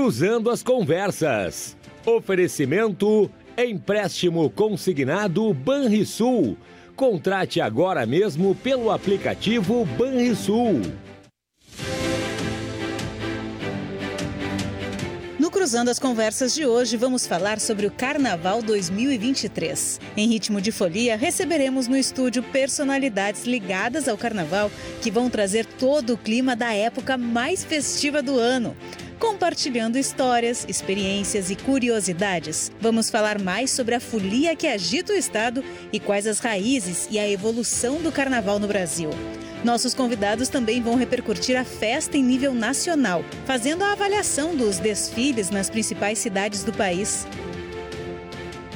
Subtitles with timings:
[0.00, 1.76] Cruzando as Conversas.
[2.06, 6.56] Oferecimento Empréstimo Consignado Banrisul.
[6.94, 10.82] Contrate agora mesmo pelo aplicativo Banrisul.
[15.36, 20.00] No Cruzando as Conversas de hoje, vamos falar sobre o Carnaval 2023.
[20.16, 24.70] Em ritmo de folia, receberemos no estúdio personalidades ligadas ao Carnaval
[25.02, 28.76] que vão trazer todo o clima da época mais festiva do ano
[29.18, 32.70] compartilhando histórias, experiências e curiosidades.
[32.80, 37.18] Vamos falar mais sobre a folia que agita o Estado e quais as raízes e
[37.18, 39.10] a evolução do carnaval no Brasil.
[39.64, 45.50] Nossos convidados também vão repercutir a festa em nível nacional, fazendo a avaliação dos desfiles
[45.50, 47.26] nas principais cidades do país.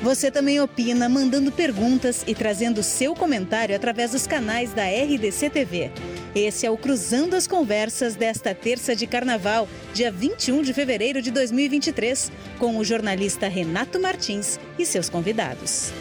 [0.03, 5.93] Você também opina mandando perguntas e trazendo seu comentário através dos canais da RDC TV.
[6.35, 11.31] Esse é o Cruzando as Conversas desta terça de carnaval, dia 21 de fevereiro de
[11.31, 15.93] 2023, com o jornalista Renato Martins e seus convidados.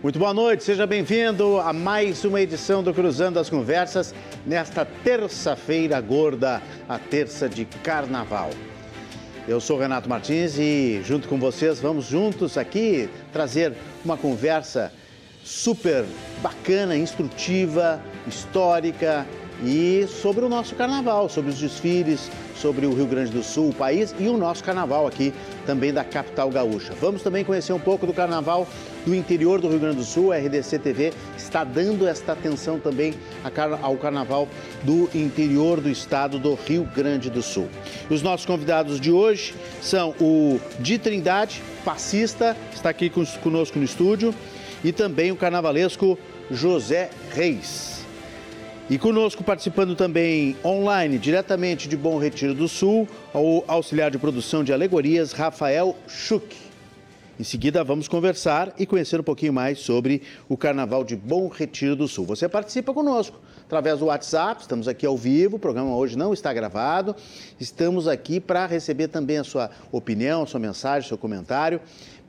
[0.00, 4.14] Muito boa noite, seja bem-vindo a mais uma edição do Cruzando as Conversas
[4.46, 8.50] nesta terça-feira gorda, a terça de carnaval.
[9.48, 13.72] Eu sou Renato Martins e, junto com vocês, vamos juntos aqui trazer
[14.04, 14.92] uma conversa
[15.44, 16.04] super
[16.42, 19.26] bacana, instrutiva, histórica
[19.62, 23.74] e sobre o nosso carnaval, sobre os desfiles, sobre o Rio Grande do Sul, o
[23.74, 25.32] país e o nosso carnaval aqui
[25.64, 26.92] também da capital gaúcha.
[27.00, 28.66] Vamos também conhecer um pouco do carnaval
[29.06, 30.32] do interior do Rio Grande do Sul.
[30.32, 33.14] A RDC TV está dando esta atenção também
[33.82, 34.48] ao carnaval
[34.82, 37.68] do interior do estado do Rio Grande do Sul.
[38.10, 44.34] Os nossos convidados de hoje são o Di Trindade, passista, está aqui conosco no estúdio,
[44.84, 46.18] e também o carnavalesco
[46.50, 48.04] José Reis.
[48.88, 54.62] E conosco participando também online, diretamente de Bom Retiro do Sul, o auxiliar de produção
[54.62, 56.54] de alegorias, Rafael Schuch.
[57.40, 61.96] Em seguida, vamos conversar e conhecer um pouquinho mais sobre o Carnaval de Bom Retiro
[61.96, 62.26] do Sul.
[62.26, 66.52] Você participa conosco através do WhatsApp, estamos aqui ao vivo, o programa hoje não está
[66.52, 67.16] gravado.
[67.58, 71.80] Estamos aqui para receber também a sua opinião, a sua mensagem, seu comentário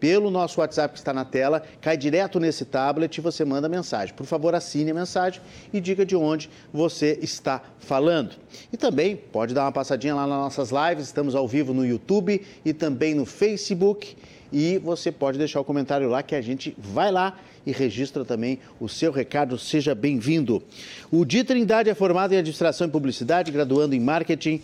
[0.06, 4.14] pelo nosso WhatsApp que está na tela, cai direto nesse tablet e você manda mensagem.
[4.14, 5.42] Por favor, assine a mensagem
[5.74, 8.36] e diga de onde você está falando.
[8.72, 12.40] E também pode dar uma passadinha lá nas nossas lives, estamos ao vivo no YouTube
[12.64, 14.16] e também no Facebook.
[14.54, 18.60] E você pode deixar o comentário lá que a gente vai lá e registra também
[18.80, 19.58] o seu recado.
[19.58, 20.62] Seja bem-vindo.
[21.12, 24.62] O Di Trindade é formado em Administração e Publicidade, graduando em Marketing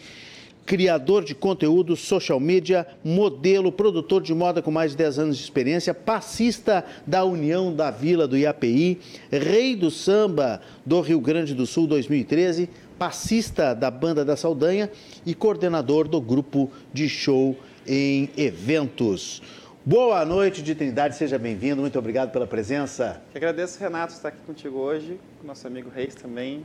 [0.65, 5.43] criador de conteúdo, social media, modelo, produtor de moda com mais de 10 anos de
[5.43, 8.99] experiência, passista da União da Vila do IAPI,
[9.31, 14.89] rei do samba do Rio Grande do Sul 2013, passista da Banda da Saldanha
[15.25, 17.57] e coordenador do grupo de show
[17.87, 19.41] em eventos.
[19.83, 23.19] Boa noite de Trindade, seja bem-vindo, muito obrigado pela presença.
[23.33, 26.63] Agradeço, Renato, estar aqui contigo hoje, com nosso amigo Reis também,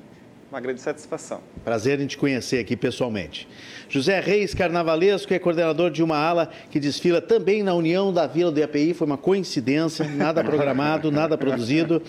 [0.50, 1.40] uma grande satisfação.
[1.64, 3.48] Prazer em te conhecer aqui pessoalmente.
[3.88, 8.52] José Reis Carnavalesco é coordenador de uma ala que desfila também na União da Vila
[8.52, 8.94] do IAPI.
[8.94, 12.00] Foi uma coincidência, nada programado, nada produzido.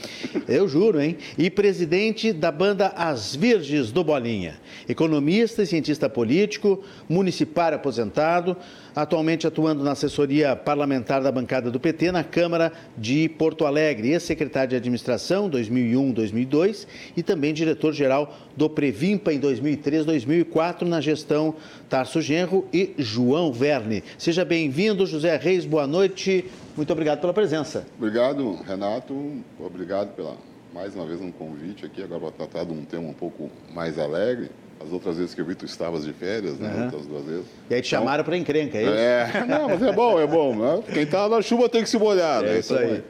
[0.48, 1.18] Eu juro, hein?
[1.38, 4.56] E presidente da banda As Virges do Bolinha.
[4.88, 8.56] Economista e cientista político, municipário aposentado
[8.98, 14.72] atualmente atuando na assessoria parlamentar da bancada do PT na Câmara de Porto Alegre, ex-secretário
[14.72, 21.54] de Administração 2001-2002 e também diretor-geral do Previmpa em 2003-2004 na gestão
[21.88, 24.04] Tarso Genro e João Verne.
[24.18, 26.46] Seja bem-vindo, José Reis, boa noite.
[26.76, 27.86] Muito obrigado pela presença.
[28.00, 29.14] Obrigado, Renato.
[29.60, 30.36] Obrigado pela
[30.74, 34.00] mais uma vez um convite aqui agora para tratar de um tema um pouco mais
[34.00, 34.50] alegre.
[34.84, 36.72] As outras vezes que eu vi, tu estavas de férias, né?
[36.74, 36.84] Uhum.
[36.86, 37.46] Outras duas vezes.
[37.70, 38.92] E aí te então, chamaram para encrenca, é isso?
[38.94, 40.56] É, não, mas é bom, é bom.
[40.56, 40.84] Né?
[40.94, 42.44] Quem está na chuva tem que se molhar.
[42.44, 42.60] É né?
[42.60, 43.04] isso então, aí.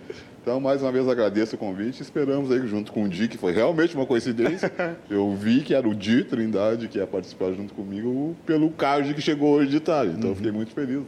[0.48, 2.02] Então, mais uma vez, agradeço o convite.
[2.02, 4.72] Esperamos aí, junto com o Di, que foi realmente uma coincidência.
[5.12, 9.20] eu vi que era o Di Trindade que ia participar junto comigo pelo card que
[9.20, 10.14] chegou hoje de tarde.
[10.14, 10.32] Então, uhum.
[10.32, 11.04] eu fiquei muito feliz.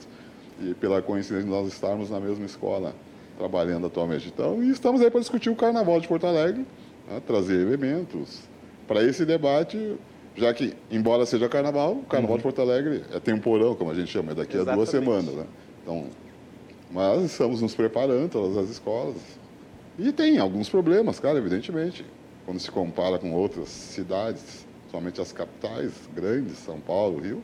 [0.62, 2.94] E pela coincidência de nós estarmos na mesma escola,
[3.38, 4.28] trabalhando atualmente.
[4.28, 6.66] Então, e estamos aí para discutir o Carnaval de Porto Alegre,
[7.10, 7.22] né?
[7.25, 8.42] trazer elementos.
[8.86, 9.95] Para esse debate,
[10.39, 12.38] já que, embora seja carnaval, o carnaval uhum.
[12.38, 14.74] de Porto Alegre é temporão, como a gente chama, é daqui Exatamente.
[14.74, 15.36] a duas semanas.
[15.36, 15.45] Né?
[15.83, 16.06] Então,
[16.91, 19.15] mas estamos nos preparando, todas as escolas.
[19.97, 22.06] E tem alguns problemas, cara, evidentemente,
[22.45, 27.44] quando se compara com outras cidades, somente as capitais grandes, São Paulo, Rio.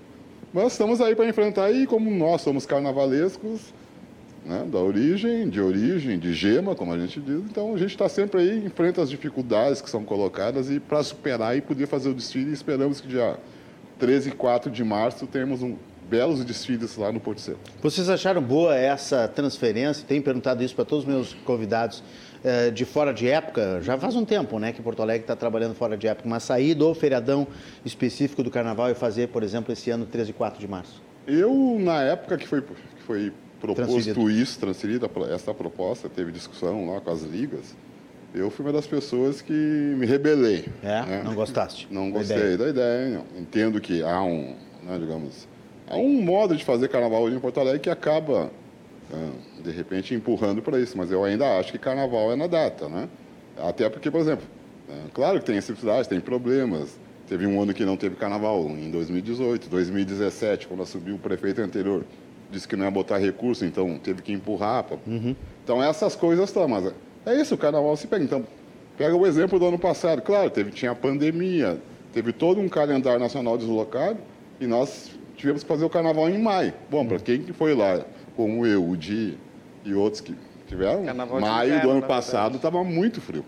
[0.54, 3.74] Mas estamos aí para enfrentar e como nós somos carnavalescos,
[4.46, 7.42] né, da origem, de origem, de gema, como a gente diz.
[7.50, 11.58] Então a gente está sempre aí, enfrenta as dificuldades que são colocadas e para superar
[11.58, 13.38] e poder fazer o desfile, esperamos que dia
[14.00, 15.76] 13 e 4 de março tenhamos um
[16.10, 17.60] belos desfiles lá no Porto Seco.
[17.82, 20.06] Vocês acharam boa essa transferência?
[20.08, 22.04] Tenho perguntado isso para todos os meus convidados
[22.44, 23.80] eh, de fora de época.
[23.82, 26.76] Já faz um tempo né, que Porto Alegre está trabalhando fora de época, mas sair
[26.76, 27.48] do feriadão
[27.84, 31.02] específico do carnaval e fazer, por exemplo, esse ano 13 e 4 de março.
[31.26, 34.30] Eu, na época que foi, que foi proposto transferido.
[34.30, 37.76] isso, transferida essa proposta, teve discussão lá com as ligas,
[38.36, 40.66] eu fui uma das pessoas que me rebelei.
[40.84, 41.02] É?
[41.06, 41.22] Né?
[41.24, 41.88] Não gostaste?
[41.90, 42.58] Não gostei ideia.
[42.58, 43.10] da ideia.
[43.10, 43.42] Não.
[43.42, 44.54] Entendo que há um,
[44.84, 45.48] né, digamos,
[45.88, 48.52] há um modo de fazer carnaval hoje em Porto Alegre que acaba,
[49.10, 49.32] né,
[49.64, 50.98] de repente, empurrando para isso.
[50.98, 53.08] Mas eu ainda acho que carnaval é na data, né?
[53.58, 54.46] Até porque, por exemplo,
[54.90, 57.00] né, claro que tem necessidades, tem problemas.
[57.30, 59.70] Teve um ano que não teve carnaval, em 2018.
[59.70, 62.04] 2017, quando assumiu o prefeito anterior,
[62.52, 64.84] disse que não ia botar recurso, então teve que empurrar.
[64.84, 64.98] Pra...
[65.08, 65.36] Uhum.
[65.64, 66.94] Então essas coisas estão, mas
[67.26, 68.24] é isso, o carnaval se pega.
[68.24, 68.46] Então,
[68.98, 70.22] pega o exemplo do ano passado.
[70.22, 71.80] Claro, teve, tinha a pandemia,
[72.14, 74.20] teve todo um calendário nacional deslocado
[74.60, 76.74] e nós tivemos que fazer o carnaval em maio.
[76.90, 78.02] Bom, para quem que foi lá,
[78.36, 79.38] como eu, o Di
[79.84, 80.36] e outros que
[80.68, 83.46] tiveram, carnaval maio inverno, do ano passado estava muito frio.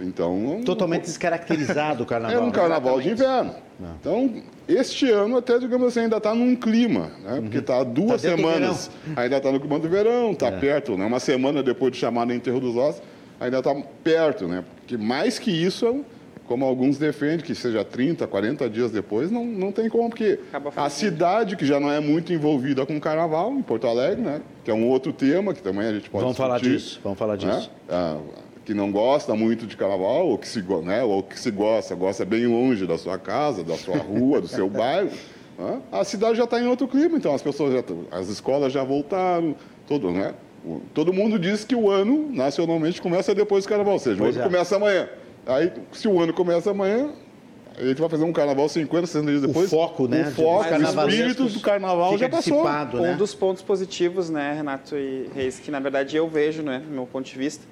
[0.00, 2.36] Então, Totalmente descaracterizado o carnaval.
[2.36, 3.54] Era um carnaval de inverno.
[3.78, 3.94] Não.
[4.00, 7.40] Então, este ano até, digamos assim, ainda está num clima, né?
[7.40, 7.92] Porque está uhum.
[7.92, 10.58] duas tá semanas, ainda está no clima do verão, está é.
[10.58, 11.04] perto, né?
[11.04, 13.02] Uma semana depois de chamar no enterro dos ossos,
[13.40, 13.74] ainda está
[14.04, 14.64] perto, né?
[14.76, 16.04] Porque mais que isso,
[16.46, 20.38] como alguns defendem, que seja 30, 40 dias depois, não, não tem como, porque
[20.76, 24.40] a cidade, que já não é muito envolvida com o carnaval, em Porto Alegre, né?
[24.64, 27.18] Que é um outro tema que também a gente pode Vamos discutir, falar disso, vamos
[27.18, 27.38] falar né?
[27.38, 27.70] disso.
[27.88, 28.18] Né?
[28.64, 32.24] Que não gosta muito de carnaval, ou que se, né, ou que se gosta, gosta
[32.24, 35.10] bem longe da sua casa, da sua rua, do seu bairro,
[35.58, 35.80] né?
[35.90, 39.56] a cidade já está em outro clima, então as pessoas já, as escolas já voltaram,
[39.86, 40.34] todo, né?
[40.94, 44.38] Todo mundo diz que o ano, nacionalmente, começa depois do carnaval, ou seja, pois o
[44.38, 44.50] ano é.
[44.50, 45.08] começa amanhã.
[45.44, 47.10] Aí, se o ano começa amanhã,
[47.76, 49.66] a gente vai fazer um carnaval 50, 60 dias depois.
[49.66, 50.28] O foco, né?
[50.28, 52.64] O foco, o espírito do carnaval já passou.
[52.64, 53.12] Né?
[53.12, 56.92] Um dos pontos positivos, né, Renato e Reis, que na verdade eu vejo, né, do
[56.92, 57.66] meu ponto de vista,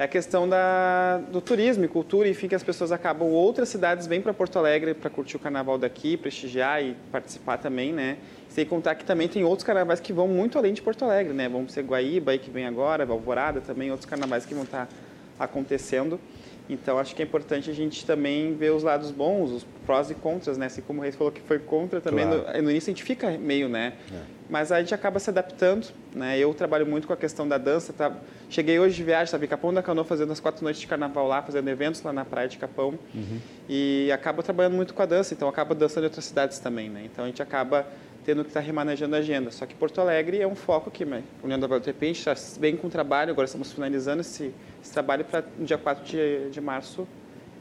[0.00, 4.06] é a questão da, do turismo e cultura, enfim, que as pessoas acabam, outras cidades
[4.06, 8.16] vêm para Porto Alegre para curtir o carnaval daqui, prestigiar e participar também, né?
[8.48, 11.50] Sem contar que também tem outros carnavais que vão muito além de Porto Alegre, né?
[11.50, 15.44] Vamos ser Guaíba aí que vem agora, Alvorada também, outros carnavais que vão estar tá
[15.44, 16.18] acontecendo.
[16.66, 20.14] Então, acho que é importante a gente também ver os lados bons, os prós e
[20.14, 20.64] contras, né?
[20.64, 22.46] Assim como o Reis falou que foi contra também, claro.
[22.56, 23.92] no, no, início a gente fica meio, né?
[24.10, 24.39] É.
[24.50, 26.36] Mas a gente acaba se adaptando, né?
[26.36, 28.12] Eu trabalho muito com a questão da dança, tá?
[28.48, 29.46] Cheguei hoje de viagem, sabe?
[29.46, 32.48] Capão da Canoa, fazendo as quatro noites de carnaval lá, fazendo eventos lá na praia
[32.48, 32.98] de Capão.
[33.14, 33.38] Uhum.
[33.68, 37.02] E acabo trabalhando muito com a dança, então acabo dançando em outras cidades também, né?
[37.04, 37.86] Então a gente acaba
[38.24, 39.52] tendo que estar tá remanejando a agenda.
[39.52, 41.22] Só que Porto Alegre é um foco aqui, né?
[41.44, 44.92] União da WTP, a gente está bem com o trabalho, agora estamos finalizando esse, esse
[44.92, 47.06] trabalho para no dia 4 de, de março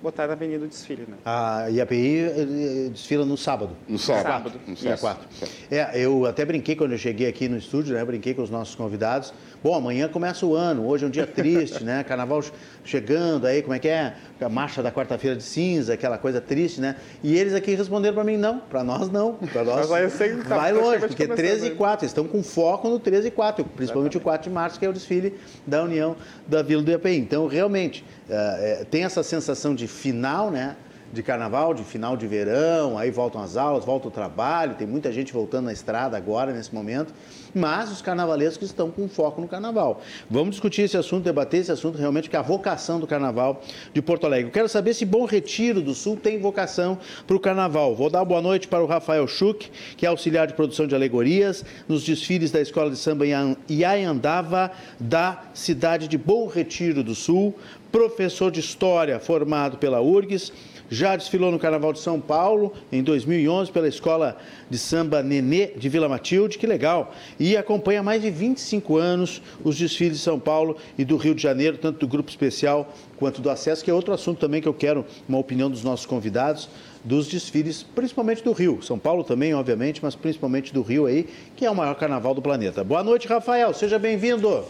[0.02, 1.18] botar na Avenida o desfile, né?
[1.26, 3.76] A IAPI desfila no sábado.
[3.88, 4.60] No sábado.
[4.66, 4.82] No sábado.
[4.82, 5.28] Dia 4.
[5.70, 8.04] É, eu até brinquei quando eu cheguei aqui no estúdio, né?
[8.04, 9.34] Brinquei com os nossos convidados.
[9.62, 12.04] Bom, amanhã começa o ano, hoje é um dia triste, né?
[12.04, 12.42] Carnaval
[12.84, 14.16] chegando aí, como é que é?
[14.40, 16.96] A marcha da quarta-feira de cinza, aquela coisa triste, né?
[17.22, 19.34] E eles aqui responderam para mim, não, para nós não.
[19.34, 23.00] Para nós vai, tá, vai longe, porque 13 e 4, eles estão com foco no
[23.00, 24.18] 13 e 4, principalmente Exatamente.
[24.18, 25.38] o 4 de março, que é o desfile
[25.68, 26.16] da União
[26.48, 27.18] da Vila do IAPI.
[27.18, 30.76] Então, realmente, é, tem essa sensação de final, né?
[31.12, 35.12] de carnaval, de final de verão, aí voltam as aulas, volta o trabalho, tem muita
[35.12, 37.14] gente voltando na estrada agora, nesse momento,
[37.54, 40.02] mas os carnavalescos estão com foco no carnaval.
[40.30, 44.02] Vamos discutir esse assunto, debater esse assunto realmente, que é a vocação do carnaval de
[44.02, 44.50] Porto Alegre.
[44.50, 47.96] Eu quero saber se Bom Retiro do Sul tem vocação para o carnaval.
[47.96, 51.66] Vou dar boa noite para o Rafael Schuch, que é auxiliar de produção de alegorias
[51.88, 53.26] nos desfiles da Escola de Samba
[53.68, 57.56] Iaiandava da cidade de Bom Retiro do Sul,
[57.92, 60.52] professor de História formado pela URGS,
[60.90, 64.38] já desfilou no Carnaval de São Paulo em 2011 pela Escola
[64.70, 67.14] de Samba Nenê de Vila Matilde, que legal.
[67.40, 71.36] E acompanha há mais de 25 anos os desfiles de São Paulo e do Rio
[71.36, 74.68] de Janeiro, tanto do Grupo Especial quanto do Acesso, que é outro assunto também que
[74.68, 76.70] eu quero uma opinião dos nossos convidados
[77.04, 78.82] dos desfiles, principalmente do Rio.
[78.82, 82.42] São Paulo também, obviamente, mas principalmente do Rio aí, que é o maior carnaval do
[82.42, 82.84] planeta.
[82.84, 83.74] Boa noite, Rafael.
[83.74, 84.66] Seja bem-vindo.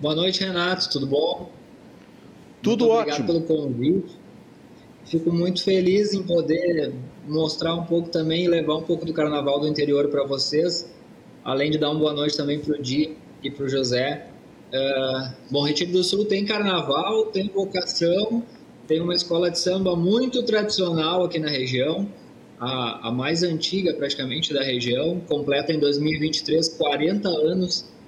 [0.00, 0.88] Boa noite, Renato.
[0.88, 1.50] Tudo bom?
[2.62, 3.28] Tudo muito ótimo.
[3.28, 4.16] Obrigado pelo convite.
[5.04, 6.94] Fico muito feliz em poder
[7.28, 10.90] mostrar um pouco também e levar um pouco do carnaval do interior para vocês,
[11.44, 14.26] além de dar uma boa noite também para o Di e para o José.
[14.72, 18.42] Uh, Bom Retiro do Sul tem carnaval, tem vocação,
[18.86, 22.08] tem uma escola de samba muito tradicional aqui na região.
[22.58, 27.99] a, a mais antiga praticamente da região, completa em 2023 40 anos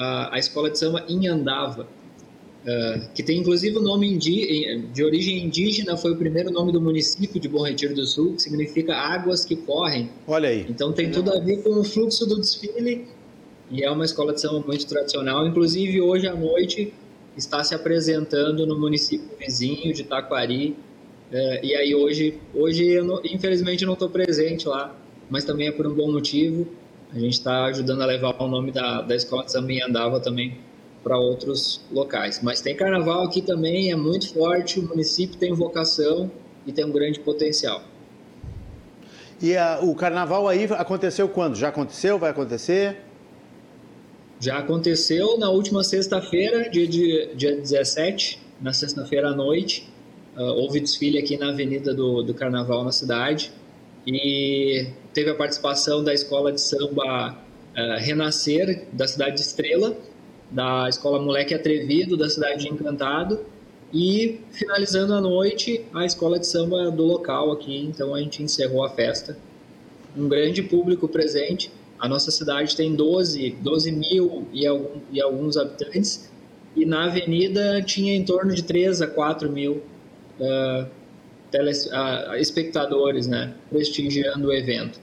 [0.00, 5.44] a, a escola de samba Inhandava, uh, que tem inclusive o nome indi, de origem
[5.44, 9.44] indígena, foi o primeiro nome do município de Bom Retiro do Sul, que significa águas
[9.44, 10.10] que correm.
[10.26, 10.64] Olha aí.
[10.68, 13.06] Então tem tudo a ver com o fluxo do desfile
[13.70, 15.46] e é uma escola de samba muito tradicional.
[15.46, 16.94] Inclusive hoje à noite
[17.36, 20.74] está se apresentando no município vizinho de Taquari.
[21.30, 24.96] Uh, e aí hoje, hoje eu não, infelizmente não estou presente lá,
[25.28, 26.66] mas também é por um bom motivo
[27.12, 30.20] a gente está ajudando a levar o nome da, da escola de samba em Andava
[30.20, 30.58] também
[31.02, 32.40] para outros locais.
[32.42, 36.30] Mas tem carnaval aqui também, é muito forte, o município tem vocação
[36.66, 37.82] e tem um grande potencial.
[39.42, 41.56] E a, o carnaval aí aconteceu quando?
[41.56, 42.18] Já aconteceu?
[42.18, 42.98] Vai acontecer?
[44.38, 49.88] Já aconteceu na última sexta-feira, dia, dia, dia 17, na sexta-feira à noite.
[50.36, 53.52] Uh, houve desfile aqui na Avenida do, do Carnaval na cidade.
[54.06, 59.96] E teve a participação da escola de samba uh, Renascer, da cidade de Estrela,
[60.50, 63.40] da escola Moleque Atrevido, da cidade de Encantado,
[63.92, 67.84] e finalizando a noite, a escola de samba do local aqui.
[67.84, 69.36] Então a gente encerrou a festa.
[70.16, 71.72] Um grande público presente.
[71.98, 76.30] A nossa cidade tem 12, 12 mil e, algum, e alguns habitantes,
[76.74, 79.82] e na avenida tinha em torno de 3 a 4 mil.
[80.38, 80.86] Uh,
[81.50, 81.88] teles,
[82.38, 85.00] espectadores, né, prestigiando o evento.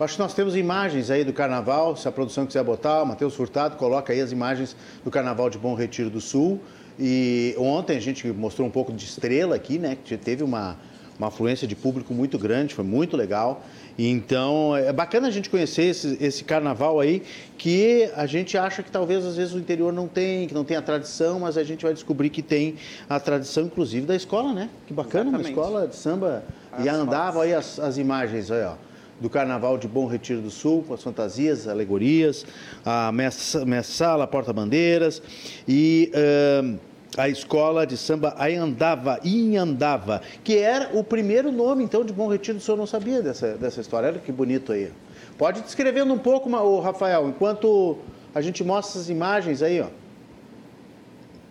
[0.00, 3.34] Acho que nós temos imagens aí do carnaval, se a produção quiser botar, o Matheus
[3.34, 6.60] Furtado coloca aí as imagens do carnaval de Bom Retiro do Sul.
[6.96, 9.96] E ontem a gente mostrou um pouco de estrela aqui, né?
[10.04, 10.76] Que teve uma,
[11.18, 13.64] uma afluência de público muito grande, foi muito legal.
[13.98, 17.22] Então, é bacana a gente conhecer esse, esse, carnaval aí,
[17.56, 20.76] que a gente acha que talvez às vezes o interior não tem, que não tem
[20.76, 22.76] a tradição, mas a gente vai descobrir que tem
[23.08, 24.70] a tradição, inclusive, da escola, né?
[24.86, 25.52] Que bacana, Exatamente.
[25.52, 26.44] uma escola de samba.
[26.70, 28.74] As e andava aí as, as imagens, aí, ó
[29.20, 32.46] do Carnaval de Bom Retiro do Sul, com as fantasias, alegorias,
[32.84, 35.20] a mestre sala, porta-bandeiras
[35.66, 36.78] e uh,
[37.16, 42.58] a escola de samba Ayandava, Inhandava, que era o primeiro nome, então, de Bom Retiro.
[42.58, 44.08] O senhor não sabia dessa, dessa história.
[44.08, 44.90] Olha que bonito aí.
[45.36, 47.98] Pode descrevendo um pouco, o Rafael, enquanto
[48.34, 49.86] a gente mostra as imagens aí, ó.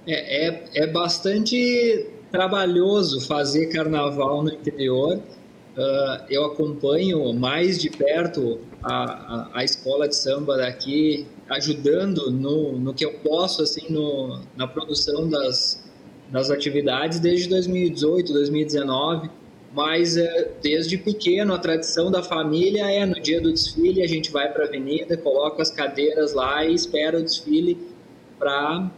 [0.05, 5.17] É, é, é bastante trabalhoso fazer carnaval no interior.
[5.17, 12.73] Uh, eu acompanho mais de perto a, a, a escola de samba daqui ajudando no,
[12.77, 15.83] no que eu posso assim no, na produção das,
[16.29, 19.29] das atividades desde 2018, 2019,
[19.73, 24.31] mas é, desde pequeno a tradição da família é no dia do desfile a gente
[24.31, 27.77] vai para a avenida, coloca as cadeiras lá e espera o desfile
[28.37, 28.91] para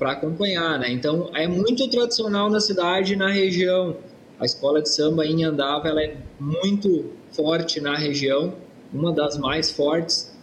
[0.00, 0.90] acompanhar, né?
[0.90, 3.96] Então é muito tradicional na cidade na região.
[4.38, 8.54] A escola de samba em Andava ela é muito forte na região,
[8.92, 10.33] uma das mais fortes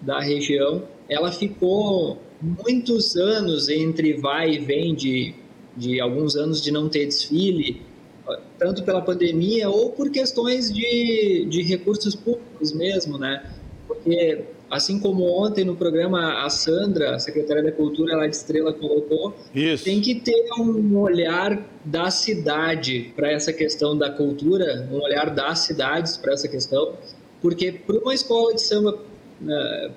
[0.00, 5.34] da região ela ficou muitos anos entre vai e vem de,
[5.76, 7.82] de alguns anos de não ter desfile,
[8.56, 13.44] tanto pela pandemia ou por questões de, de recursos públicos mesmo, né?
[13.88, 18.72] Porque, assim como ontem no programa a Sandra, a secretária da Cultura lá de Estrela,
[18.72, 19.82] colocou, Isso.
[19.84, 25.60] tem que ter um olhar da cidade para essa questão da cultura, um olhar das
[25.60, 26.94] cidades para essa questão,
[27.42, 29.09] porque para uma escola de samba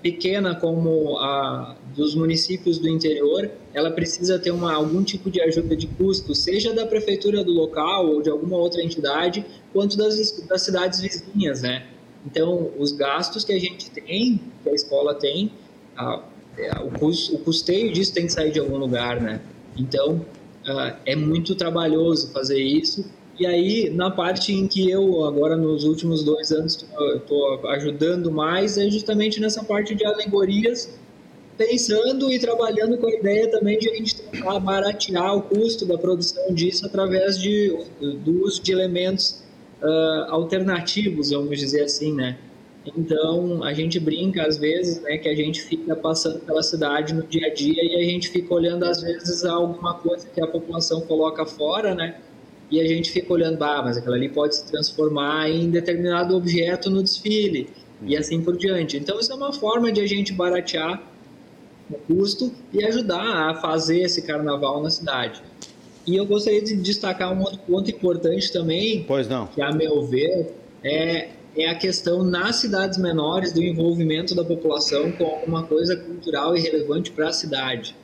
[0.01, 5.75] pequena como a dos municípios do interior, ela precisa ter uma, algum tipo de ajuda
[5.75, 10.61] de custo, seja da prefeitura do local ou de alguma outra entidade, quanto das, das
[10.61, 11.85] cidades vizinhas, né?
[12.25, 15.51] Então, os gastos que a gente tem, que a escola tem,
[15.95, 16.23] a,
[16.71, 19.41] a, o, custo, o custeio disso tem que sair de algum lugar, né?
[19.77, 20.25] Então,
[20.65, 23.05] uh, é muito trabalhoso fazer isso
[23.39, 26.85] e aí, na parte em que eu, agora nos últimos dois anos,
[27.15, 30.93] estou ajudando mais, é justamente nessa parte de alegorias,
[31.57, 35.97] pensando e trabalhando com a ideia também de a gente tentar baratear o custo da
[35.97, 39.43] produção disso através de, do uso de elementos
[39.81, 42.37] uh, alternativos, vamos dizer assim, né?
[42.97, 47.23] Então, a gente brinca às vezes, né, que a gente fica passando pela cidade no
[47.23, 51.01] dia a dia e a gente fica olhando às vezes alguma coisa que a população
[51.01, 52.17] coloca fora, né?
[52.73, 56.89] E a gente fica olhando, ah, mas aquilo ali pode se transformar em determinado objeto
[56.89, 57.69] no desfile
[58.01, 58.97] e assim por diante.
[58.97, 61.03] Então isso é uma forma de a gente baratear
[61.87, 65.43] o custo e ajudar a fazer esse carnaval na cidade.
[66.07, 69.45] E eu gostaria de destacar um outro ponto importante também, pois não.
[69.45, 75.11] que a meu ver é, é a questão nas cidades menores do envolvimento da população
[75.11, 77.95] com alguma coisa cultural e relevante para a cidade.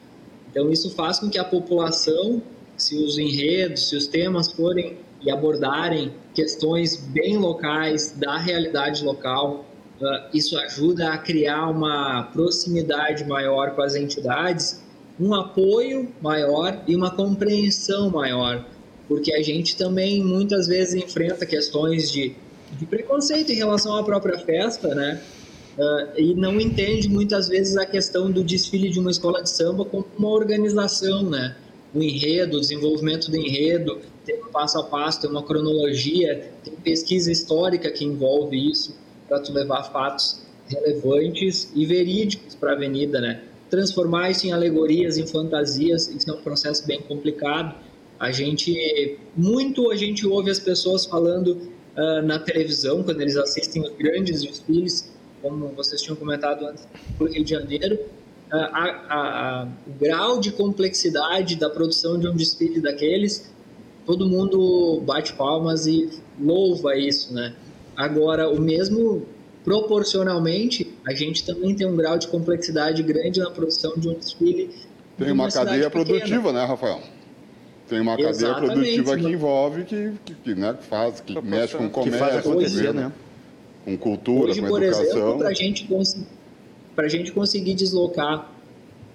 [0.51, 2.39] Então isso faz com que a população
[2.79, 9.65] se os enredos, se os temas forem e abordarem questões bem locais, da realidade local.
[9.99, 14.81] Uh, isso ajuda a criar uma proximidade maior com as entidades,
[15.19, 18.65] um apoio maior e uma compreensão maior,
[19.09, 22.33] porque a gente também muitas vezes enfrenta questões de,
[22.71, 25.21] de preconceito em relação à própria festa, né?
[25.77, 29.83] Uh, e não entende muitas vezes a questão do desfile de uma escola de samba
[29.83, 31.57] como uma organização, né?
[31.93, 36.73] O enredo, o desenvolvimento do enredo, tem um passo a passo, tem uma cronologia, tem
[36.75, 38.95] pesquisa histórica que envolve isso
[39.27, 43.41] para tu levar fatos relevantes e verídicos para a avenida, né?
[43.69, 47.75] Transformar isso em alegorias, em fantasias, isso é um processo bem complicado.
[48.19, 53.81] A gente, muito a gente ouve as pessoas falando uh, na televisão, quando eles assistem
[53.81, 56.87] os grandes desfiles, como vocês tinham comentado antes,
[57.19, 57.99] no Rio de Janeiro,
[58.51, 63.49] a, a, a, o grau de complexidade da produção de um desfile daqueles
[64.09, 66.09] todo mundo bate palmas e
[66.41, 67.53] louva isso, né?
[67.95, 69.21] Agora, o mesmo
[69.63, 74.71] proporcionalmente, a gente também tem um grau de complexidade grande na produção de um desfile.
[75.15, 77.01] Tem de uma, uma cadeia produtiva, né, Rafael?
[77.87, 81.87] Tem uma cadeia Exatamente, produtiva que envolve, que, que, que né, faz, que mexe com
[81.87, 83.11] comércio, que faz acontecer, né?
[83.85, 85.37] com cultura, Hoje, com por educação.
[85.37, 85.87] para gente,
[86.97, 88.51] a gente conseguir deslocar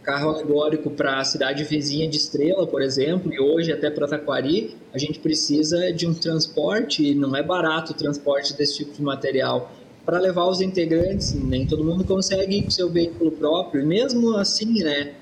[0.05, 4.77] carro alegórico para a cidade vizinha de Estrela, por exemplo, e hoje até para Taquari,
[4.93, 9.03] a gente precisa de um transporte, e não é barato o transporte desse tipo de
[9.03, 9.73] material.
[10.05, 14.37] Para levar os integrantes, nem todo mundo consegue ir com seu veículo próprio, e mesmo
[14.37, 15.15] assim, né,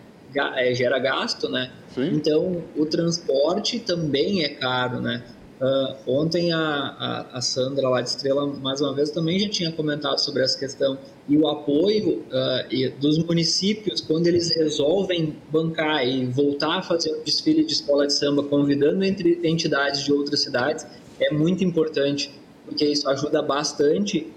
[0.57, 1.71] é, gera gasto, né?
[1.95, 2.11] Sim.
[2.15, 5.23] Então, o transporte também é caro, né?
[5.63, 9.71] Uh, ontem a, a, a, Sandra lá de Estrela, mais uma vez, também já tinha
[9.71, 16.05] comentado sobre essa questão e o apoio uh, e dos municípios quando eles resolvem bancar
[16.05, 20.41] e voltar a fazer um desfile de escola de samba, convidando entre entidades de outras
[20.41, 20.85] cidades,
[21.21, 22.33] é muito importante,
[22.67, 24.33] porque isso ajuda bastante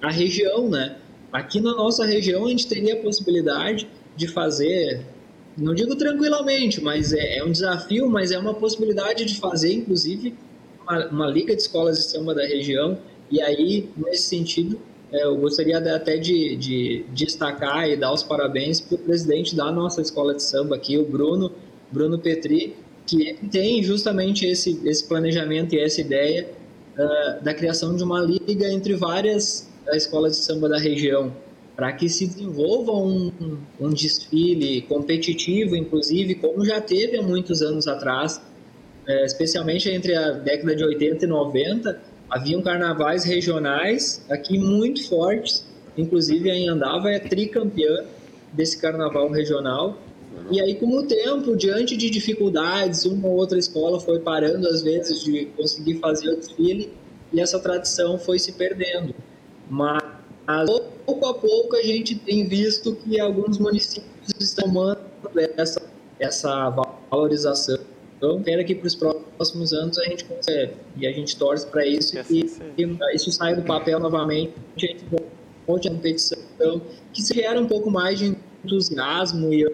[0.00, 0.96] a região, né?
[1.30, 5.04] Aqui na nossa região a gente teria a possibilidade de fazer,
[5.58, 10.34] não digo tranquilamente, mas é, é um desafio, mas é uma possibilidade de fazer, inclusive,
[10.90, 12.98] uma, uma liga de escolas de samba da região,
[13.30, 14.78] e aí, nesse sentido,
[15.12, 19.70] é, eu gostaria até de, de, destacar e dar os parabéns para o presidente da
[19.70, 21.52] nossa escola de samba aqui, o Bruno,
[21.90, 22.76] Bruno Petri,
[23.06, 26.48] que tem justamente esse, esse planejamento e essa ideia
[26.96, 31.32] uh, da criação de uma liga entre várias escolas de samba da região,
[31.74, 33.32] para que se desenvolva um,
[33.80, 38.40] um desfile competitivo, inclusive, como já teve há muitos anos atrás,
[39.10, 45.66] é, especialmente entre a década de 80 e 90, haviam carnavais regionais aqui muito fortes,
[45.98, 48.04] inclusive a Anhandava é tricampeã
[48.52, 49.98] desse carnaval regional.
[50.48, 54.80] E aí, com o tempo, diante de dificuldades, uma ou outra escola foi parando, às
[54.80, 56.92] vezes, de conseguir fazer o desfile,
[57.32, 59.12] e essa tradição foi se perdendo.
[59.68, 60.00] Mas,
[61.04, 65.00] pouco a pouco, a gente tem visto que alguns municípios estão tomando
[65.56, 65.82] essa,
[66.20, 66.70] essa
[67.10, 67.78] valorização
[68.20, 71.86] então, espero que para os próximos anos a gente consiga, e a gente torce para
[71.86, 72.42] isso, que,
[72.76, 75.06] que isso saia do papel novamente, a gente
[75.66, 76.38] volte a competição,
[77.14, 79.72] que se gera um pouco mais de entusiasmo e uh,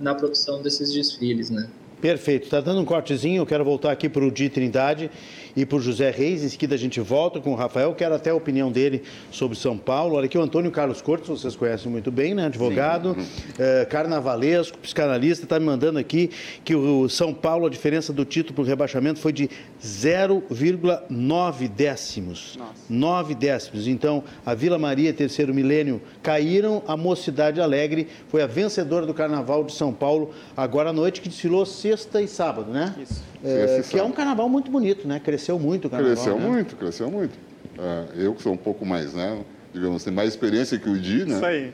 [0.00, 1.68] na produção desses desfiles, né?
[2.00, 2.44] Perfeito.
[2.44, 5.10] Está dando um cortezinho, eu quero voltar aqui para o Di Trindade
[5.56, 6.44] e por José Reis.
[6.44, 7.94] Em seguida a gente volta com o Rafael.
[7.94, 10.16] Quero até a opinião dele sobre São Paulo.
[10.16, 12.46] Olha aqui o Antônio Carlos Cortes, vocês conhecem muito bem, né?
[12.46, 13.16] Advogado,
[13.58, 16.30] é, carnavalesco, psicanalista, está me mandando aqui
[16.64, 19.48] que o São Paulo, a diferença do título para o rebaixamento foi de
[19.82, 22.56] 0,9 décimos.
[22.58, 22.72] Nossa.
[22.88, 23.88] 9 décimos.
[23.88, 29.14] Então, a Vila Maria e Terceiro Milênio caíram, a Mocidade Alegre foi a vencedora do
[29.14, 32.94] Carnaval de São Paulo agora à noite, que desfilou sexta e sábado, né?
[33.00, 33.22] Isso.
[33.44, 35.20] É, que é um carnaval muito bonito, né?
[35.20, 36.14] Cresceu muito o carnaval.
[36.14, 36.48] Cresceu né?
[36.48, 37.38] muito, cresceu muito.
[37.78, 39.38] É, eu que sou um pouco mais, né?
[39.72, 41.36] Digamos, tem mais experiência que o Di, né?
[41.36, 41.72] Isso aí.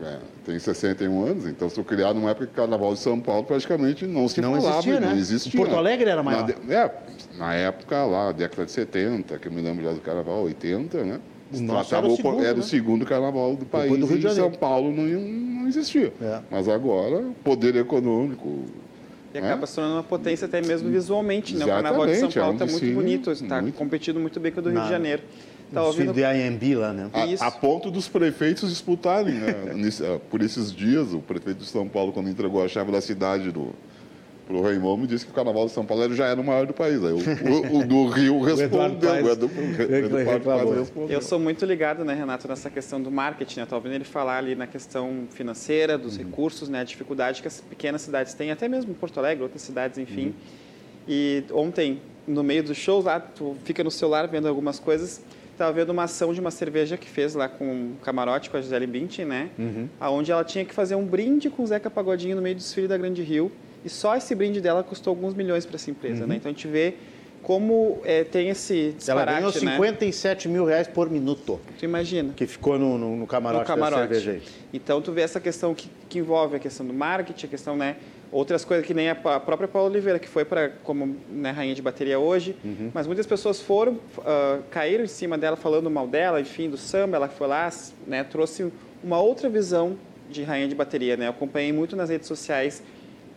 [0.00, 3.42] É, tenho 61 anos, então sou criado numa época que o Carnaval de São Paulo
[3.44, 5.06] praticamente não se não falava, existia, né?
[5.08, 5.60] não existia.
[5.60, 6.46] Porto Alegre era maior.
[6.64, 6.94] Na, é,
[7.36, 11.20] na época lá, década de 70, que eu me lembro já do Carnaval, 80, né?
[11.52, 12.60] Nossa, era, o segundo, era né?
[12.60, 14.50] o segundo carnaval do país do Rio de Janeiro.
[14.50, 16.12] São Paulo não, não existia.
[16.20, 16.40] É.
[16.50, 18.66] Mas agora, poder econômico,
[19.34, 21.64] e acaba se tornando uma potência até mesmo visualmente, né?
[21.64, 24.62] O Carnaval de São Paulo está é muito bonito, está competindo muito bem com o
[24.62, 25.22] do Rio de Janeiro.
[25.72, 26.14] Tá ouvindo...
[26.14, 27.10] de IMB lá, né?
[27.12, 29.54] A, a, ponto dos prefeitos disputarem, né?
[30.00, 33.50] Ah, por esses dias, o prefeito de São Paulo, quando entregou a chave da cidade
[33.50, 33.74] do,
[34.48, 37.04] pro Raimundo, disse que o Carnaval de São Paulo já era o maior do país.
[37.04, 39.10] Aí o, o, o do Rio respondeu.
[39.10, 41.10] o respondeu.
[41.10, 43.60] Eu sou muito ligado, né, Renato, nessa questão do marketing.
[43.60, 43.62] Né?
[43.64, 46.24] Estou ouvindo ele falar ali na questão financeira, dos uhum.
[46.24, 49.98] recursos, né, a dificuldade que as pequenas cidades têm, até mesmo Porto Alegre, outras cidades,
[49.98, 50.28] enfim.
[50.28, 50.34] Uhum.
[51.06, 55.22] E ontem no meio dos shows, lá tu fica no celular vendo algumas coisas.
[55.52, 58.60] Estava vendo uma ação de uma cerveja que fez lá com um camarote com a
[58.60, 59.50] Gisele Bündchen, né?
[59.58, 59.88] Uhum.
[60.00, 62.86] Onde ela tinha que fazer um brinde com o Zeca Pagodinho no meio do desfile
[62.86, 63.50] da Grande Rio.
[63.88, 66.28] E só esse brinde dela custou alguns milhões para essa empresa, uhum.
[66.28, 66.36] né?
[66.36, 66.94] Então a gente vê
[67.42, 70.52] como é, tem esse disparate, Ela ganhou 57 né?
[70.52, 71.58] mil reais por minuto.
[71.78, 72.34] Tu imagina.
[72.34, 74.02] Que ficou no, no, no camarote, no camarote.
[74.02, 74.42] cerveja aí.
[74.74, 77.96] Então, tu vê essa questão que, que, envolve a questão do marketing, a questão, né?
[78.30, 81.74] Outras coisas que nem a, a própria Paula Oliveira, que foi para como né, rainha
[81.74, 82.90] de bateria hoje, uhum.
[82.92, 87.16] mas muitas pessoas foram, uh, caíram em cima dela falando mal dela, enfim, do samba,
[87.16, 87.70] ela foi lá,
[88.06, 88.70] né, trouxe
[89.02, 89.96] uma outra visão
[90.28, 91.24] de rainha de bateria, né?
[91.24, 92.82] Eu acompanhei muito nas redes sociais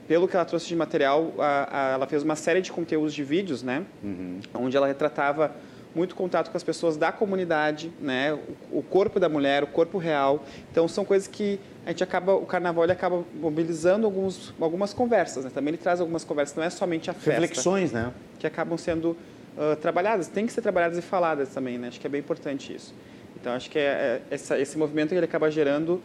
[0.07, 3.23] pelo que ela trouxe de material, a, a, ela fez uma série de conteúdos de
[3.23, 3.85] vídeos, né?
[4.03, 4.39] Uhum.
[4.53, 5.55] Onde ela retratava
[5.93, 8.33] muito contato com as pessoas da comunidade, né?
[8.33, 10.43] O, o, corpo da mulher, o corpo real.
[10.71, 15.43] Então são coisas que a gente acaba, o carnaval ele acaba mobilizando alguns, algumas conversas,
[15.43, 15.51] né?
[15.53, 17.39] Também ele traz algumas conversas, não é somente a festa.
[17.39, 18.13] Reflexões, né?
[18.39, 19.17] Que acabam sendo
[19.57, 21.89] uh, trabalhadas, tem que ser trabalhadas e faladas também, né?
[21.89, 22.93] Acho que é bem importante isso.
[23.39, 26.01] Então acho que é, é essa, esse movimento ele acaba gerando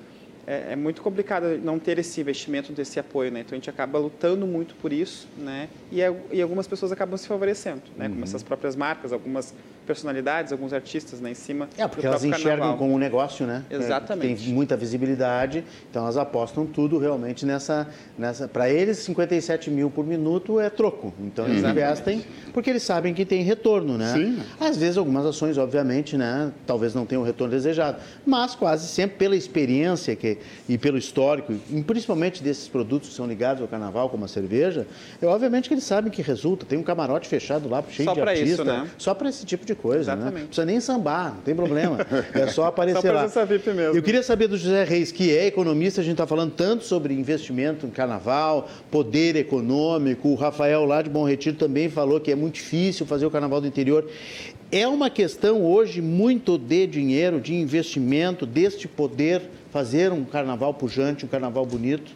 [0.46, 3.40] é, é, muito complicado não ter esse investimento, desse apoio, né?
[3.40, 5.68] Então a gente acaba lutando muito por isso, né?
[5.90, 8.06] E, é, e algumas pessoas acabam se favorecendo, né?
[8.06, 8.12] Uhum.
[8.12, 9.52] Como essas próprias marcas, algumas
[9.86, 11.68] personalidades, alguns artistas né, em cima.
[11.78, 12.76] É, porque elas enxergam carnaval.
[12.76, 13.64] como um negócio, né?
[13.70, 14.44] Exatamente.
[14.44, 17.88] Tem muita visibilidade, então elas apostam tudo realmente nessa.
[18.18, 21.14] nessa Para eles, 57 mil por minuto é troco.
[21.20, 21.86] Então eles Exatamente.
[21.86, 24.12] investem porque eles sabem que tem retorno, né?
[24.12, 24.38] Sim.
[24.60, 26.52] Às vezes algumas ações, obviamente, né?
[26.66, 30.35] Talvez não tenham o retorno desejado, mas quase sempre pela experiência que,
[30.68, 34.86] e pelo histórico, e principalmente desses produtos que são ligados ao carnaval, como a cerveja,
[35.20, 36.66] é obviamente que eles sabem que resulta.
[36.66, 38.44] Tem um camarote fechado lá, cheio só de artista.
[38.44, 38.88] Isso, né?
[38.98, 40.34] Só para esse tipo de coisa, Exatamente.
[40.34, 40.40] né?
[40.40, 41.98] Não precisa nem sambar, não tem problema.
[42.34, 43.44] É só aparecer só lá.
[43.44, 43.96] VIP mesmo.
[43.96, 47.14] Eu queria saber do José Reis, que é economista, a gente está falando tanto sobre
[47.14, 50.28] investimento em carnaval, poder econômico.
[50.28, 53.60] O Rafael lá de Bom Retiro também falou que é muito difícil fazer o carnaval
[53.60, 54.08] do interior.
[54.70, 61.24] É uma questão hoje muito de dinheiro, de investimento, deste poder fazer um carnaval pujante,
[61.24, 62.10] um carnaval bonito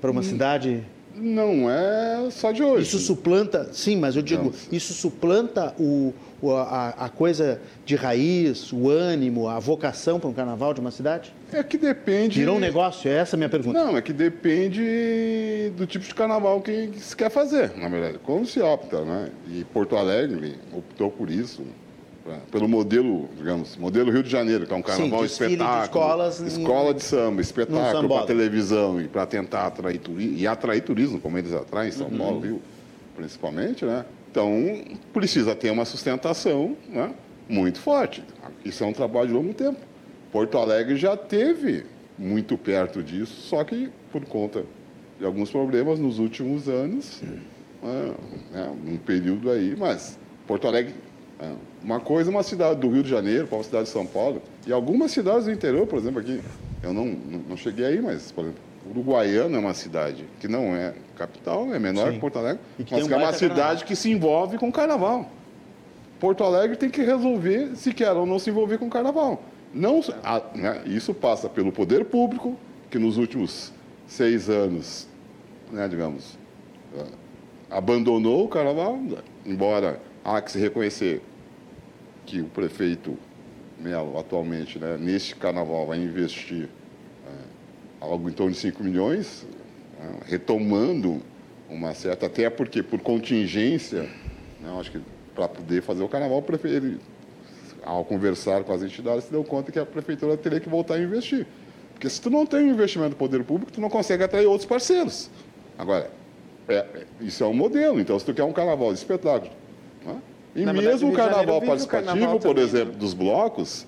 [0.00, 0.24] para uma hum.
[0.24, 0.84] cidade
[1.16, 2.82] não é só de hoje.
[2.82, 4.52] Isso suplanta, sim, mas eu digo, Não.
[4.72, 6.12] isso suplanta o,
[6.52, 11.32] a, a, coisa de raiz, o ânimo, a vocação para um carnaval de uma cidade?
[11.52, 12.40] É que depende.
[12.40, 13.10] Virou um negócio?
[13.10, 13.78] É essa a minha pergunta.
[13.78, 18.18] Não, é que depende do tipo de carnaval que, que se quer fazer, na verdade.
[18.22, 19.30] Quando se opta, né?
[19.48, 21.62] E Porto Alegre optou por isso,
[22.50, 26.40] pelo modelo, digamos, modelo Rio de Janeiro, que é um carnaval Sim, espetáculo, de escolas
[26.40, 26.94] escola em...
[26.94, 31.52] de samba, espetáculo para televisão e para tentar atrair turismo, e atrair turismo, como eles
[31.52, 32.18] atraem em São uhum.
[32.18, 32.62] Paulo, Rio,
[33.14, 34.04] principalmente, né?
[34.34, 37.14] Então, precisa ter uma sustentação né,
[37.48, 38.24] muito forte.
[38.64, 39.78] Isso é um trabalho de longo tempo.
[40.32, 41.86] Porto Alegre já teve
[42.18, 44.64] muito perto disso, só que por conta
[45.20, 47.22] de alguns problemas nos últimos anos,
[47.80, 48.14] né,
[48.50, 50.18] né um período aí, mas
[50.48, 50.96] Porto Alegre
[51.38, 51.52] é,
[51.84, 54.42] uma coisa uma cidade do Rio de Janeiro para uma cidade de São Paulo.
[54.66, 56.40] E algumas cidades do interior, por exemplo, aqui,
[56.82, 57.06] eu não,
[57.48, 61.78] não cheguei aí, mas, por exemplo, Uruguaiana é uma cidade que não é capital, é
[61.78, 62.14] menor Sim.
[62.14, 63.86] que Porto Alegre, que mas um que é uma cidade carnaval.
[63.86, 65.30] que se envolve com carnaval.
[66.20, 69.42] Porto Alegre tem que resolver se quer ou não se envolver com carnaval.
[69.72, 72.56] Não, a, né, isso passa pelo poder público,
[72.90, 73.72] que nos últimos
[74.06, 75.08] seis anos,
[75.72, 76.38] né, digamos,
[76.96, 78.98] ah, abandonou o carnaval,
[79.44, 81.22] embora há que se reconhecer
[82.24, 83.18] que o prefeito
[83.78, 86.68] Melo, atualmente, né, neste carnaval, vai investir
[88.04, 89.46] algo em torno de 5 milhões,
[90.00, 91.20] é, retomando
[91.68, 94.02] uma certa, até porque por contingência,
[94.60, 95.00] né, acho que
[95.34, 97.00] para poder fazer o carnaval, ele,
[97.84, 100.98] ao conversar com as entidades, se deu conta que a prefeitura teria que voltar a
[101.00, 101.46] investir.
[101.92, 104.66] Porque se tu não tem um investimento do poder público, tu não consegue atrair outros
[104.66, 105.30] parceiros.
[105.78, 106.10] Agora,
[106.68, 108.00] é, é isso é um modelo.
[108.00, 109.52] Então, se tu quer um carnaval de espetáculo,
[110.04, 110.16] né?
[110.54, 112.98] E Na mesmo o carnaval participativo, o carnaval por também, exemplo, né?
[112.98, 113.86] dos blocos,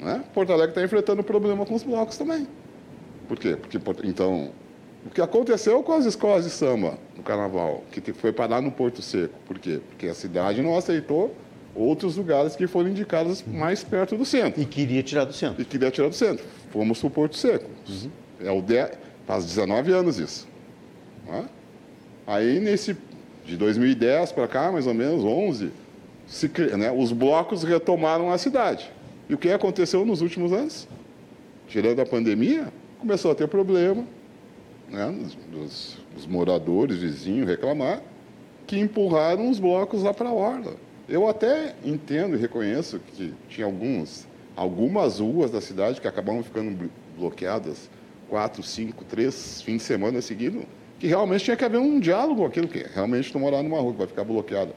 [0.00, 0.24] né?
[0.32, 2.46] Porto Alegre está enfrentando problema com os blocos também.
[3.28, 3.56] Por quê?
[3.56, 4.50] Porque, então,
[5.04, 9.02] o que aconteceu com as escolas de samba no carnaval, que foi parar no Porto
[9.02, 9.80] Seco, por quê?
[9.88, 11.34] Porque a cidade não aceitou
[11.74, 14.60] outros lugares que foram indicados mais perto do centro.
[14.60, 15.60] E queria tirar do centro.
[15.60, 16.44] E queria tirar do centro.
[16.70, 17.68] Fomos para o Porto Seco.
[17.88, 18.10] Uhum.
[18.40, 18.88] É o de...
[19.26, 20.46] Faz 19 anos isso.
[21.26, 21.48] Né?
[22.26, 22.96] Aí, nesse
[23.44, 25.70] de 2010 para cá, mais ou menos, 11,
[26.26, 28.90] se, né, os blocos retomaram a cidade.
[29.28, 30.88] E o que aconteceu nos últimos anos?
[31.68, 32.72] Tirando a pandemia,
[33.06, 34.04] começou a ter problema,
[34.88, 35.14] né,
[35.52, 38.02] dos, dos moradores, vizinhos reclamar,
[38.66, 40.74] que empurraram os blocos lá para a orla.
[41.08, 46.90] Eu até entendo e reconheço que tinha alguns, algumas ruas da cidade que acabaram ficando
[47.16, 47.88] bloqueadas
[48.28, 50.64] quatro, cinco, três fins de semana seguidos,
[50.98, 53.92] que realmente tinha que haver um diálogo com aquilo que realmente tu morar numa rua
[53.92, 54.72] que vai ficar bloqueada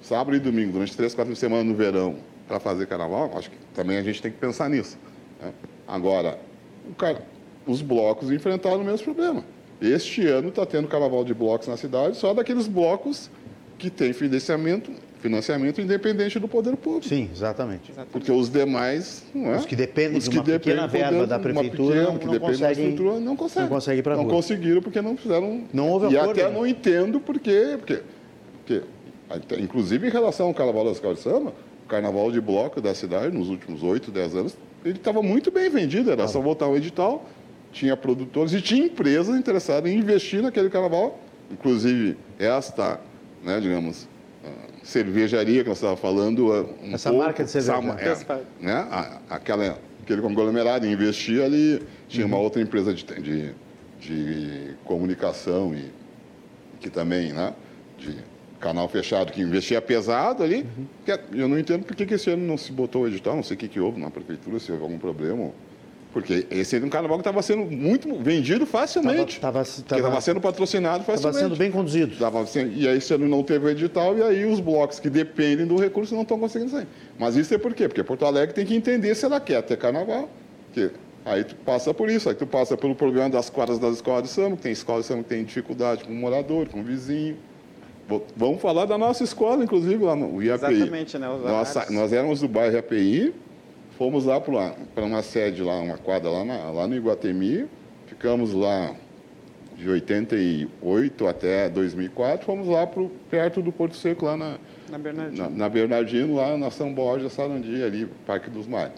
[0.00, 2.14] sábado e domingo, durante três, quatro semanas no verão,
[2.46, 4.96] para fazer carnaval, acho que também a gente tem que pensar nisso.
[5.42, 5.52] Né?
[5.88, 6.38] Agora,
[6.96, 7.26] cara,
[7.66, 9.44] os blocos enfrentaram o mesmo problema.
[9.80, 13.30] Este ano está tendo carnaval de blocos na cidade, só daqueles blocos
[13.76, 17.06] que têm financiamento, financiamento independente do poder público.
[17.06, 17.92] Sim, exatamente.
[18.10, 19.56] Porque os demais, não é?
[19.58, 22.10] Os que dependem Os de que uma pequena dependem verba poder- da uma prefeitura pequena,
[22.12, 23.62] não, que não depende da conseguem, estrutura, não conseguem.
[23.68, 24.32] não conseguem para Não rua.
[24.32, 25.64] conseguiram porque não fizeram.
[25.74, 26.54] Não houve E acordo, até né?
[26.54, 28.02] não entendo porque, porque,
[28.64, 28.82] porque,
[29.28, 31.52] até- inclusive em relação ao Carnaval das de Samba,
[31.84, 35.68] o Carnaval de Bloco da cidade, nos últimos 8, 10 anos, ele estava muito bem
[35.68, 37.28] vendido, era só botar um edital,
[37.76, 42.98] tinha produtores e tinha empresas interessadas em investir naquele carnaval, inclusive esta,
[43.44, 44.08] né, digamos,
[44.82, 46.46] cervejaria que nós estávamos falando.
[46.48, 47.96] uh, um Essa pouco, marca de cerveja.
[48.00, 52.32] essa- é, né, aquela, aquele conglomerado investia ali, tinha Uhum.
[52.32, 53.50] uma outra empresa de, de,
[54.00, 55.90] de comunicação e
[56.80, 57.52] que também, né,
[57.98, 58.16] de
[58.58, 60.62] canal fechado, que investia pesado ali.
[60.78, 60.86] Uhum.
[61.04, 63.36] que é- eu não entendo por que, que esse ano não se botou o edital,
[63.36, 65.50] não sei o que, que houve na prefeitura, se houve algum problema.
[66.16, 69.36] Porque esse era um carnaval que estava sendo muito vendido facilmente.
[69.36, 69.62] Estava
[70.22, 71.42] sendo patrocinado Estava facilmente.
[71.42, 72.16] sendo bem conduzido.
[72.16, 75.66] Tava sendo- e aí ano não teve o edital, e aí os blocos que dependem
[75.66, 76.86] do recurso não estão conseguindo sair.
[77.18, 77.86] Mas isso é por quê?
[77.86, 80.30] Porque Porto Alegre tem que entender se ela quer ter carnaval.
[80.72, 80.90] Porque
[81.22, 84.30] aí tu passa por isso, aí tu passa pelo problema das quadras das escolas de
[84.30, 87.36] samba, que tem escola de samba que tem dificuldade com o morador, com o vizinho.
[88.34, 90.76] Vamos falar da nossa escola, inclusive, lá no IAPI.
[90.76, 93.34] Exatamente, né, os Nós, nós éramos do bairro IAPI,
[93.96, 97.66] fomos lá para uma sede, lá, uma quadra lá, na- lá no Iguatemi,
[98.06, 98.94] ficamos lá
[99.76, 104.58] de 88 até 2004, fomos lá pro, perto do Porto Seco, lá na,
[104.90, 105.42] Na Bernardino.
[105.42, 108.94] na, na Bernardino, lá na São Borja, Sarandi, ali, Parque dos Mares.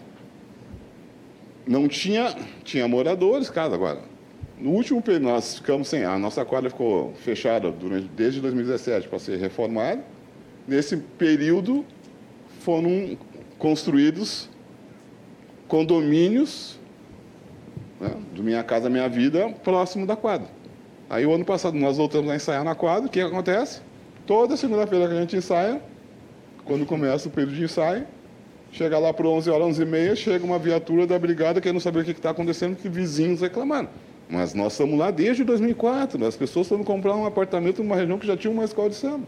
[1.67, 3.99] Não tinha, tinha moradores, casa agora.
[4.57, 9.19] No último período, nós ficamos sem, a nossa quadra ficou fechada durante, desde 2017 para
[9.19, 10.03] ser reformada.
[10.67, 11.85] Nesse período,
[12.61, 13.17] foram
[13.57, 14.48] construídos
[15.69, 16.77] condomínios
[18.01, 20.49] né, do Minha Casa Minha Vida próximo da quadra.
[21.09, 23.07] Aí, o ano passado, nós voltamos a ensaiar na quadra.
[23.07, 23.81] O que acontece?
[24.27, 25.81] Toda segunda-feira que a gente ensaia,
[26.65, 28.05] quando começa o período de ensaio,
[28.71, 32.01] chega lá por 11 horas, 11 e meia, chega uma viatura da brigada querendo saber
[32.01, 33.89] o que está acontecendo, que vizinhos reclamaram.
[34.29, 38.27] Mas nós estamos lá desde 2004, as pessoas estão comprar um apartamento numa região que
[38.27, 39.25] já tinha uma escola de samba.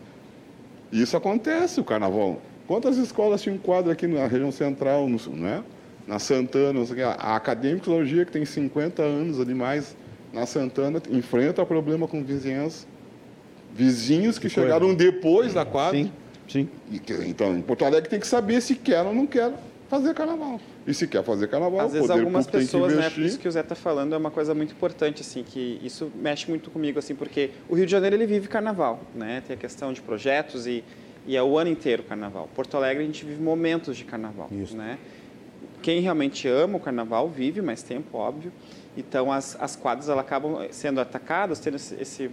[0.92, 2.40] Isso acontece, o carnaval.
[2.68, 5.64] Quantas escolas tinham quadro aqui na região central, no, né?
[6.12, 6.82] Na Santana,
[7.20, 9.96] a Acadêmicologia, que tem 50 anos ali mais,
[10.34, 12.86] na Santana, enfrenta problema com vizinhança.
[13.74, 15.98] Vizinhos que chegaram depois da quadra.
[15.98, 16.12] Sim,
[16.50, 16.70] sim.
[16.92, 19.54] E que- Então, em Porto Alegre tem que saber se quer ou não quer
[19.88, 20.60] fazer carnaval.
[20.86, 23.24] E se quer fazer carnaval, Às o vezes poder algumas pessoas, né, investir.
[23.26, 26.50] isso que o Zé está falando é uma coisa muito importante, assim, que isso mexe
[26.50, 29.42] muito comigo, assim, porque o Rio de Janeiro ele vive carnaval, né?
[29.48, 30.84] Tem a questão de projetos e,
[31.26, 32.50] e é o ano inteiro carnaval.
[32.54, 34.76] Porto Alegre a gente vive momentos de carnaval, Isso.
[34.76, 34.98] né?
[35.82, 38.52] Quem realmente ama o carnaval vive mais tempo, óbvio.
[38.96, 42.32] Então as, as quadras elas acabam sendo atacadas, tendo esse, esse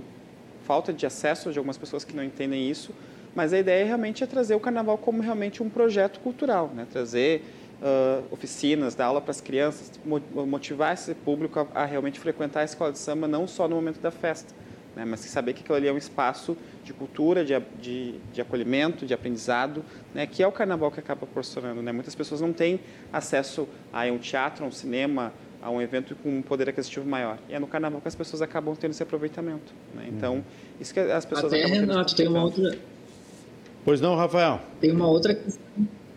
[0.67, 2.93] falta de acesso de algumas pessoas que não entendem isso.
[3.35, 6.87] Mas a ideia realmente é trazer o carnaval como realmente um projeto cultural, né?
[6.91, 7.43] Trazer
[7.81, 12.61] ah, oficinas, dar aula para as crianças, mo- motivar esse público a, a realmente frequentar
[12.61, 14.53] a escola de samba não só no momento da festa,
[14.99, 15.05] né?
[15.05, 19.07] mas que saber que aquilo ali é um espaço de cultura, de, de, de acolhimento,
[19.07, 20.27] de aprendizado, né?
[20.27, 21.81] que é o carnaval que acaba proporcionando.
[21.81, 21.93] Né?
[21.93, 22.81] Muitas pessoas não têm
[23.13, 25.33] acesso a um teatro, a um cinema,
[25.63, 27.39] a um evento com um poder aquisitivo maior.
[27.49, 29.73] E é no carnaval que as pessoas acabam tendo esse aproveitamento.
[29.95, 30.09] Né?
[30.09, 30.45] Então,
[30.81, 32.77] isso que as pessoas Até, acabam Renato, tem uma outra,
[33.85, 34.61] Pois não, Rafael?
[34.81, 35.63] tem uma outra questão.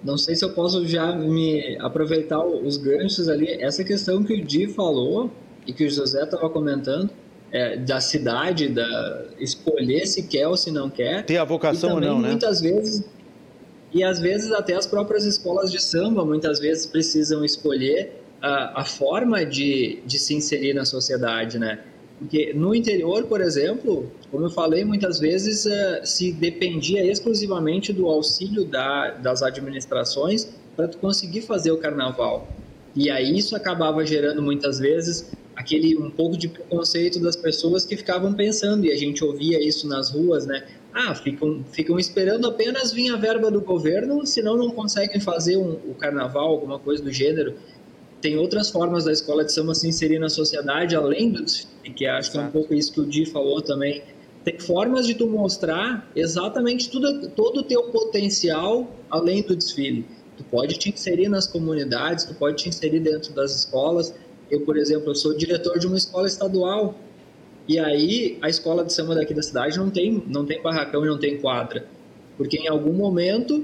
[0.03, 3.47] Não sei se eu posso já me aproveitar os ganchos ali.
[3.61, 5.29] Essa questão que o Di falou
[5.67, 7.11] e que o José estava comentando,
[7.51, 11.25] é, da cidade, da escolher se quer ou se não quer.
[11.25, 12.29] Ter a vocação e ou também, não, né?
[12.29, 13.03] muitas vezes
[13.93, 18.85] e às vezes até as próprias escolas de samba muitas vezes precisam escolher a, a
[18.85, 21.79] forma de, de se inserir na sociedade, né?
[22.17, 28.07] Porque no interior, por exemplo, como eu falei, muitas vezes eh, se dependia exclusivamente do
[28.07, 32.47] auxílio da, das administrações para tu conseguir fazer o carnaval.
[32.95, 37.95] E aí isso acabava gerando muitas vezes aquele um pouco de preconceito das pessoas que
[37.95, 40.65] ficavam pensando, e a gente ouvia isso nas ruas, né?
[40.93, 45.73] Ah, ficam, ficam esperando apenas vir a verba do governo, senão não conseguem fazer um,
[45.89, 47.55] o carnaval, alguma coisa do gênero.
[48.21, 52.05] Tem outras formas da escola de samba se inserir na sociedade, além do desfile, que
[52.05, 54.01] acho que é um pouco isso que o Di falou também.
[54.43, 60.05] Tem formas de tu mostrar exatamente tudo, todo o teu potencial além do desfile.
[60.41, 64.13] Tu pode te inserir nas comunidades, tu pode te inserir dentro das escolas.
[64.49, 66.95] Eu, por exemplo, eu sou diretor de uma escola estadual.
[67.67, 71.07] E aí a escola de samba daqui da cidade não tem, não tem barracão e
[71.07, 71.85] não tem quadra.
[72.37, 73.63] porque em algum momento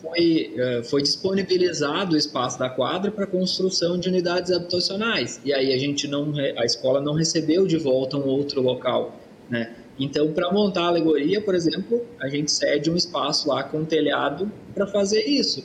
[0.00, 5.40] foi, eh, foi disponibilizado o espaço da quadra para construção de unidades habitacionais.
[5.44, 9.18] E aí a gente não, a escola não recebeu de volta um outro local,
[9.50, 9.74] né?
[9.98, 13.84] Então, para montar a alegoria, por exemplo, a gente cede um espaço lá com um
[13.84, 15.64] telhado para fazer isso.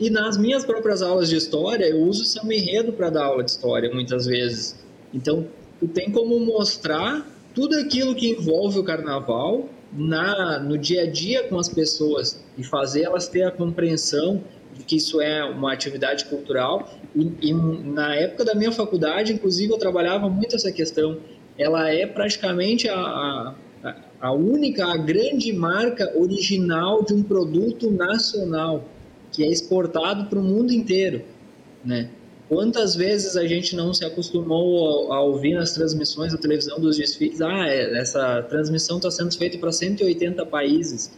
[0.00, 3.50] E nas minhas próprias aulas de história, eu uso samba enredo para dar aula de
[3.50, 4.78] história, muitas vezes.
[5.12, 5.46] Então,
[5.80, 11.44] tu tem como mostrar tudo aquilo que envolve o carnaval na, no dia a dia
[11.44, 14.40] com as pessoas e fazer elas ter a compreensão
[14.74, 16.88] de que isso é uma atividade cultural.
[17.16, 21.18] E, e na época da minha faculdade, inclusive, eu trabalhava muito essa questão.
[21.58, 23.54] Ela é praticamente a, a,
[24.20, 28.84] a única, a grande marca original de um produto nacional
[29.38, 31.22] que é exportado para o mundo inteiro,
[31.84, 32.10] né?
[32.48, 37.40] Quantas vezes a gente não se acostumou a, ouvir nas transmissões da televisão dos desfiles,
[37.40, 41.12] ah, é, essa transmissão está sendo feita para 180 países.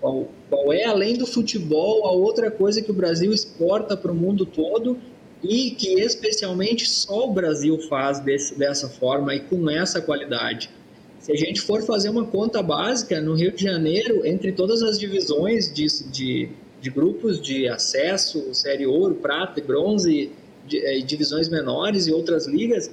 [0.00, 4.14] Qual, qual é, além do futebol, a outra coisa que o Brasil exporta para o
[4.14, 4.96] mundo todo
[5.42, 10.70] e que especialmente só o Brasil faz desse, dessa forma e com essa qualidade?
[11.18, 14.96] Se a gente for fazer uma conta básica, no Rio de Janeiro, entre todas as
[14.96, 16.50] divisões de, de,
[16.84, 20.30] de grupos de acesso, série ouro, prata e bronze,
[20.70, 22.90] eh, divisões menores e outras ligas,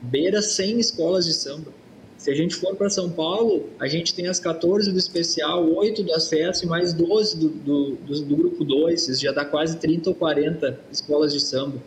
[0.00, 1.72] beira 100 escolas de samba.
[2.16, 6.04] Se a gente for para São Paulo, a gente tem as 14 do especial, 8
[6.04, 9.76] do acesso e mais 12 do, do, do, do grupo 2, isso já dá quase
[9.78, 11.82] 30 ou 40 escolas de samba.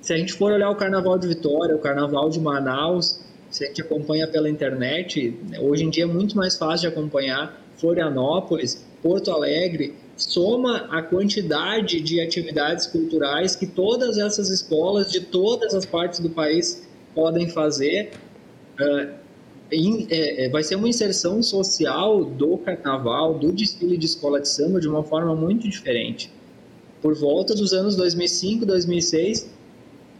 [0.00, 3.66] Se a gente for olhar o Carnaval de Vitória, o Carnaval de Manaus, se a
[3.66, 9.30] gente acompanha pela internet, hoje em dia é muito mais fácil de acompanhar Florianópolis, Porto
[9.30, 16.20] Alegre, soma a quantidade de atividades culturais que todas essas escolas de todas as partes
[16.20, 18.12] do país podem fazer.
[18.80, 19.12] Uh,
[19.70, 24.80] em, é, vai ser uma inserção social do carnaval, do desfile de escola de samba
[24.80, 26.32] de uma forma muito diferente.
[27.02, 29.50] Por volta dos anos 2005, 2006,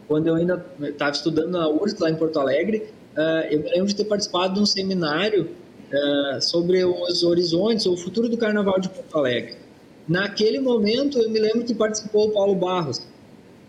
[0.07, 2.85] quando eu ainda estava estudando na URSS, lá em Porto Alegre,
[3.17, 5.49] uh, eu lembro de ter participado de um seminário
[5.95, 9.57] uh, sobre os horizontes, o futuro do carnaval de Porto Alegre.
[10.07, 13.07] Naquele momento, eu me lembro que participou o Paulo Barros.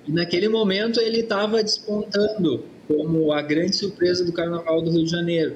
[0.08, 5.10] E naquele momento ele estava despontando como a grande surpresa do Carnaval do Rio de
[5.10, 5.56] Janeiro.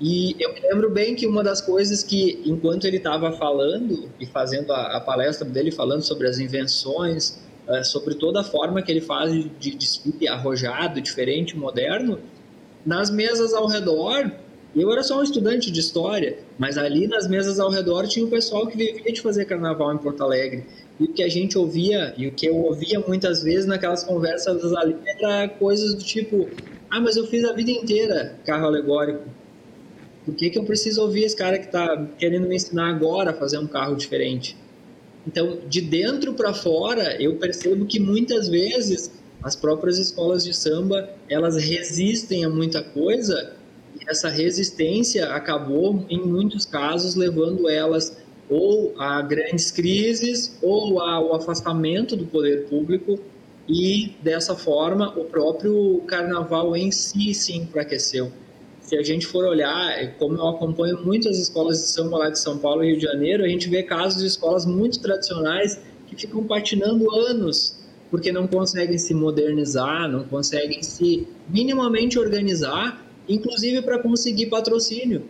[0.00, 4.24] E eu me lembro bem que uma das coisas que, enquanto ele estava falando e
[4.24, 8.90] fazendo a, a, palestra dele, falando sobre as invenções, uh, sobre toda a forma que
[8.90, 12.18] ele faz de desfile arrojado, diferente, moderno,
[12.86, 14.32] nas mesas ao redor
[14.74, 18.30] eu era só um estudante de história, mas ali nas mesas ao redor tinha o
[18.30, 20.64] pessoal que vivia de fazer carnaval em Porto Alegre.
[20.98, 24.72] E o que a gente ouvia, e o que eu ouvia muitas vezes naquelas conversas
[24.74, 26.48] ali, era coisas do tipo:
[26.88, 29.24] ah, mas eu fiz a vida inteira carro alegórico.
[30.24, 33.34] Por que, que eu preciso ouvir esse cara que está querendo me ensinar agora a
[33.34, 34.56] fazer um carro diferente?
[35.26, 39.10] Então, de dentro para fora, eu percebo que muitas vezes
[39.42, 43.59] as próprias escolas de samba elas resistem a muita coisa
[44.10, 48.16] essa resistência acabou, em muitos casos, levando elas
[48.48, 53.20] ou a grandes crises ou ao afastamento do poder público
[53.68, 58.32] e dessa forma o próprio carnaval em si se enfraqueceu.
[58.80, 62.58] Se a gente for olhar, como eu acompanho muitas escolas de samba lá de São
[62.58, 66.42] Paulo e Rio de Janeiro, a gente vê casos de escolas muito tradicionais que ficam
[66.42, 67.78] patinando anos
[68.10, 75.22] porque não conseguem se modernizar, não conseguem se minimamente organizar inclusive para conseguir patrocínio,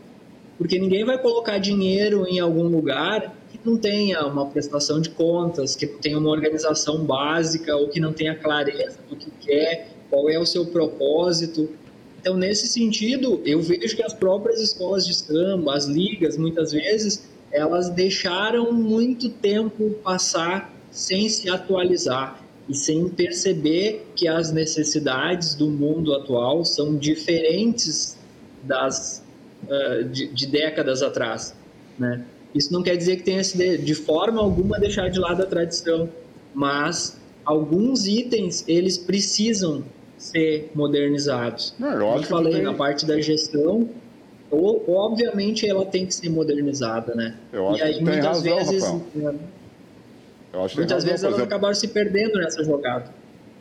[0.59, 5.77] porque ninguém vai colocar dinheiro em algum lugar que não tenha uma prestação de contas,
[5.77, 10.29] que não tenha uma organização básica ou que não tenha clareza do que quer, qual
[10.29, 11.69] é o seu propósito.
[12.21, 17.29] Então, nesse sentido, eu vejo que as próprias escolas de samba, as ligas, muitas vezes,
[17.51, 25.69] elas deixaram muito tempo passar sem se atualizar e sem perceber que as necessidades do
[25.69, 28.17] mundo atual são diferentes
[28.63, 29.25] das
[29.65, 31.53] uh, de, de, décadas atrás,
[31.99, 32.25] né?
[32.55, 36.09] Isso não quer dizer que tenha de, de forma alguma deixar de lado a tradição,
[36.55, 39.85] mas alguns itens eles precisam
[40.17, 41.75] ser modernizados.
[41.79, 42.63] Não, eu Como falei tem...
[42.63, 43.89] na parte da gestão,
[44.49, 47.37] ou, obviamente ela tem que ser modernizada, né?
[47.53, 49.41] Eu acho e aí que muitas razão, vezes Rafael.
[50.53, 53.11] Muitas vezes elas exemplo, acabaram se perdendo nessa jogada.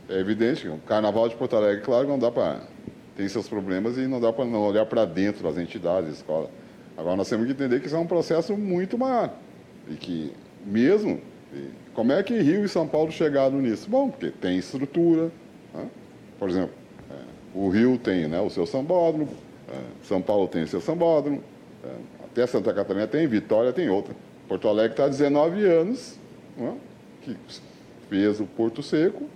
[0.09, 2.61] É evidente, o Carnaval de Porto Alegre, claro, não dá para
[3.15, 6.49] tem seus problemas e não dá para não olhar para dentro das entidades, escola.
[6.97, 9.33] Agora nós temos que entender que isso é um processo muito maior
[9.89, 10.33] e que
[10.65, 11.21] mesmo
[11.93, 13.89] como é que Rio e São Paulo chegaram nisso?
[13.89, 15.31] Bom, porque tem estrutura.
[15.73, 15.87] Né?
[16.37, 16.71] Por exemplo,
[17.09, 17.15] é,
[17.53, 19.27] o Rio tem né, o seu sambódromo,
[19.67, 21.43] é, São Paulo tem o seu sambódromo,
[21.83, 21.89] é,
[22.23, 24.15] até Santa Catarina tem, Vitória tem outra.
[24.47, 26.17] Porto Alegre está há 19 anos,
[26.57, 26.75] né,
[27.21, 27.35] que
[28.09, 29.27] fez o Porto Seco,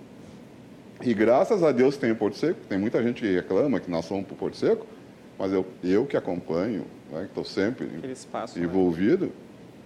[1.02, 2.60] e graças a Deus tem o Porto Seco.
[2.68, 4.86] Tem muita gente que reclama que nós somos para o Porto Seco,
[5.38, 8.64] mas eu, eu que acompanho, né, que estou sempre espaço, né?
[8.64, 9.32] envolvido, né?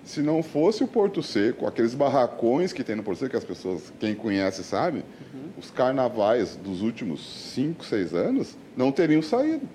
[0.04, 3.44] se não fosse o Porto Seco, aqueles barracões que tem no Porto Seco, que as
[3.44, 5.50] pessoas, quem conhece sabe, uhum.
[5.58, 9.68] os carnavais dos últimos 5, 6 anos não teriam saído.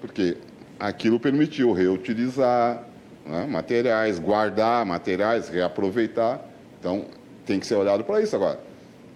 [0.00, 0.36] Porque
[0.78, 2.84] aquilo permitiu reutilizar
[3.24, 6.44] né, materiais, guardar materiais, reaproveitar.
[6.82, 7.04] Então,
[7.46, 8.58] tem que ser olhado para isso agora.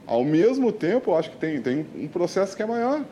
[0.07, 3.05] Ao mesmo tempo, eu acho que tem, tem um processo que é maior.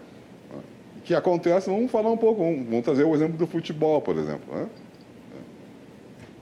[1.04, 4.54] Que acontece, vamos falar um pouco, vamos, trazer o exemplo do futebol, por exemplo.
[4.54, 4.68] Né?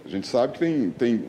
[0.04, 1.24] A gente sabe que tem, tem,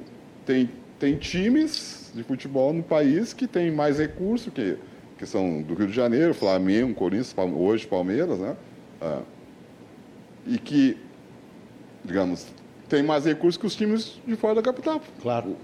[0.45, 0.69] tem,
[0.99, 4.77] tem times de futebol no país que têm mais recursos, que,
[5.17, 8.57] que são do Rio de Janeiro, Flamengo, Corinthians, hoje Palmeiras, né?
[9.01, 9.21] Ah,
[10.45, 10.97] e que,
[12.03, 12.45] digamos,
[12.89, 15.01] tem mais recursos que os times de fora da capital.
[15.21, 15.55] Claro.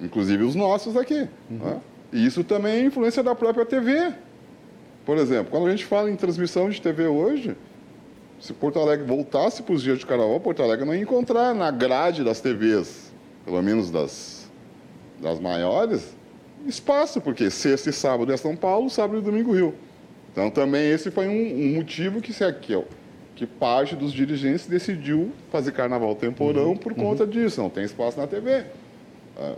[0.00, 1.28] Inclusive os nossos aqui.
[1.50, 1.58] Uhum.
[1.58, 1.80] Né?
[2.12, 4.12] E isso também é influência da própria TV.
[5.04, 7.56] Por exemplo, quando a gente fala em transmissão de TV hoje,
[8.40, 11.70] se Porto Alegre voltasse para os dias de carnaval, Porto Alegre não ia encontrar na
[11.70, 13.12] grade das TVs,
[13.44, 14.48] pelo menos das,
[15.20, 16.16] das maiores,
[16.66, 19.74] espaço, porque sexta e sábado é São Paulo, sábado e domingo Rio.
[20.30, 22.84] Então também esse foi um, um motivo que, que,
[23.34, 27.30] que parte dos dirigentes decidiu fazer carnaval temporão uhum, por conta uhum.
[27.30, 28.64] disso, não tem espaço na TV.
[29.36, 29.54] Ah,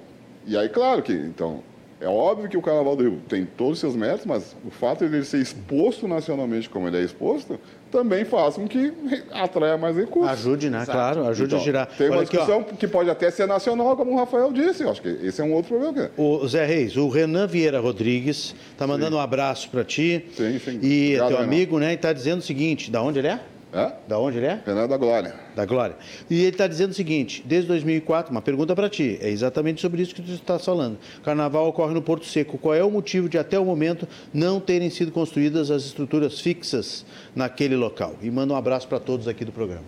[0.46, 1.62] e aí, claro que, então,
[2.00, 5.06] é óbvio que o Carnaval do Rio tem todos os seus méritos, mas o fato
[5.06, 7.60] de ele ser exposto nacionalmente como ele é exposto,
[7.90, 8.90] também faz com que
[9.30, 10.30] atraia mais recursos.
[10.30, 10.78] Ajude, né?
[10.78, 10.92] Exato.
[10.92, 11.86] Claro, ajude então, a girar.
[11.86, 14.82] Tem uma Olha discussão aqui, que pode até ser nacional, como o Rafael disse.
[14.82, 16.10] Eu acho que esse é um outro problema.
[16.16, 19.16] O Zé Reis, o Renan Vieira Rodrigues está mandando sim.
[19.16, 20.24] um abraço para ti.
[20.34, 20.80] Sim, sim.
[20.82, 21.86] E Obrigado, teu amigo, Renan.
[21.86, 21.92] né?
[21.92, 23.40] E está dizendo o seguinte: da onde ele é?
[23.72, 23.92] É?
[24.08, 24.60] Da onde ele é?
[24.66, 25.34] Renan da Glória.
[25.54, 25.96] Da Glória.
[26.28, 30.02] E ele está dizendo o seguinte: desde 2004, uma pergunta para ti, é exatamente sobre
[30.02, 30.98] isso que tu está falando.
[31.22, 32.58] Carnaval ocorre no Porto Seco.
[32.58, 37.04] Qual é o motivo de até o momento não terem sido construídas as estruturas fixas
[37.34, 38.16] naquele local?
[38.20, 39.84] E manda um abraço para todos aqui do programa.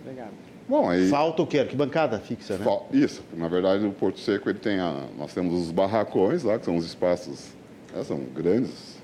[0.00, 0.32] Obrigado.
[0.68, 1.08] Bom, aí...
[1.08, 1.60] Falta o quê?
[1.60, 2.66] Arquibancada fixa, né?
[2.92, 3.22] Isso.
[3.36, 5.04] Na verdade, o Porto Seco ele tem a...
[5.16, 7.50] nós temos os barracões lá, que são os espaços,
[7.94, 8.95] né, são grandes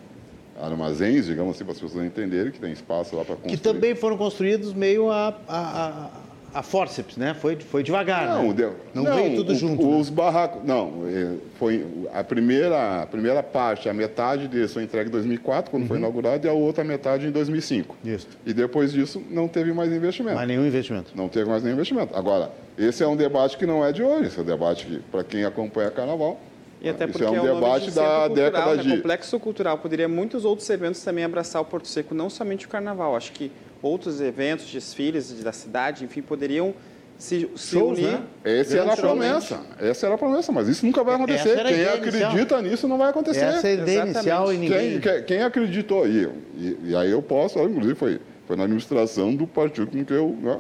[0.63, 3.57] armazéns, digamos assim, para as pessoas entenderem que tem espaço lá para construir.
[3.57, 6.11] Que também foram construídos meio a, a, a,
[6.55, 7.35] a forceps, né?
[7.35, 8.55] Foi, foi devagar, não, né?
[8.55, 9.99] Deu, não, não veio tudo o, junto.
[9.99, 10.17] Os né?
[10.17, 15.13] barracos, não, é, foi a primeira, a primeira parte, a metade deles foi entregue em
[15.13, 15.89] 2004, quando uhum.
[15.89, 17.97] foi inaugurado, e a outra metade em 2005.
[18.05, 18.29] Isso.
[18.47, 20.37] E depois disso não teve mais investimento.
[20.37, 21.13] Mais nenhum investimento.
[21.15, 22.17] Não teve mais nenhum investimento.
[22.17, 24.99] Agora, esse é um debate que não é de hoje, esse é um debate que,
[25.11, 26.39] para quem acompanha Carnaval,
[26.83, 28.83] e até porque Isso é um é debate de da década né?
[28.83, 28.97] de...
[28.97, 29.79] complexo cultural.
[29.79, 33.15] Poderia muitos outros eventos também abraçar o Porto Seco, não somente o Carnaval.
[33.15, 36.75] Acho que outros eventos, desfiles da cidade, enfim, poderiam
[37.17, 38.11] se, se Shows, unir.
[38.11, 38.23] Né?
[38.43, 39.61] Essa era a promessa.
[39.79, 41.55] Essa era a promessa, mas isso nunca vai acontecer.
[41.65, 42.63] Quem acredita inicial.
[42.63, 43.45] nisso não vai acontecer.
[43.45, 45.01] Essa é a ideia inicial e ninguém...
[45.01, 49.47] Quem, quem acreditou, e, e, e, aí eu posso, inclusive foi, foi na administração do
[49.47, 50.37] partido com que eu...
[50.41, 50.57] Né,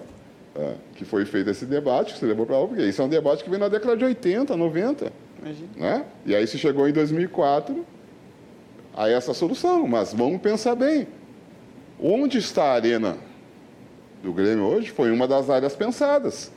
[0.54, 3.08] é, que foi feito esse debate, que se levou para lá, porque isso é um
[3.08, 5.10] debate que vem na década de 80, 90.
[5.42, 5.68] Imagina.
[5.76, 6.04] Né?
[6.24, 7.84] E aí se chegou em 2004
[8.96, 9.86] a essa solução.
[9.86, 11.06] Mas vamos pensar bem.
[12.00, 13.16] Onde está a arena
[14.22, 14.90] do Grêmio hoje?
[14.90, 16.52] Foi uma das áreas pensadas.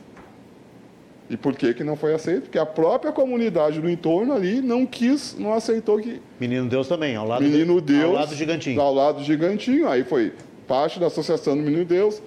[1.28, 2.42] E por que, que não foi aceito?
[2.42, 6.22] Porque a própria comunidade do entorno ali não quis, não aceitou que.
[6.38, 8.80] Menino Deus também, ao lado Menino do, Deus, ao lado do Gigantinho.
[8.80, 9.88] Ao lado do Gigantinho.
[9.88, 10.32] Aí foi
[10.68, 12.22] parte da Associação do Menino Deus,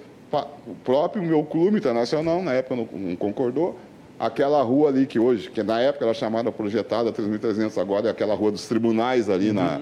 [0.66, 3.78] o próprio meu clube internacional, na época não, não concordou,
[4.20, 8.34] aquela rua ali que hoje, que na época era chamada projetada 3.300, agora é aquela
[8.34, 9.54] rua dos tribunais ali uhum.
[9.54, 9.80] na,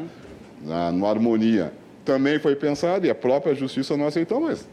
[0.62, 1.72] na, no Harmonia,
[2.04, 4.66] também foi pensado e a própria justiça não aceitou mais.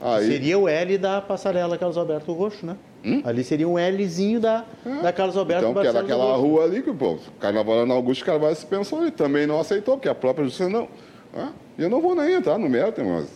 [0.00, 0.26] Aí...
[0.26, 2.76] Seria o L da passarela Carlos Alberto Roxo, né?
[3.04, 3.22] Hum?
[3.24, 5.02] Ali seria um Lzinho da, é.
[5.02, 8.56] da Carlos Alberto Então, que era aquela rua ali que, pô, Carnaval na Augusto Carvalho
[8.56, 10.88] se pensou e também não aceitou, porque a própria justiça não.
[11.34, 13.28] Ah, eu não vou nem entrar no mérito, mas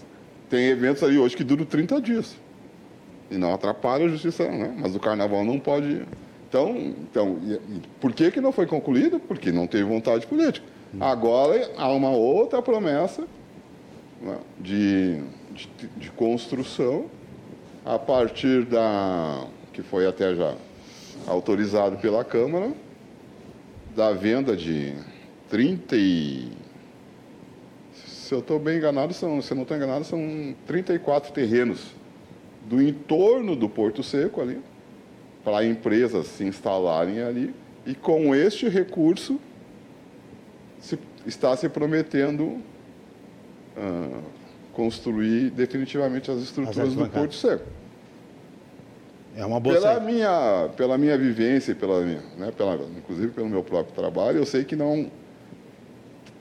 [0.49, 2.35] tem eventos ali hoje que duram 30 dias
[3.31, 4.74] e não atrapalha a justiça, né?
[4.76, 6.03] mas o carnaval não pode.
[6.49, 7.39] Então, então
[8.01, 9.20] por que, que não foi concluído?
[9.20, 10.66] Porque não teve vontade política.
[10.99, 13.22] Agora há uma outra promessa
[14.20, 15.20] né, de,
[15.53, 17.07] de, de, construção
[17.85, 19.47] a partir da.
[19.72, 20.55] que foi até já
[21.28, 22.72] autorizado pela Câmara,
[23.95, 24.95] da venda de
[25.49, 26.49] 30 e.
[27.95, 32.00] Se eu estou bem enganado, são, se eu não estou enganado, são 34 terrenos
[32.71, 34.61] do entorno do Porto Seco ali,
[35.43, 37.53] para empresas se instalarem ali,
[37.85, 39.41] e com este recurso
[40.79, 40.97] se,
[41.27, 42.45] está se prometendo
[43.77, 44.23] uh,
[44.73, 47.64] construir definitivamente as estruturas as do Porto Seco.
[49.37, 50.07] É uma boa pela saída.
[50.07, 54.62] minha Pela minha vivência, pela, minha, né, pela, inclusive pelo meu próprio trabalho, eu sei
[54.62, 55.11] que não...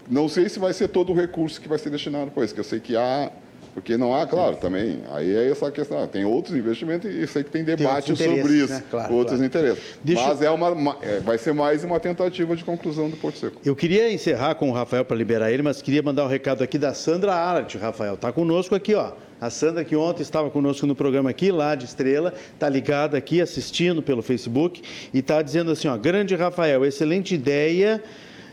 [0.08, 2.60] Não sei se vai ser todo o recurso que vai ser destinado para isso, que
[2.60, 3.32] eu sei que há...
[3.74, 5.00] Porque não há, claro, também.
[5.12, 6.06] Aí é essa questão.
[6.08, 8.74] Tem outros investimentos e eu sei que tem debate outros sobre isso.
[8.74, 8.84] né?
[8.90, 9.46] Claro, outros claro.
[9.46, 9.84] interesses.
[10.04, 13.38] Deixa Mas é uma, uma- é, vai ser mais uma tentativa de conclusão do Porto
[13.38, 13.62] Seco.
[13.64, 16.78] Eu queria encerrar com o Rafael para liberar ele, mas queria mandar um recado aqui
[16.78, 18.16] da Sandra Arat, Rafael.
[18.16, 19.12] Está conosco aqui, ó.
[19.42, 23.40] A Sandra, que ontem estava conosco no programa aqui, lá de Estrela, está ligada aqui,
[23.40, 24.82] assistindo pelo Facebook,
[25.14, 28.04] e está dizendo assim, ó, grande Rafael, excelente ideia,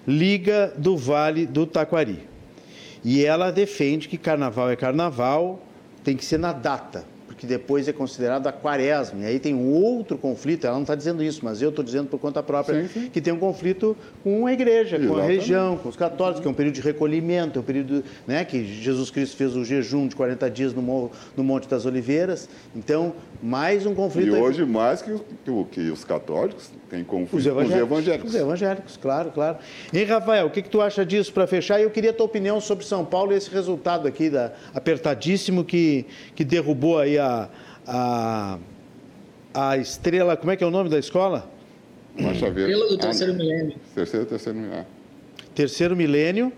[0.06, 2.28] Liga do Vale do Taquari.
[3.06, 5.60] E ela defende que carnaval é carnaval,
[6.02, 9.20] tem que ser na data, porque depois é considerado a quaresma.
[9.22, 12.08] E aí tem um outro conflito, ela não está dizendo isso, mas eu estou dizendo
[12.08, 13.08] por conta própria, Sim, sim.
[13.08, 15.38] que tem um conflito com a igreja, com a Exatamente.
[15.38, 18.64] região, com os católicos, que é um período de recolhimento, é um período né, que
[18.64, 22.48] Jesus Cristo fez o jejum de 40 dias no, no Monte das Oliveiras.
[22.74, 24.32] Então, mais um conflito.
[24.32, 24.42] E aí.
[24.42, 25.12] hoje, mais que,
[25.44, 27.80] que que os católicos, tem conflito Os com evangélicos.
[27.82, 28.30] os evangélicos.
[28.34, 29.58] Os evangélicos, claro, claro.
[29.92, 31.80] E Rafael, o que, que tu acha disso para fechar?
[31.80, 35.64] E eu queria a tua opinião sobre São Paulo e esse resultado aqui da, apertadíssimo
[35.64, 37.48] que, que derrubou aí a,
[37.86, 38.58] a,
[39.52, 40.36] a estrela.
[40.36, 41.50] Como é que é o nome da escola?
[42.16, 42.60] Verde.
[42.60, 43.74] Estrela do Ah, terceiro milênio.
[43.94, 44.86] Terceiro, terceiro milênio.
[45.54, 46.52] Terceiro milênio.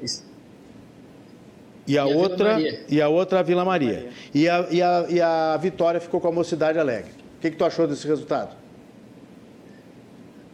[1.87, 2.81] E a, E a outra Maria.
[2.89, 4.09] e a outra a Vila Maria.
[4.35, 7.13] E, a, e, a, e a Vitória ficou com a Mocidade Alegre.
[7.39, 8.55] O que, que tu achou desse resultado?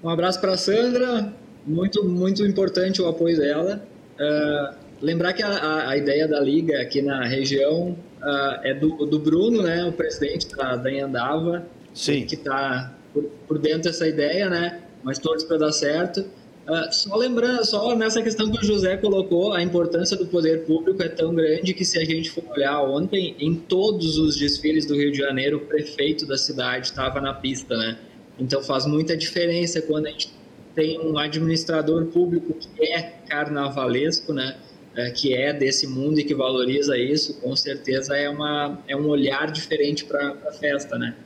[0.05, 1.33] Um abraço para a Sandra,
[1.67, 3.83] muito, muito importante o apoio dela.
[4.21, 9.19] Ah, lembrar que a, a- ideia da Liga aqui na região ah, é do, do
[9.19, 12.27] Bruno, né, o presidente da, da Andava, Sim.
[12.27, 16.23] que está por, por dentro dessa ideia, né, mas todos para dar certo.
[16.67, 21.03] Ah, só lembrando, só nessa questão que o José colocou, a importância do poder público
[21.03, 24.95] é tão grande que se a gente for olhar ontem, em todos os desfiles do
[24.95, 27.97] Rio de Janeiro, o prefeito da cidade estava na pista, né?
[28.39, 30.32] Então faz muita diferença quando a gente
[30.74, 34.57] tem um administrador público que é carnavalesco, né?
[34.97, 39.09] É, que é desse mundo e que valoriza isso, com certeza é, uma, é um
[39.09, 41.16] olhar diferente para a festa, né?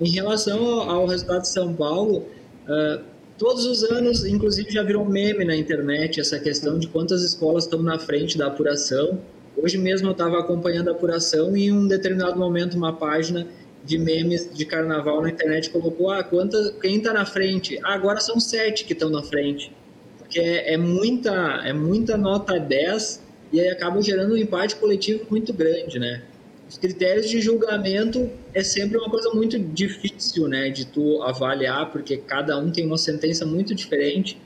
[0.00, 2.26] Em relação ao, resultado de São Paulo,
[2.68, 3.02] ah,
[3.36, 7.82] todos os anos, inclusive já virou meme na internet essa questão de quantas escolas estão
[7.82, 9.18] na frente da apuração.
[9.56, 13.46] Hoje mesmo eu estava acompanhando a apuração e em um determinado momento uma página
[13.84, 17.78] de memes de carnaval na internet colocou ah, quanta, quem está na frente?
[17.82, 19.72] Ah, agora são sete que estão na frente.
[20.18, 23.22] Porque é, é muita, é muita nota 10
[23.52, 26.22] e aí acaba gerando um empate coletivo muito grande, né?
[26.68, 32.16] Os critérios de julgamento é sempre uma coisa muito difícil, né, de tu avaliar, porque
[32.16, 34.40] cada um tem uma sentença muito diferente,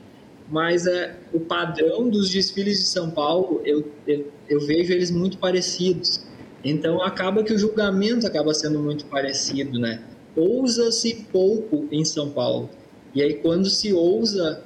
[0.49, 5.37] mas é, o padrão dos desfiles de São Paulo, eu, eu, eu vejo eles muito
[5.37, 6.25] parecidos.
[6.65, 10.01] Então acaba que o julgamento acaba sendo muito parecido, né?
[10.35, 12.69] Ousa-se pouco em São Paulo.
[13.13, 14.63] E aí quando se ousa,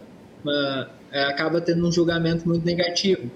[1.12, 3.30] é, acaba tendo um julgamento muito negativo.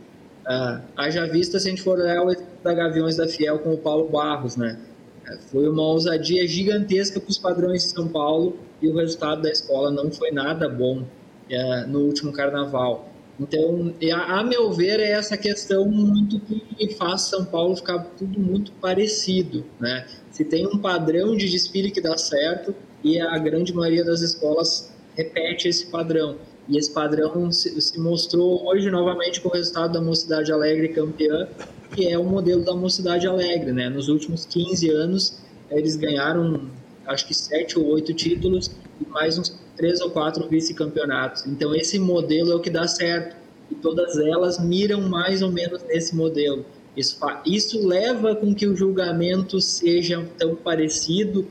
[0.46, 3.78] Ah, haja vista se a gente for olhar o da Gaviões da Fiel com o
[3.78, 4.80] Paulo Barros, né?
[5.28, 9.52] É, Foi uma ousadia gigantesca para os padrões de São Paulo e o resultado da
[9.52, 11.04] escola não foi nada bom
[11.50, 13.10] é, no último carnaval.
[13.40, 18.72] Então, a, meu ver, é essa questão muito que faz São Paulo ficar tudo muito
[18.74, 20.06] parecido, né?
[20.32, 24.92] Se tem um padrão de desfile que dá certo e a grande maioria das escolas
[25.16, 26.38] repete esse padrão.
[26.70, 31.48] E esse padrão se, se mostrou hoje novamente com o resultado da Mocidade Alegre campeã,
[31.94, 33.90] que é o modelo da Mocidade Alegre, né?
[33.90, 36.70] Nos últimos 15 anos, eles ganharam
[37.06, 38.72] acho que sete ou oito títulos
[39.02, 41.46] e mais uns três ou quatro vice-campeonatos.
[41.46, 43.36] Então esse modelo é o que dá certo
[43.72, 46.66] e todas elas miram mais ou menos nesse modelo.
[46.96, 51.48] Isso, isso leva com que o julgamento seja tão parecido,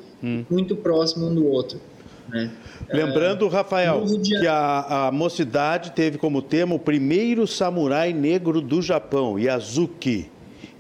[0.49, 1.81] muito próximo um do outro.
[2.29, 2.51] Né?
[2.89, 8.13] Lembrando, Rafael, no Rio de que a, a mocidade teve como tema o primeiro samurai
[8.13, 10.31] negro do Japão, Yazuki.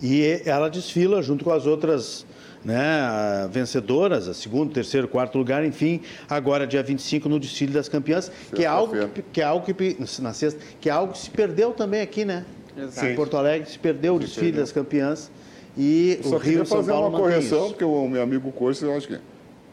[0.00, 2.24] E ela desfila junto com as outras
[2.64, 8.30] né, vencedoras, a segundo, terceiro, quarto lugar, enfim, agora dia 25 no desfile das campeãs,
[8.54, 11.30] que é algo que, que é algo que na sexta, que é algo que se
[11.30, 12.44] perdeu também aqui, né?
[12.76, 13.06] Exato.
[13.06, 14.60] Em Porto Alegre se perdeu o desfile perdeu.
[14.62, 15.30] das campeãs
[15.76, 17.68] e Eu só o Rio e São fazer Paulo uma correção, isso.
[17.70, 19.18] porque o meu amigo Corso, eu acho que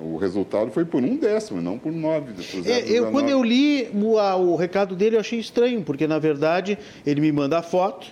[0.02, 2.32] o resultado foi por um décimo, não por nove.
[2.34, 3.12] por É, eu, 0,19.
[3.12, 7.22] quando eu li o, a- o recado dele, eu achei estranho, porque na verdade ele
[7.22, 8.08] me manda a foto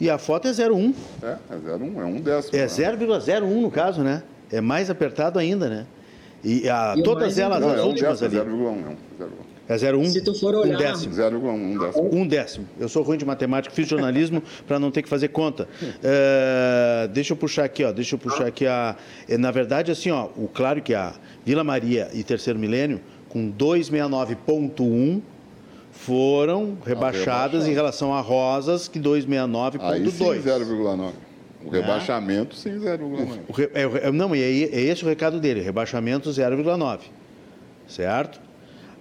[0.00, 0.94] e a foto é 0,1.
[1.22, 2.56] É, é 0,1, é um décimo.
[2.56, 2.66] É né?
[2.66, 4.22] 0,01 no caso, né?
[4.50, 5.86] É mais apertado ainda, né?
[6.44, 8.50] E a, E o todas elas, Não, as é um últimas décimo, ali.
[8.50, 8.66] 0,1.
[8.66, 9.30] É um, 0,1.
[9.68, 10.06] É 0,1?
[10.10, 10.76] Se tu for olhar...
[10.76, 11.14] Um décimo.
[11.14, 12.14] 0,1 um décimo.
[12.14, 12.66] Um décimo.
[12.80, 15.68] Eu sou ruim de matemática, fiz jornalismo para não ter que fazer conta.
[16.02, 17.92] É, deixa eu puxar aqui, ó.
[17.92, 18.96] Deixa eu puxar aqui a.
[19.28, 21.12] é, Na verdade, assim, ó, o claro que a
[21.44, 25.20] Vila Maria e Terceiro Milênio, com 269.1,
[25.98, 30.42] foram rebaixadas em relação a Rosas, que Aí sim, 269.2.
[30.42, 31.10] 0,9.
[31.64, 33.40] O rebaixamento, sim, 0,9.
[33.48, 34.46] O re- é o re- é- não, e é,
[34.76, 37.00] é esse o recado dele, rebaixamento 0,9.
[37.88, 38.40] Certo?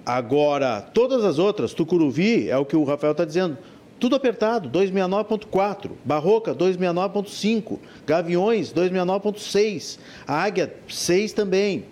[0.03, 3.57] Agora, todas as outras, Tucuruvi, é o que o Rafael está dizendo,
[3.99, 7.77] tudo apertado, 269.4, Barroca, 269.5,
[8.07, 11.85] Gaviões, 269.6, Águia, 6 também,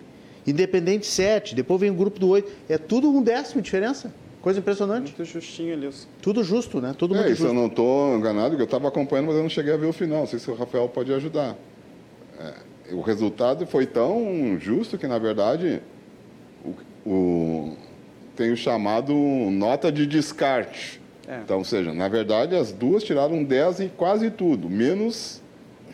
[0.46, 4.58] Independente, 7, depois vem o grupo do 8, é tudo um décimo de diferença, coisa
[4.60, 5.86] impressionante, Muito justinho ali.
[5.86, 6.94] os- tudo justo, né?
[6.96, 7.60] Tudo É, muito isso eu justo.
[7.60, 10.20] não estou enganado, porque eu estava acompanhando, mas eu não cheguei a ver o final.
[10.20, 11.56] Não sei se o Rafael pode ajudar.
[12.38, 15.80] É, o resultado foi tão justo que, na verdade,
[16.64, 17.76] o, o-
[18.36, 21.00] tem o chamado nota de descarte.
[21.26, 21.40] É.
[21.42, 25.42] Então, ou seja, na verdade, as duas tiraram 10 em quase tudo, menos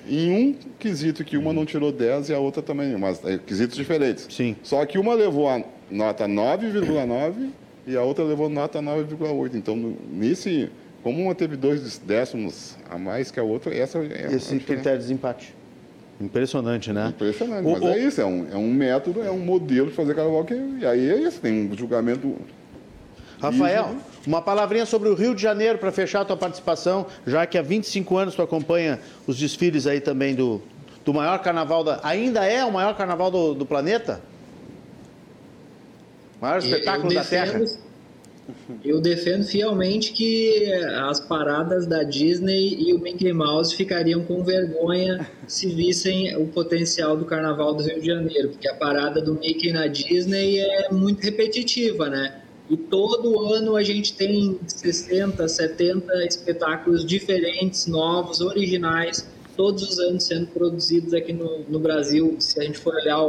[0.07, 3.77] em um quesito que uma não tirou 10 e a outra também, mas é, quesitos
[3.77, 4.27] diferentes.
[4.29, 4.57] Sim.
[4.63, 7.51] Só que uma levou a nota 9,9
[7.87, 9.55] e a outra levou nota 9,8.
[9.55, 9.77] Então,
[10.11, 10.71] nesse,
[11.03, 14.99] como uma teve dois décimos a mais que a outra, essa é a Esse critério
[14.99, 15.55] de desempate.
[16.21, 17.09] Impressionante, né?
[17.09, 19.97] Impressionante, O- mas o- é isso, é um, é um método, é um modelo de
[19.97, 22.37] fazer carnaval que, e aí é isso, tem um julgamento
[23.41, 27.59] Rafael, uma palavrinha sobre o Rio de Janeiro para fechar a tua participação, já que
[27.59, 30.63] há 25 anos tu acompanha os desfiles aí também do,
[31.05, 31.99] do maior carnaval da.
[32.05, 34.21] Ainda é o maior carnaval do, do planeta?
[36.43, 37.59] Maior espetáculo eu da Terra.
[37.59, 37.93] defendo-
[38.85, 40.65] Eu defendo fielmente que
[41.09, 47.17] as paradas da Disney e o Mickey Mouse ficariam com vergonha se vissem o potencial
[47.17, 51.23] do Carnaval do Rio de Janeiro, porque a parada do Mickey na Disney é muito
[51.23, 52.41] repetitiva, né?
[52.69, 59.25] E todo ano a gente tem 60, 70 espetáculos diferentes, novos, originais,
[59.57, 63.21] todos os anos sendo produzidos aqui no, no Brasil, se a gente for olhar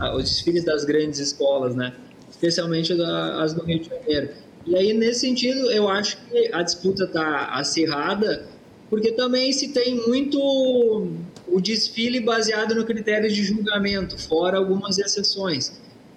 [0.00, 1.92] a- os desfiles das grandes escolas, né?
[2.36, 4.28] Especialmente da- as do Rio de Janeiro.
[4.66, 8.46] E aí, nesse sentido, eu acho que a disputa está acirrada,
[8.90, 10.38] porque também se tem muito
[11.48, 15.72] o desfile baseado no critério de julgamento, fora algumas exceções.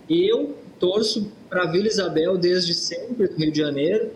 [0.10, 4.12] Eu torço para Vila Isabel desde sempre, do Rio de Janeiro,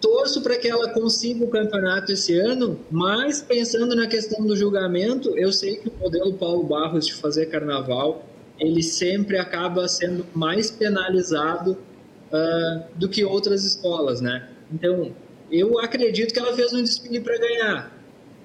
[0.00, 5.36] torço para que ela consiga o campeonato esse ano, mas pensando na questão do julgamento,
[5.36, 8.24] eu sei que o modelo Paulo Barros de fazer carnaval,
[8.58, 11.78] ele sempre acaba sendo mais penalizado
[12.32, 14.48] ah, do que outras escolas, né?
[14.72, 15.12] Então,
[15.50, 17.98] eu acredito que ela fez um desfile para ganhar,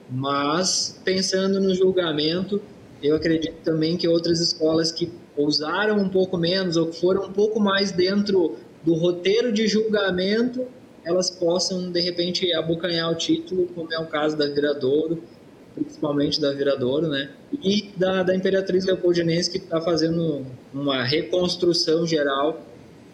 [0.09, 2.61] mas pensando no julgamento,
[3.01, 7.33] eu acredito também que outras escolas que ousaram um pouco menos ou que foram um
[7.33, 10.65] pouco mais dentro do roteiro de julgamento,
[11.03, 15.21] elas possam de repente abocanhar o título, como é o caso da Viradouro,
[15.73, 17.29] principalmente da Viradouro, né?
[17.63, 22.61] E da, da Imperatriz Leopoldinense que está fazendo uma reconstrução geral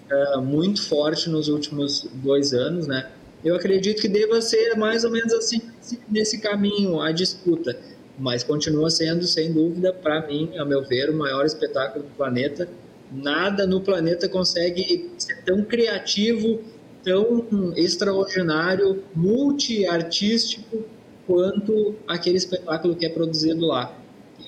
[0.09, 3.09] eh, muito forte nos últimos dois anos, né?
[3.43, 5.61] Eu acredito que deva ser mais ou menos assim
[6.09, 7.77] nesse caminho a disputa,
[8.17, 12.67] mas continua sendo sem dúvida para mim, a meu ver, o maior espetáculo do planeta.
[13.11, 16.59] Nada no planeta consegue ser tão criativo,
[17.03, 20.83] tão extraordinário, multiartístico
[21.29, 23.95] quanto aquele espetáculo que é produzido lá.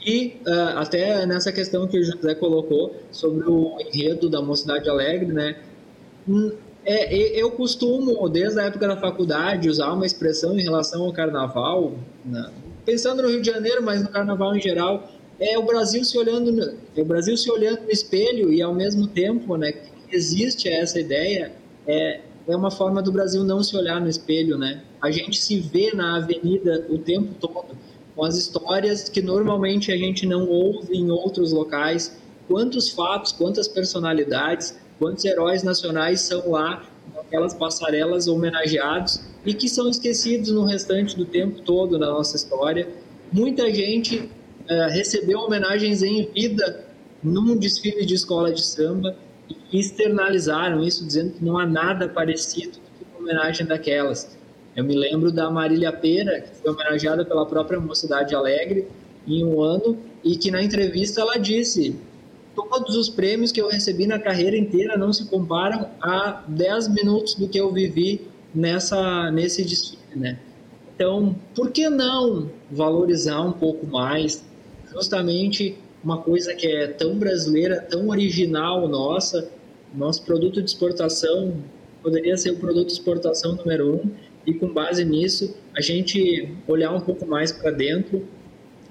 [0.04, 5.32] E ah, até nessa questão que o José colocou sobre o enredo da Mocidade Alegre,
[5.32, 5.62] né?
[6.28, 6.52] Hum,
[6.84, 11.94] é, eu costumo, desde a época da faculdade, usar uma expressão em relação ao carnaval,
[12.26, 12.50] né?
[12.84, 15.08] pensando no Rio de Janeiro, mas no carnaval em geral,
[15.40, 16.64] é o Brasil se olhando, no,
[16.96, 19.72] é o Brasil se olhando no espelho e ao mesmo tempo, né,
[20.12, 21.52] existe essa ideia,
[21.86, 24.82] é, é uma forma do Brasil não se olhar no espelho, né?
[25.02, 27.76] A gente se vê na avenida o tempo todo,
[28.16, 33.68] com as histórias que normalmente a gente não ouve em outros locais, quantos fatos, quantas
[33.68, 36.84] personalidades, quantos heróis nacionais são lá
[37.16, 42.88] naquelas passarelas homenageados e que são esquecidos no restante do tempo todo da nossa história.
[43.32, 44.30] Muita gente
[44.68, 46.86] eh, recebeu homenagens em vida
[47.24, 49.16] num desfile de escola de samba
[49.72, 54.38] e externalizaram isso, dizendo que não há nada parecido com uma homenagem daquelas.
[54.76, 58.88] Eu me lembro da Marília Pera, que foi homenageada pela própria Mocidade Alegre
[59.28, 61.96] em um ano, e que na entrevista ela disse:
[62.56, 67.36] todos os prêmios que eu recebi na carreira inteira não se comparam a 10 minutos
[67.36, 68.22] do que eu vivi
[68.54, 70.40] nessa, nesse desfile, né?
[70.96, 74.44] Então, por que não valorizar um pouco mais
[74.94, 79.50] justamente uma coisa que é tão brasileira, tão original nossa,
[79.94, 81.56] nosso produto de exportação
[82.02, 84.12] poderia ser o produto de exportação número um
[84.46, 88.26] e com base nisso a gente olhar um pouco mais para dentro,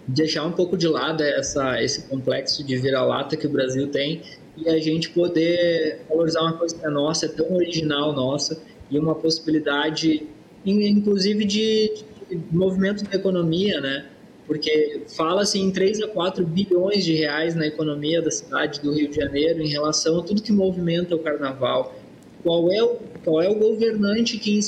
[0.06, 4.22] deixar um pouco de lado essa, esse complexo de vira-lata que o Brasil tem
[4.56, 8.98] e a gente poder valorizar uma coisa que é nossa, é tão original nossa e
[8.98, 10.26] uma possibilidade,
[10.64, 11.92] inclusive de,
[12.28, 14.06] de movimento da economia, né?
[14.46, 19.08] Porque fala-se em 3 a 4 bilhões de reais na economia da cidade do Rio
[19.08, 21.94] de Janeiro em relação a tudo que movimenta o carnaval.
[22.42, 24.60] Qual é o, qual é o governante que em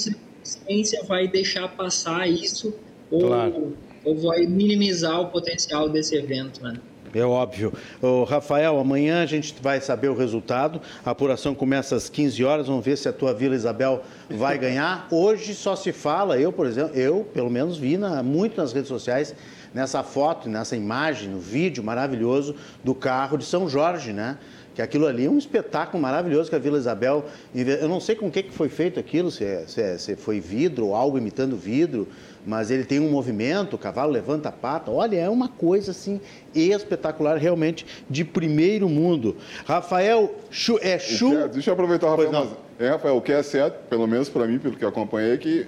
[0.43, 2.75] ciência vai deixar passar isso
[3.11, 3.77] ou, claro.
[4.05, 6.79] ou vai minimizar o potencial desse evento, né?
[7.15, 7.75] É óbvio.
[8.01, 10.81] Ô, Rafael, amanhã a gente vai saber o resultado.
[11.05, 12.67] A apuração começa às 15 horas.
[12.69, 15.09] Vamos ver se a tua Vila Isabel vai ganhar.
[15.11, 18.89] Hoje só se fala, eu, por exemplo, eu pelo menos vi na, muito nas redes
[18.89, 19.35] sociais
[19.75, 24.39] nessa foto, nessa imagem, no vídeo maravilhoso do carro de São Jorge, né?
[24.75, 27.25] Que aquilo ali é um espetáculo maravilhoso que a Vila Isabel.
[27.55, 30.41] Eu não sei com o que foi feito aquilo, se, é, se, é, se foi
[30.41, 32.09] vidro ou algo imitando vidro,
[32.47, 34.91] mas ele tem um movimento, o cavalo levanta a pata.
[34.91, 36.21] Olha, é uma coisa assim
[36.55, 39.37] espetacular, realmente de primeiro mundo.
[39.65, 41.37] Rafael, chu, é chu.
[41.37, 42.33] É, deixa eu aproveitar, Rafael.
[42.33, 42.49] Mas,
[42.79, 45.37] é, Rafael, o que é certo, pelo menos para mim, pelo que eu acompanhei, é
[45.37, 45.67] que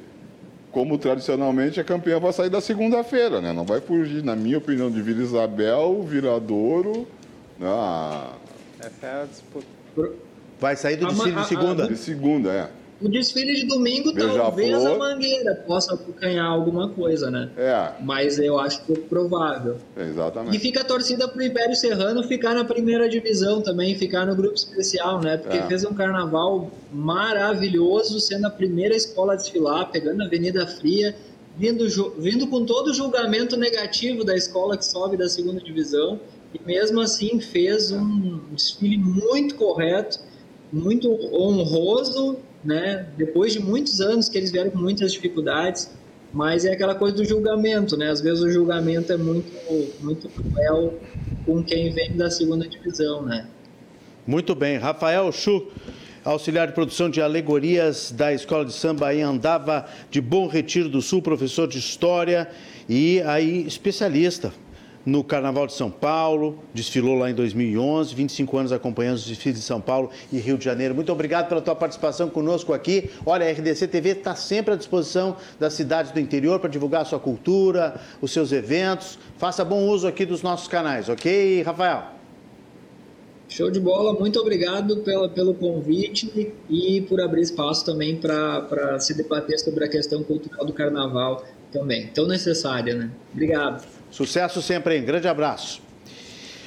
[0.73, 3.53] como tradicionalmente a campeã vai sair da segunda-feira, né?
[3.53, 7.07] Não vai fugir, na minha opinião, de Vila Isabel, Viradouro,
[7.61, 7.69] né?
[8.87, 9.67] Essa é a disputa.
[10.61, 11.89] Vai sair do desfile de segunda?
[11.89, 12.71] De segunda, é.
[13.03, 17.51] O desfile de domingo talvez a Mangueira possa ganhar alguma coisa, né?
[17.57, 17.93] É.
[18.01, 19.77] Mas eu acho pouco provável.
[19.97, 20.57] exatamente.
[20.57, 24.55] E fica a torcida pro Império Serrano ficar na primeira divisão também, ficar no grupo
[24.55, 25.37] especial, né?
[25.37, 25.67] Porque é.
[25.67, 31.17] fez um carnaval maravilhoso, sendo a primeira escola a desfilar, pegando a Avenida Fria,
[31.59, 36.21] vindo, vindo com todo o julgamento negativo da escola que sobe da segunda divisão.
[36.55, 40.21] E mesmo assim fez um desfile muito correto,
[40.73, 43.09] muito honroso, né?
[43.17, 45.91] Depois de muitos anos que eles vieram com muitas dificuldades,
[46.33, 48.09] mas é aquela coisa do julgamento, né?
[48.09, 49.51] Às vezes o julgamento é muito,
[50.01, 50.95] muito cruel
[51.45, 53.49] com quem vem da segunda divisão, né?
[54.25, 55.67] Muito bem, Rafael Chu,
[56.25, 61.03] auxiliar de produção de alegorias da Escola de Samba em Andava de Bom Retiro do
[61.03, 62.49] Sul, professor de História
[62.89, 64.53] e aí especialista
[65.05, 69.65] no Carnaval de São Paulo, desfilou lá em 2011, 25 anos acompanhando os desfiles de
[69.65, 70.95] São Paulo e Rio de Janeiro.
[70.95, 73.11] Muito obrigado pela tua participação conosco aqui.
[73.27, 77.05] Olha, a RDC TV está sempre à disposição das cidades do interior para divulgar a
[77.05, 79.19] sua cultura, os seus eventos.
[79.37, 82.15] Faça bom uso aqui dos nossos canais, ok, Rafael?
[83.47, 89.15] Show de bola, muito obrigado pela, pelo convite e por abrir espaço também para se
[89.15, 93.11] debater sobre a questão cultural do carnaval também, tão necessária, né?
[93.33, 93.94] Obrigado.
[94.15, 95.05] Sucesso sempre, hein?
[95.05, 95.83] Grande abraço.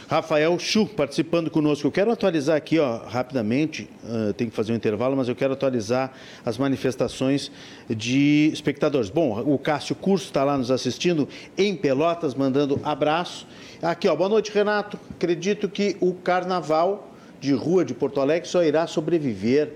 [0.10, 1.88] Rafael Chu participando conosco.
[1.88, 5.54] Eu quero atualizar aqui, ó, rapidamente, uh, tem que fazer um intervalo, mas eu quero
[5.54, 6.12] atualizar
[6.46, 7.50] as manifestações
[7.90, 9.10] de espectadores.
[9.10, 11.26] Bom, o Cássio Curso está lá nos assistindo
[11.58, 13.48] em Pelotas, mandando abraço.
[13.82, 15.00] Aqui, ó, boa noite, Renato.
[15.10, 19.72] Acredito que o carnaval de rua de Porto Alegre só irá sobreviver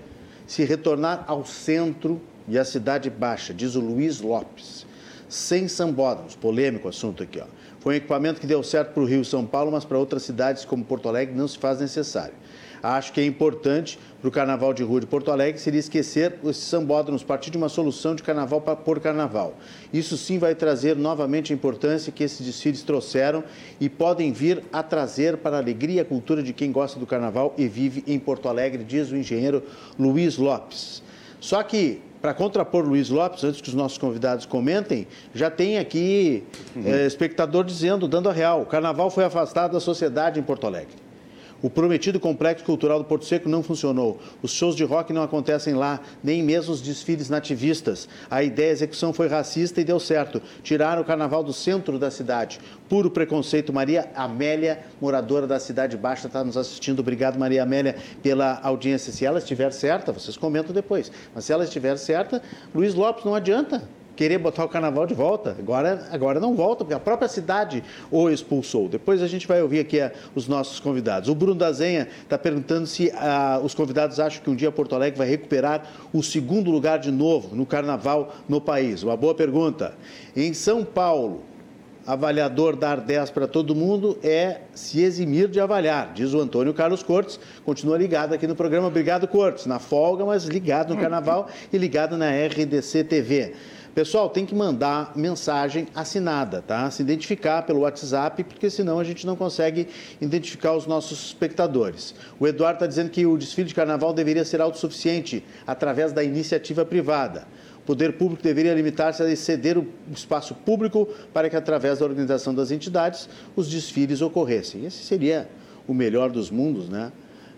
[0.46, 4.84] se retornar ao centro e à cidade baixa, diz o Luiz Lopes.
[5.26, 7.46] Sem sambódromos, polêmico assunto aqui, ó.
[7.82, 10.22] Foi um equipamento que deu certo para o Rio e São Paulo, mas para outras
[10.22, 12.34] cidades como Porto Alegre não se faz necessário.
[12.80, 16.62] Acho que é importante para o Carnaval de Rua de Porto Alegre seria esquecer esses
[16.62, 19.54] sambódromos, partir de uma solução de carnaval por carnaval.
[19.92, 23.42] Isso sim vai trazer novamente a importância que esses desfiles trouxeram
[23.80, 27.06] e podem vir a trazer para a alegria e a cultura de quem gosta do
[27.06, 29.60] carnaval e vive em Porto Alegre, diz o engenheiro
[29.98, 31.02] Luiz Lopes.
[31.40, 36.44] Só que para contrapor Luiz Lopes, antes que os nossos convidados comentem, já tem aqui
[36.76, 36.86] uhum.
[36.86, 40.94] é, espectador dizendo, dando a real, o carnaval foi afastado da sociedade em Porto Alegre.
[41.62, 44.20] O prometido complexo cultural do Porto Seco não funcionou.
[44.42, 48.08] Os shows de rock não acontecem lá, nem mesmo os desfiles nativistas.
[48.28, 50.42] A ideia a execução foi racista e deu certo.
[50.64, 52.58] Tiraram o carnaval do centro da cidade.
[52.88, 53.72] Puro preconceito.
[53.72, 56.98] Maria Amélia, moradora da Cidade Baixa, está nos assistindo.
[56.98, 59.12] Obrigado, Maria Amélia, pela audiência.
[59.12, 61.12] Se ela estiver certa, vocês comentam depois.
[61.32, 62.42] Mas se ela estiver certa,
[62.74, 63.82] Luiz Lopes, não adianta
[64.16, 65.56] querer botar o carnaval de volta.
[65.58, 68.88] Agora, agora não volta, porque a própria cidade o expulsou.
[68.88, 71.28] Depois a gente vai ouvir aqui a, eh, os nossos convidados.
[71.28, 74.94] O Bruno Dazenha está perguntando se a, ah, os convidados acham que um dia Porto
[74.94, 79.02] Alegre vai recuperar o segundo lugar de novo no carnaval no país.
[79.02, 79.94] Uma boa pergunta.
[80.36, 81.42] Em São Paulo,
[82.06, 87.02] avaliador dar 10 para todo mundo é se eximir de avaliar, diz o Antônio Carlos
[87.02, 87.38] Cortes.
[87.64, 88.88] Continua ligado aqui no programa.
[88.88, 89.66] Obrigado, Cortes.
[89.66, 93.54] Na folga, mas ligado no carnaval e ligado na RDC TV.
[93.94, 96.90] Pessoal, tem que mandar mensagem assinada, tá?
[96.90, 99.86] Se identificar pelo WhatsApp, porque senão a gente não consegue
[100.18, 102.14] identificar os nossos espectadores.
[102.40, 106.86] O Eduardo está dizendo que o desfile de carnaval deveria ser autossuficiente através da iniciativa
[106.86, 107.46] privada.
[107.80, 112.54] O poder público deveria limitar-se a ceder o espaço público para que, através da organização
[112.54, 114.86] das entidades, os desfiles ocorressem.
[114.86, 115.50] Esse seria
[115.86, 117.12] o melhor dos mundos, né?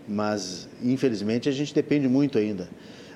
[0.08, 2.68] Mas, infelizmente, a gente depende muito ainda.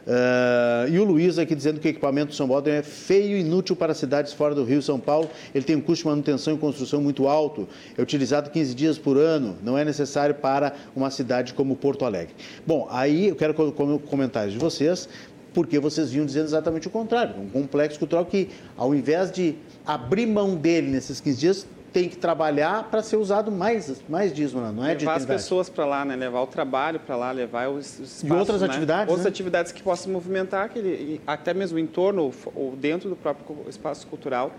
[0.07, 3.41] Uh, e o Luiz aqui dizendo que o equipamento do São Paulo é feio e
[3.41, 5.29] inútil para cidades fora do Rio São Paulo.
[5.55, 7.69] Ele tem um custo de manutenção e construção muito alto.
[7.97, 9.57] É utilizado 15 dias por ano.
[9.63, 12.35] Não é necessário para uma cidade como Porto Alegre.
[12.67, 15.09] Bom, aí eu quero comentários de vocês
[15.53, 17.35] porque vocês vinham dizendo exatamente o contrário.
[17.41, 22.17] Um complexo cultural que, ao invés de abrir mão dele nesses 15 dias, tem que
[22.17, 24.95] trabalhar para ser usado mais, mais disso, não é?
[24.95, 26.17] Levar as pessoas para lá, né?
[26.17, 28.67] levar o trabalho para lá, levar os, espaços, E outras né?
[28.67, 29.31] atividades, Outras né?
[29.31, 34.53] atividades que possam movimentar aquele, até mesmo o entorno ou dentro do próprio espaço cultural.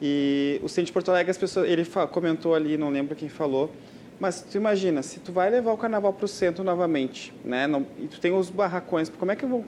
[0.00, 3.70] E o Centro de Porto Alegre, as pessoas, ele comentou ali, não lembro quem falou,
[4.18, 7.66] mas tu imagina, se tu vai levar o carnaval para o centro novamente, né?
[7.66, 9.64] Não, e tu tem os barracões, como é que eu vou...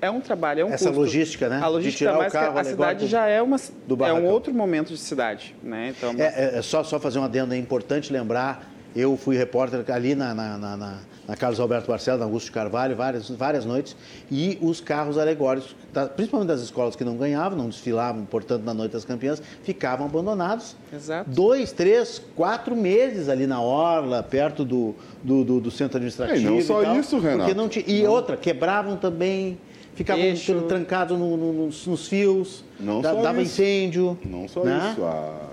[0.00, 1.00] É um trabalho, é um Essa custo.
[1.00, 1.60] logística, né?
[1.62, 4.54] A logística, De tirar mas o carro, a cidade já é uma é um outro
[4.54, 5.92] momento de cidade, né?
[5.96, 9.84] Então, É, é, é só, só fazer um adendo, é importante lembrar, eu fui repórter
[9.92, 10.98] ali na, na, na, na,
[11.30, 13.94] na Carlos Alberto Barcelos, na Augusto de Carvalho, várias, várias noites,
[14.32, 18.74] e os carros alegóricos, da- principalmente das escolas que não ganhavam, não desfilavam, portanto, na
[18.74, 20.74] Noite das Campeãs, ficavam abandonados.
[20.92, 21.30] Exato.
[21.30, 26.36] Dois, três, quatro meses ali na Orla, perto do, do, do- do centro administrativo.
[26.36, 27.38] É, e não só tal, isso, Renato.
[27.38, 29.56] Porque não tinha, e outra, quebravam também,
[29.94, 30.62] ficavam Eixo.
[30.62, 33.52] trancados no- no- nos, nos fios, Não da- só dava isso.
[33.62, 34.18] incêndio.
[34.24, 34.90] Não só né?
[34.90, 35.04] isso.
[35.04, 35.48] A...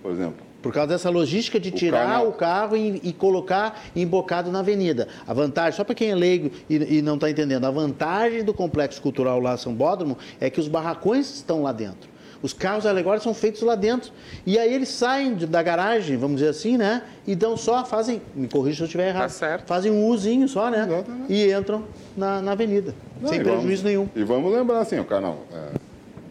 [0.00, 3.80] Por exemplo, Por causa dessa logística de O tirar carna- o carro e, e colocar
[3.94, 5.06] embocado na avenida.
[5.26, 8.52] A vantagem, só para quem é leigo e, e não está entendendo, a vantagem do
[8.52, 12.10] complexo cultural lá São Bódromo é que os barracões estão lá dentro.
[12.42, 14.12] Os carros alegóricos são feitos lá dentro.
[14.44, 17.02] E aí eles saem da garagem, vamos dizer assim, né?
[17.26, 19.66] E dão só, fazem, me corrija se eu estiver errado, Tá certo.
[19.68, 20.84] fazem um Uzinho só, né?
[20.86, 21.32] Exatamente.
[21.32, 21.84] E entram
[22.16, 24.08] na, na avenida, Não, sem prejuízo vamos- nenhum.
[24.16, 25.38] E vamos lembrar assim, o carnaval.
[25.52, 25.76] É,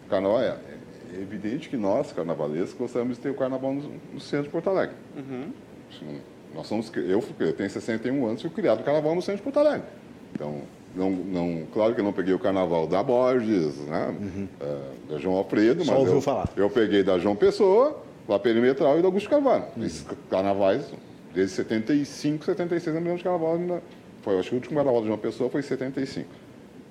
[0.06, 0.54] o carnaval é,
[1.16, 4.68] é evidente que nós, carnavalescos, gostamos de ter o carnaval no, no centro de Porto
[4.70, 4.94] Alegre.
[5.16, 9.38] Não- Nós somos, eu, eu tenho 61 anos e fui criado o carnaval no centro
[9.38, 9.86] de Porto Alegre.
[10.34, 10.62] Então,
[10.94, 14.14] não, não, claro que eu não peguei o carnaval da Borges, né,
[14.60, 15.84] é, da João Alfredo, Uhum.
[15.86, 16.48] Só mas ouviu eu, falar.
[16.56, 19.64] eu peguei da João Pessoa, lá Perimetral e da Augusto Carvalho.
[19.78, 20.90] Esses carnavais,
[21.34, 23.82] desde 75, 76, eu me lembro de carnaval ainda.
[24.22, 26.28] Foi, acho que o último carnaval da João Pessoa foi em 75.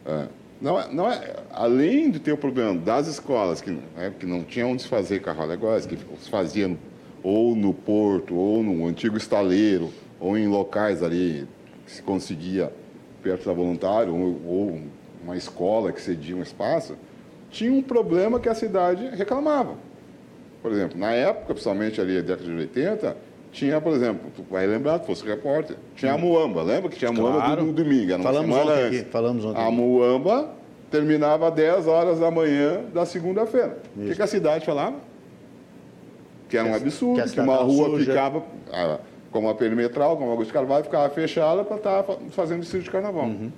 [0.06, 0.28] É.
[0.62, 4.43] Não é, não é, além de ter o problema das escolas, que, né, que não
[4.43, 6.78] tinham onde se fazer carro alegórico, que se fazia no-
[7.22, 11.47] ou no porto, ou no antigo estaleiro, ou em locais ali
[11.86, 12.72] que se conseguia
[13.22, 14.80] perto da voluntário, ou, ou
[15.24, 16.95] uma escola que cedia um espaço,
[17.49, 19.76] tinha um problema que a cidade reclamava.
[20.62, 23.18] Por exemplo, na época, principalmente ali na década de 80,
[23.56, 27.10] tinha, por exemplo, tu vai lembrar, tu fosse repórter, tinha a Muamba, lembra que tinha
[27.10, 27.64] a Muamba Claro.
[27.64, 28.99] do domingo, era uma Falamos semana ontem antes.
[28.99, 29.72] aqui, falamos ontem A.
[29.72, 30.49] Muamba
[30.91, 33.78] terminava às 10 horas da manhã da segunda-feira.
[33.95, 34.97] O que, que a cidade falava?
[36.49, 38.06] Que era um Que que absurdo, que, cidade uma rua suja.
[38.12, 38.43] ficava,
[38.74, 38.97] ah,
[39.32, 42.91] como a perimetral, como a Augusto Carvalho, ficava fechada para estar fa- fazendo desfile de
[42.91, 43.26] carnaval.
[43.26, 43.51] Uhum,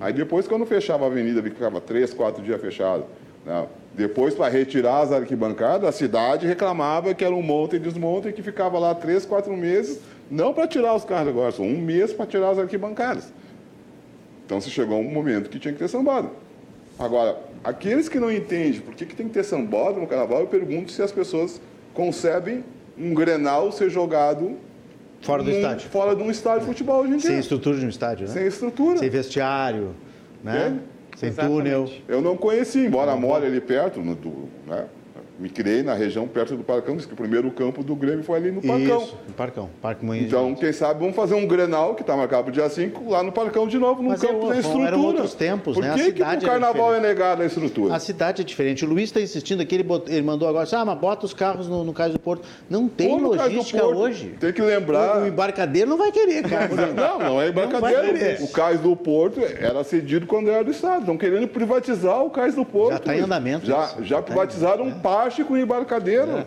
[0.00, 3.04] Aí depois, quando fechava a avenida, ficava três, quatro dias fechado.
[3.44, 3.66] Né?
[3.94, 8.32] Depois, para retirar as arquibancadas, a cidade reclamava que era um monte e desmonte e
[8.32, 12.12] que ficava lá três, quatro meses, não para tirar os carros agora, só um mês
[12.12, 13.32] para tirar as arquibancadas.
[14.44, 16.30] Então, se chegou um momento que tinha que ter sambado.
[16.98, 20.46] Agora, aqueles que não entendem por que, que tem que ter sambado no carnaval, eu
[20.48, 21.60] pergunto se as pessoas
[21.92, 22.64] concebem
[22.98, 24.56] um grenal ser jogado
[25.22, 25.88] Fora do num- estádio.
[25.88, 27.30] fora de um estádio de futebol hoje em dia.
[27.30, 28.32] Sem estrutura de um estádio, né?
[28.34, 28.98] Sem estrutura.
[28.98, 29.94] Sem vestiário,
[30.42, 30.78] né?
[31.16, 31.56] Sem Exatamente.
[31.56, 31.88] túnel.
[32.08, 34.86] Eu não conheci, embora more ali perto, no, do, né?
[35.38, 38.38] Me criei na região perto do Parcão, diz que o primeiro campo do Grêmio foi
[38.38, 39.02] ali no Parcão.
[39.02, 39.70] Isso, no Parcão.
[39.82, 40.26] Parque Moinhos.
[40.26, 43.32] Então, quem sabe, vamos fazer um Grenal, que está marcado para dia 5, lá no
[43.32, 44.86] Parcão de novo, num Mas campo da estrutura.
[44.88, 45.90] eram outros tempos, Por né?
[45.90, 47.94] A que, que cidade o carnaval é negado a estrutura?
[47.94, 48.84] A cidade é diferente.
[48.84, 51.68] O Luiz está insistindo aqui, ele, ele mandou agora, assim, ah, mas bota os carros
[51.68, 52.46] no, no Cais do Porto.
[52.70, 53.98] Não tem logística Porto.
[53.98, 54.36] hoje.
[54.38, 55.18] Tem que lembrar...
[55.18, 56.64] O, o embarcadeiro não vai querer, cara.
[56.94, 58.18] Não, não é embarcadeiro.
[58.18, 58.42] querer.
[58.42, 61.00] o cais do Porto era cedido quando era do Estado.
[61.00, 62.92] Estão querendo privatizar o cais do Porto.
[62.92, 66.44] Já tá em andamento Já, já Já tá privatizaram um parte com o embarcadeiro.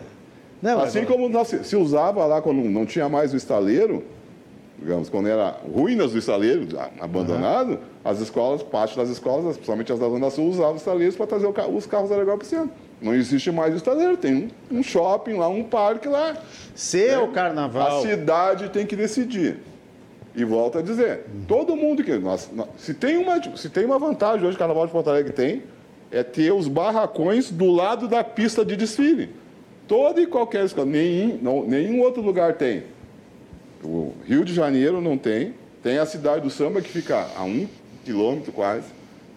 [0.62, 4.04] Não, assim agora- como nós- se usava lá quando não tinha mais o estaleiro,
[4.78, 6.66] digamos, quando era ruínas do estaleiro,
[7.00, 11.26] abandonado, as escolas, parte das escolas, principalmente as da Zona Sul, usavam os estaleiros para
[11.26, 12.76] trazer os carros alegóricos para o centro.
[13.00, 16.36] Não existe mais o estaleiro, tem um, um shopping lá, um parque lá.
[16.74, 17.18] Se É.
[17.18, 17.98] o carnaval...
[17.98, 19.58] A cidade tem que decidir.
[20.34, 22.16] E volto a dizer, todo mundo que.
[22.18, 25.32] Nós, nós- se, tem uma, se tem uma vantagem hoje o Carnaval de Porto Alegre
[25.32, 25.62] tem,
[26.10, 29.30] é ter os barracões do lado da pista de desfile.
[29.86, 32.84] Toda e qualquer escola, nenhum, não, nenhum outro lugar tem.
[33.82, 37.66] O Rio de Janeiro não tem, tem a cidade do samba que fica a um
[38.04, 38.86] quilômetro quase,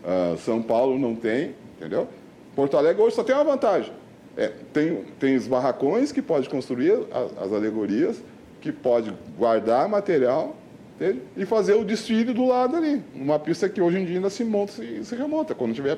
[0.04, 2.08] uh, São Paulo não tem, entendeu?
[2.56, 3.92] Porto Alegre hoje só tem uma vantagem.
[4.36, 8.22] É, tem, tem os barracões que pode construir as, as alegorias,
[8.62, 10.56] que pode guardar material
[10.96, 11.22] entende?
[11.36, 13.02] e fazer o desfile do lado ali.
[13.14, 15.54] Uma pista que hoje em dia ainda se monta e se remonta.
[15.54, 15.98] Quando estiver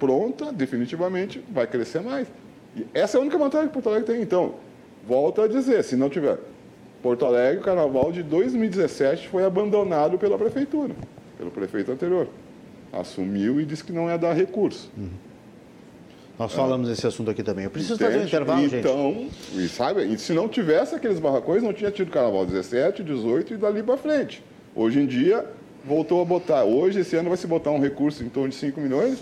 [0.00, 2.26] pronta, definitivamente vai crescer mais.
[2.74, 4.22] E essa é a única vantagem que Porto Alegre tem.
[4.22, 4.54] Então,
[5.06, 6.38] volto a dizer, se não tiver
[7.02, 10.94] Porto Alegre, o carnaval de 2017 foi abandonado pela prefeitura,
[11.38, 12.26] pelo prefeito anterior.
[12.92, 14.90] Assumiu e disse que não ia dar recurso.
[14.96, 15.10] Uhum.
[16.40, 17.66] Nós falamos desse assunto aqui também.
[17.66, 18.12] Eu preciso Entende?
[18.12, 19.28] fazer um intervalo, então, gente.
[19.52, 23.52] Então, e sabe, e se não tivesse aqueles barracões, não tinha tido carnaval 17, 18
[23.52, 24.42] e dali para frente.
[24.74, 25.44] Hoje em dia,
[25.84, 26.64] voltou a botar.
[26.64, 29.18] Hoje, esse ano, vai se botar um recurso em torno de 5 milhões,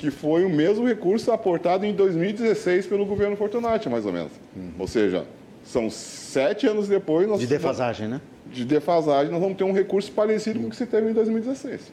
[0.00, 4.32] que foi o mesmo recurso aportado em 2016 pelo governo Fortunati, mais ou menos.
[4.56, 4.70] Uhum.
[4.78, 5.26] Ou seja,
[5.62, 7.38] são sete anos depois...
[7.38, 8.18] de defasagem, né?
[8.46, 11.92] De defasagem, nós vamos ter um recurso parecido com o que se teve em 2016.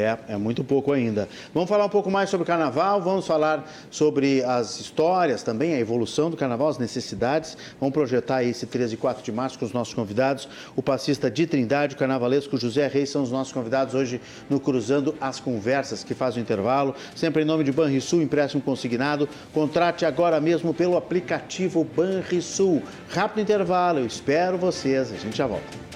[0.00, 1.28] É, é muito pouco ainda.
[1.52, 5.80] Vamos falar um pouco mais sobre o carnaval, vamos falar sobre as histórias também, a
[5.80, 7.56] evolução do carnaval, as necessidades.
[7.80, 10.48] Vamos projetar esse 13 e 4 de março com os nossos convidados.
[10.76, 15.14] O passista de Trindade, o carnavalesco José Reis são os nossos convidados hoje no Cruzando
[15.20, 16.94] as Conversas, que faz o intervalo.
[17.14, 19.28] Sempre em nome de Banrisul, empréstimo consignado.
[19.52, 22.82] Contrate agora mesmo pelo aplicativo Banrisul.
[23.10, 25.12] Rápido intervalo, eu espero vocês.
[25.12, 25.88] A gente já volta.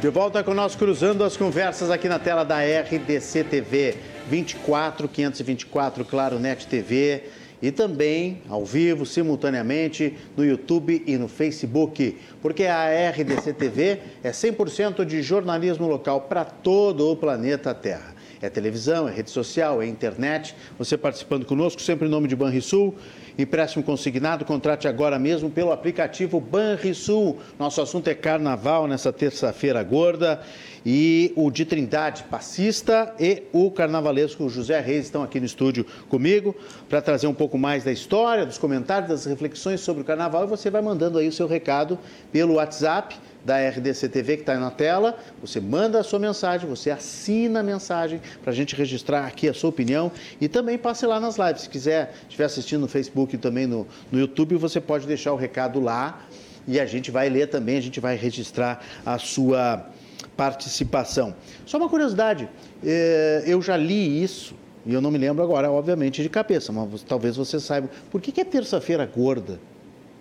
[0.00, 3.96] De volta com nós cruzando as conversas aqui na tela da RDC TV
[4.28, 7.24] 24 524 Claro Net TV
[7.60, 14.30] e também ao vivo, simultaneamente no YouTube e no Facebook, porque a RDC TV é
[14.30, 18.14] 100% de jornalismo local para todo o planeta Terra.
[18.40, 20.54] É televisão, é rede social, é internet.
[20.78, 22.94] Você participando conosco, sempre em nome de Banrisul.
[23.36, 27.38] Empréstimo consignado, contrate agora mesmo pelo aplicativo Banrisul.
[27.58, 30.40] Nosso assunto é carnaval nessa terça-feira gorda.
[30.86, 36.54] E o de Trindade, passista, e o carnavalesco José Reis estão aqui no estúdio comigo
[36.88, 40.44] para trazer um pouco mais da história, dos comentários, das reflexões sobre o carnaval.
[40.44, 41.98] E você vai mandando aí o seu recado
[42.32, 43.16] pelo WhatsApp
[43.48, 45.18] da RDC TV que está na tela.
[45.40, 49.54] Você manda a sua mensagem, você assina a mensagem para a gente registrar aqui a
[49.54, 51.62] sua opinião e também passe lá nas lives.
[51.62, 55.36] Se quiser, estiver assistindo no Facebook e também no, no YouTube, você pode deixar o
[55.36, 56.26] recado lá
[56.66, 59.88] e a gente vai ler também, a gente vai registrar a sua
[60.36, 61.34] participação.
[61.64, 62.46] Só uma curiosidade,
[62.84, 67.02] eh, eu já li isso e eu não me lembro agora, obviamente, de cabeça, mas
[67.02, 67.88] talvez você saiba.
[68.10, 69.58] Por que, que é terça-feira gorda?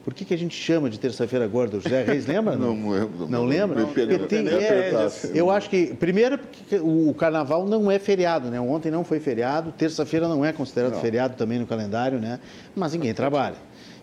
[0.08, 1.76] Por que, que a gente chama de terça-feira gorda?
[1.76, 2.56] O José Reis lembra?
[2.56, 3.28] Não, não lembro.
[3.28, 3.82] Não, lembra?
[3.82, 8.58] Não, tem, é, eu acho que, primeiro, porque o carnaval não é feriado, né?
[8.58, 11.02] Ontem não foi feriado, terça-feira não é considerado não.
[11.02, 12.40] feriado também no calendário, né?
[12.74, 13.58] Mas ninguém trabalha.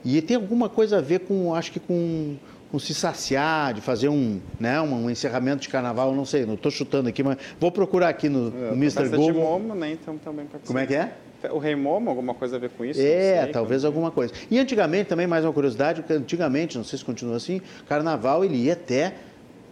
[0.04, 2.36] E tem alguma coisa a ver com, acho que com,
[2.70, 6.52] com se saciar, de fazer um, né, um, um encerramento de carnaval, não sei, não
[6.52, 9.08] estou chutando aqui, mas vou procurar aqui no, é, no Mr.
[9.08, 9.32] Google.
[9.32, 11.14] De Momo, né, então também Como é que é?
[11.52, 13.00] O Rei Momo, alguma coisa a ver com isso?
[13.00, 13.88] É, sei, talvez como...
[13.88, 14.32] alguma coisa.
[14.50, 18.56] E antigamente, também mais uma curiosidade, porque antigamente, não sei se continua assim, carnaval ele
[18.56, 19.14] ia até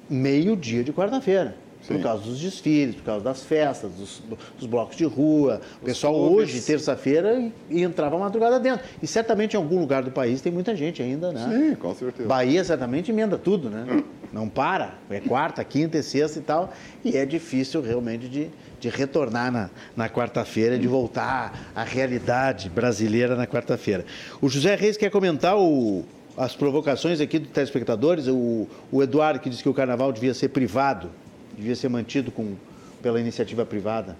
[0.09, 1.55] meio-dia de quarta-feira.
[1.87, 4.23] Por causa dos desfiles, por causa das festas, dos,
[4.57, 5.61] dos blocos de rua.
[5.81, 8.87] O pessoal hoje, terça-feira, entrava madrugada dentro.
[9.03, 11.45] E certamente em algum lugar do país tem muita gente ainda, né?
[11.51, 12.29] Sim, com certeza.
[12.29, 14.05] Bahia certamente emenda tudo, né?
[14.33, 14.95] Não para.
[15.11, 16.73] É quarta, quinta e sexta e tal.
[17.05, 18.49] E é difícil realmente de,
[18.83, 24.05] de retornar na, na quarta-feira, de voltar à realidade brasileira na quarta-feira.
[24.41, 26.05] O José Reis quer comentar o,
[26.37, 28.27] as provocações aqui dos telespectadores.
[28.27, 31.09] O, o Eduardo que disse que o carnaval devia ser privado
[31.57, 32.57] devia ser mantido com,
[33.01, 34.17] pela iniciativa privada?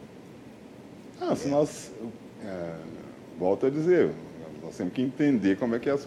[1.21, 1.91] Ah, se nós,
[2.45, 2.75] é,
[3.39, 4.11] volto a dizer,
[4.63, 6.07] nós temos que entender como é que, as,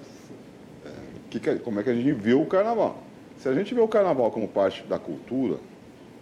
[0.86, 0.90] é,
[1.30, 3.04] que, como é que a gente vê o carnaval.
[3.38, 5.58] Se a gente vê o carnaval como parte da cultura,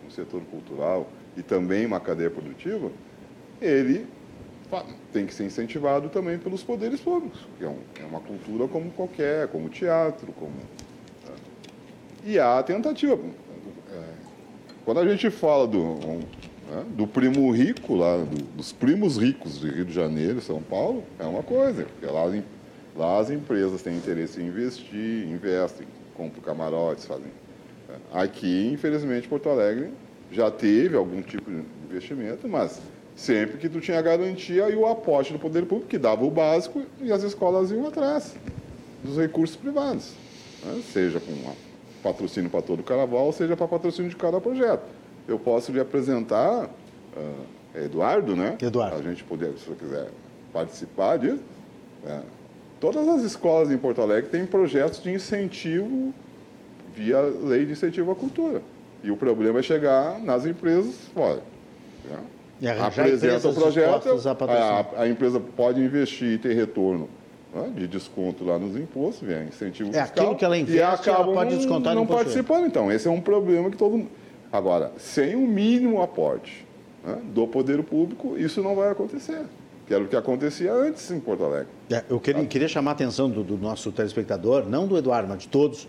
[0.05, 1.07] um setor cultural
[1.38, 2.91] e também uma cadeia produtiva,
[3.61, 4.05] ele
[5.11, 8.89] tem que ser incentivado também pelos poderes públicos, que é, um, é uma cultura como
[8.91, 10.53] qualquer, como teatro, como...
[11.25, 11.34] Tá?
[12.23, 13.19] E há a tentativa,
[14.86, 19.69] quando a gente fala do, né, do primo rico, lá, do, dos primos ricos de
[19.69, 22.23] Rio de Janeiro, São Paulo, é uma coisa, porque lá,
[22.95, 27.27] lá as empresas têm interesse em investir, investem, compram camarotes, fazem.
[27.88, 27.95] Né.
[28.11, 29.91] Aqui, infelizmente, Porto Alegre
[30.34, 32.81] já teve algum tipo de investimento, mas
[33.15, 36.84] sempre que tu tinha garantia e o aporte do poder público, que dava o básico,
[36.99, 38.36] e as escolas iam atrás
[39.03, 40.11] dos recursos privados,
[40.65, 40.81] né?
[40.91, 41.34] seja com
[42.01, 44.84] patrocínio para todo o carnaval, seja para patrocínio de cada projeto.
[45.27, 48.57] Eu posso lhe apresentar uh, Eduardo, né?
[48.61, 48.97] Eduardo.
[48.97, 50.09] A gente poder, se você quiser
[50.51, 51.41] participar disso.
[52.03, 52.21] Né?
[52.79, 56.13] Todas as escolas em Porto Alegre têm projetos de incentivo
[56.95, 58.61] via lei de incentivo à cultura.
[59.03, 61.41] E o problema é chegar nas empresas fora.
[62.09, 62.17] Né?
[62.61, 67.09] E Apresenta o projeto, a, a, empresa pode investir e ter retorno
[67.53, 70.23] né, de desconto lá nos impostos, vem incentivo é, fiscal.
[70.23, 72.65] Aquilo que ela investe, e acaba ela pode descontar não, participando.
[72.65, 74.09] Então, esse é um problema que todo mundo...
[74.51, 76.65] Agora, sem um mínimo aporte
[77.03, 79.41] né, do poder público, isso não vai acontecer
[79.85, 81.67] que era o que acontecia antes em Porto Alegre.
[81.91, 85.39] É, eu queria, queria, chamar a atenção do, do, nosso telespectador, não do Eduardo, mas
[85.39, 85.87] de todos,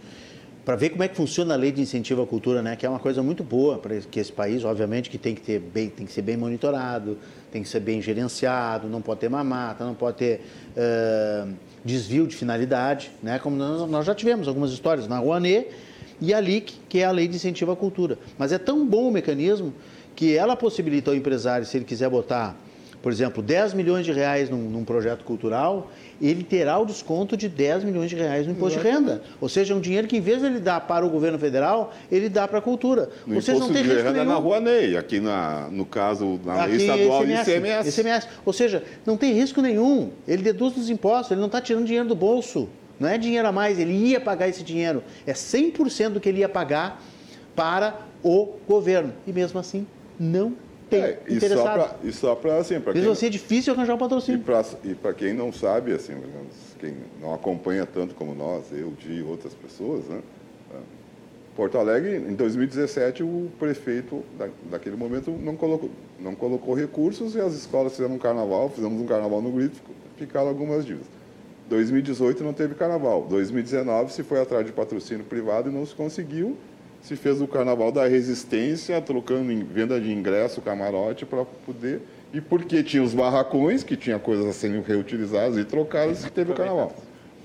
[0.64, 2.74] para ver como é que funciona a lei de incentivo à cultura, né?
[2.74, 5.60] Que é uma coisa muito boa para que esse país, obviamente, que tem que ter
[5.60, 7.18] bem, tem que ser bem monitorado,
[7.52, 10.40] tem que ser bem gerenciado, não pode ter mamata, não pode ter
[10.76, 11.52] uh,
[11.84, 13.38] desvio de finalidade, né?
[13.38, 15.68] Como nós, nós, já tivemos algumas histórias na Rouanet
[16.18, 18.18] e a LIC, que é a lei de incentivo à cultura.
[18.38, 19.74] Mas é tão bom o mecanismo
[20.16, 22.56] que ela possibilita ao empresário, se ele quiser botar
[23.04, 25.90] por exemplo, 10 milhões de reais num, num, projeto cultural,
[26.22, 29.04] ele terá o desconto de 10 milhões de reais no imposto Exatamente.
[29.04, 29.22] de renda.
[29.42, 31.92] Ou seja, é um dinheiro que, em vez de ele dar para o governo federal,
[32.10, 33.10] ele dá para a cultura.
[33.26, 34.24] No seja, não tem de renda nenhum.
[34.24, 37.88] na Rua Ney, aqui na, no caso, na lei estadual ICMS, ICMS.
[37.90, 38.28] ICMS.
[38.42, 40.10] Ou seja, não tem risco nenhum.
[40.26, 42.70] Ele deduz dos impostos, ele não está tirando dinheiro do bolso.
[42.98, 45.04] Não é dinheiro a mais, ele ia pagar esse dinheiro.
[45.26, 47.02] É 100% do que ele ia pagar
[47.54, 49.12] para o governo.
[49.26, 49.86] E mesmo assim,
[50.18, 50.54] não
[50.90, 51.96] tem é, e interessado.
[52.02, 53.10] E só para assim, para quem...
[53.10, 54.42] assim, é difícil arranjar um patrocínio.
[54.84, 56.14] E para quem não sabe, assim,
[56.78, 60.20] quem não acompanha tanto como nós, eu, de outras pessoas, né?
[60.72, 60.76] É,
[61.56, 67.40] Porto Alegre, em 2017, o prefeito da, daquele momento não colocou, não colocou recursos e
[67.40, 69.80] as escolas fizeram um carnaval, fizemos um carnaval no grito,
[70.16, 71.06] ficaram algumas dívidas.
[71.68, 73.26] 2018 não teve carnaval.
[73.28, 76.56] 2019 se foi atrás de patrocínio privado e não se conseguiu
[77.04, 82.00] se fez o Carnaval da Resistência, trocando em venda de ingresso, camarote, para poder...
[82.32, 86.92] E porque tinha os barracões, que tinha coisas serem reutilizadas e trocadas, teve o Carnaval.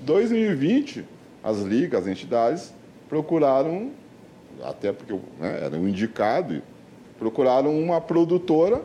[0.00, 1.04] 2020,
[1.44, 2.74] as ligas, as entidades,
[3.06, 3.90] procuraram,
[4.64, 6.62] até porque né, era um indicado,
[7.18, 8.80] procuraram uma produtora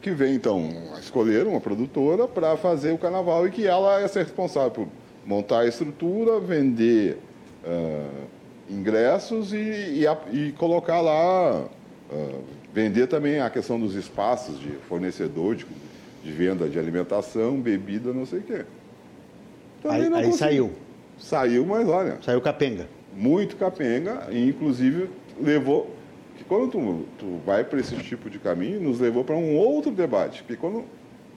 [0.00, 4.20] que vem, então, escolheram uma produtora para fazer o carnaval e que ela ia ser
[4.20, 4.88] responsável por
[5.26, 7.18] montar a estrutura, vender...
[7.64, 8.37] Uh,
[8.68, 11.64] ingressos e, e, e colocar lá,
[12.10, 15.66] uh, vender também a questão dos espaços de fornecedor, de,
[16.22, 18.64] de venda de alimentação, bebida, não sei o quê.
[19.82, 20.72] Também aí, aí saiu.
[21.18, 22.18] Saiu, mas olha.
[22.22, 22.86] Saiu capenga.
[23.14, 25.08] Muito capenga, e inclusive
[25.40, 25.94] levou.
[26.36, 29.90] Que quando tu, tu vai para esse tipo de caminho, nos levou para um outro
[29.90, 30.42] debate.
[30.42, 30.84] Porque quando,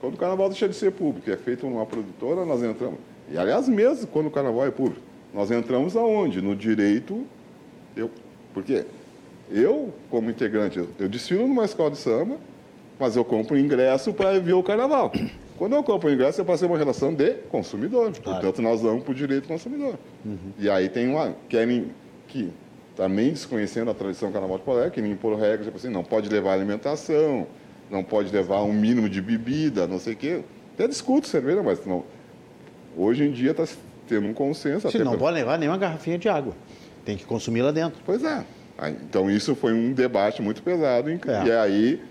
[0.00, 3.00] quando o carnaval deixa de ser público, é feito numa produtora, nós entramos.
[3.28, 6.40] E aliás, mesmo quando o carnaval é público nós entramos aonde?
[6.40, 7.26] No direito.
[7.96, 8.10] Eu,
[8.54, 8.84] porque
[9.50, 12.36] eu, como integrante, eu, eu desfilo numa escola de samba,
[12.98, 15.12] mas eu compro ingresso para ver o carnaval.
[15.58, 18.12] Quando eu compro ingresso, eu passei uma relação de consumidor.
[18.12, 18.40] Claro.
[18.40, 19.96] Portanto, nós vamos para o direito consumidor.
[20.24, 20.52] Uhum.
[20.58, 21.34] E aí tem uma.
[21.48, 21.92] Querem
[22.26, 22.50] que,
[22.96, 26.28] também desconhecendo a tradição do carnaval de Polé, que impor regras, tipo assim, não pode
[26.28, 27.46] levar alimentação,
[27.90, 30.42] não pode levar um mínimo de bebida, não sei o quê.
[30.74, 32.04] Até discuto cerveja, mas não.
[32.96, 33.66] Hoje em dia está
[34.12, 34.90] tendo um consenso.
[34.90, 35.20] Se não pra...
[35.20, 36.54] pode levar nenhuma garrafinha de água.
[37.04, 38.00] Tem que consumir lá dentro.
[38.04, 38.44] Pois é.
[39.02, 41.08] Então, isso foi um debate muito pesado.
[41.10, 41.46] É.
[41.46, 42.02] E aí,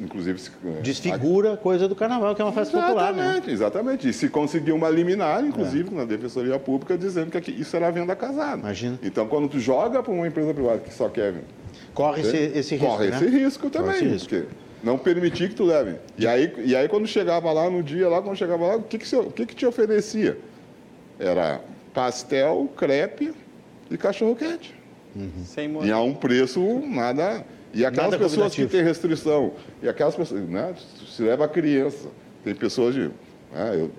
[0.00, 0.40] inclusive...
[0.82, 3.42] Desfigura a coisa do carnaval, que é uma festa popular, né?
[3.46, 4.08] Exatamente.
[4.08, 5.98] E se conseguiu uma liminar, inclusive, é.
[5.98, 8.60] na Defensoria Pública, dizendo que isso era venda casada.
[8.60, 8.98] Imagina.
[9.02, 11.34] Então, quando tu joga para uma empresa privada que só quer...
[11.92, 13.16] Corre esse, esse risco, Corre né?
[13.16, 13.92] esse risco também.
[13.92, 14.28] Corre esse risco.
[14.28, 14.46] Porque
[14.82, 15.96] não permitir que tu leve.
[16.18, 18.98] E aí, e aí, quando chegava lá no dia, lá, quando chegava lá, o que,
[18.98, 20.36] que, você, o que, que te oferecia?
[21.18, 21.60] Era
[21.92, 23.32] pastel, crepe
[23.90, 24.74] e cachorro-quente.
[25.14, 25.44] Uhum.
[25.44, 27.44] Sem e a um preço nada.
[27.72, 29.52] E aquelas nada pessoas que têm restrição,
[29.82, 30.74] e aquelas pessoas, né?
[31.08, 32.08] Se leva a criança.
[32.44, 33.10] Tem pessoas de.
[33.52, 33.90] Né, eu,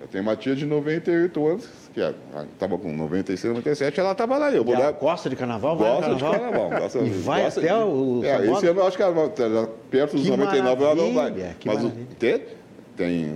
[0.00, 4.50] eu tenho uma tia de 98 anos, que estava com 96, 97, ela estava lá.
[4.50, 4.92] Eu vou dar...
[4.92, 5.76] Gosta de carnaval?
[5.76, 6.70] Gosta de carnaval.
[6.70, 7.74] Gosta, e vai gosta até de...
[7.74, 8.20] o.
[8.24, 9.28] É, esse ano eu acho que ela,
[9.90, 11.32] perto dos que 99 ela não vai.
[11.58, 12.06] Que Mas maravilha.
[12.10, 12.42] o, tem,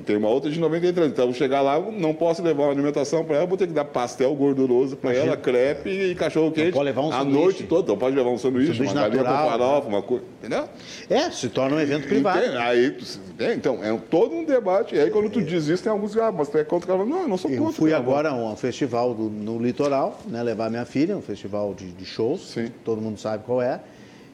[0.05, 1.11] tem uma outra de 93.
[1.11, 4.35] Então, chegar lá, não posso levar uma alimentação para ela, vou ter que dar pastel
[4.35, 6.73] gorduroso para ela, crepe e cachorro quente.
[6.73, 9.31] pode levar um A noite toda, então pode levar um sanduíche, sanduíche uma galinha com
[9.31, 10.25] farofa, uma coisa.
[10.39, 10.69] Entendeu?
[11.09, 12.39] É, se torna um evento privado.
[12.39, 12.57] Entende?
[12.57, 12.97] Aí,
[13.39, 14.95] é, então, é todo um debate.
[14.95, 16.97] E aí, quando tu diz isso, tem alguns ah, mas tu é contra.
[16.97, 17.65] Não, eu não sou contra.
[17.65, 21.75] Eu fui agora a um festival do, no litoral, né, levar minha filha, um festival
[21.75, 22.53] de, de shows.
[22.53, 22.71] Sim.
[22.85, 23.81] Todo mundo sabe qual é.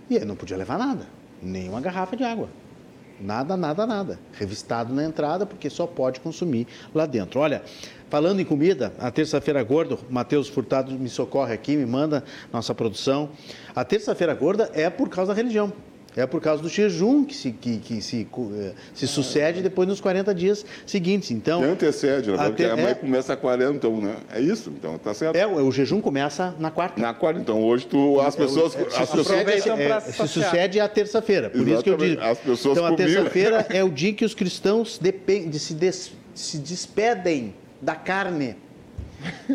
[0.09, 1.07] E aí não podia levar nada,
[1.41, 2.49] nem uma garrafa de água.
[3.21, 4.19] Nada, nada, nada.
[4.33, 7.41] Revistado na entrada, porque só pode consumir lá dentro.
[7.41, 7.63] Olha,
[8.09, 13.31] falando em comida, a terça-feira gorda, Matheus Furtado me socorre aqui, me manda nossa produção.
[13.75, 15.73] A terça-feira gorda é por causa da religião.
[16.17, 18.27] É por causa do jejum que se, que, que se,
[18.59, 21.31] eh, se sucede depois nos 40 dias seguintes.
[21.31, 22.37] Então, que antecede, né?
[22.49, 22.95] Porque até- a mãe é.
[22.95, 24.17] começa a 40, então, né?
[24.35, 25.37] É isso, então tá certo.
[25.37, 27.01] é, o jejum começa na quarta.
[27.01, 28.75] Na 40, então hoje tu, as pessoas...
[28.75, 31.49] É, se as pessoas sucede, é, se sucede à terça-feira.
[31.51, 32.17] Por isso que eu Exatamente.
[32.17, 32.23] digo.
[32.25, 36.59] As pessoas então, a terça-feira é o dia que os cristãos dependem, se, des- se
[36.59, 38.57] despedem da carne.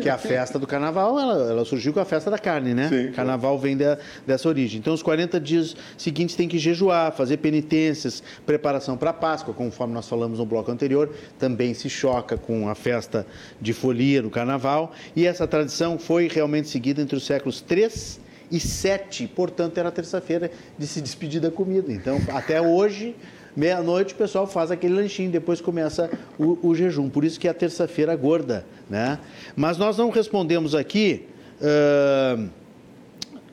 [0.00, 2.88] Que é a festa do carnaval, ela, ela surgiu com a festa da carne, né?
[2.88, 4.78] Sim, carnaval vem da- dessa origem.
[4.78, 9.94] Então, os 40 dias seguintes tem que jejuar, fazer penitências, preparação para a Páscoa, conforme
[9.94, 13.26] nós falamos no bloco anterior, também se choca com a festa
[13.60, 14.92] de folia no carnaval.
[15.14, 18.20] E essa tradição foi realmente seguida entre os séculos 3
[18.50, 21.92] e 7, portanto, era terça-feira de se despedir da comida.
[21.92, 23.16] Então, até hoje,
[23.56, 27.08] meia-noite, o pessoal faz aquele lanchinho, depois começa o, o jejum.
[27.08, 29.18] Por isso que é a terça-feira gorda, né?
[29.56, 31.26] Mas nós não respondemos aqui.
[31.62, 32.46] ah,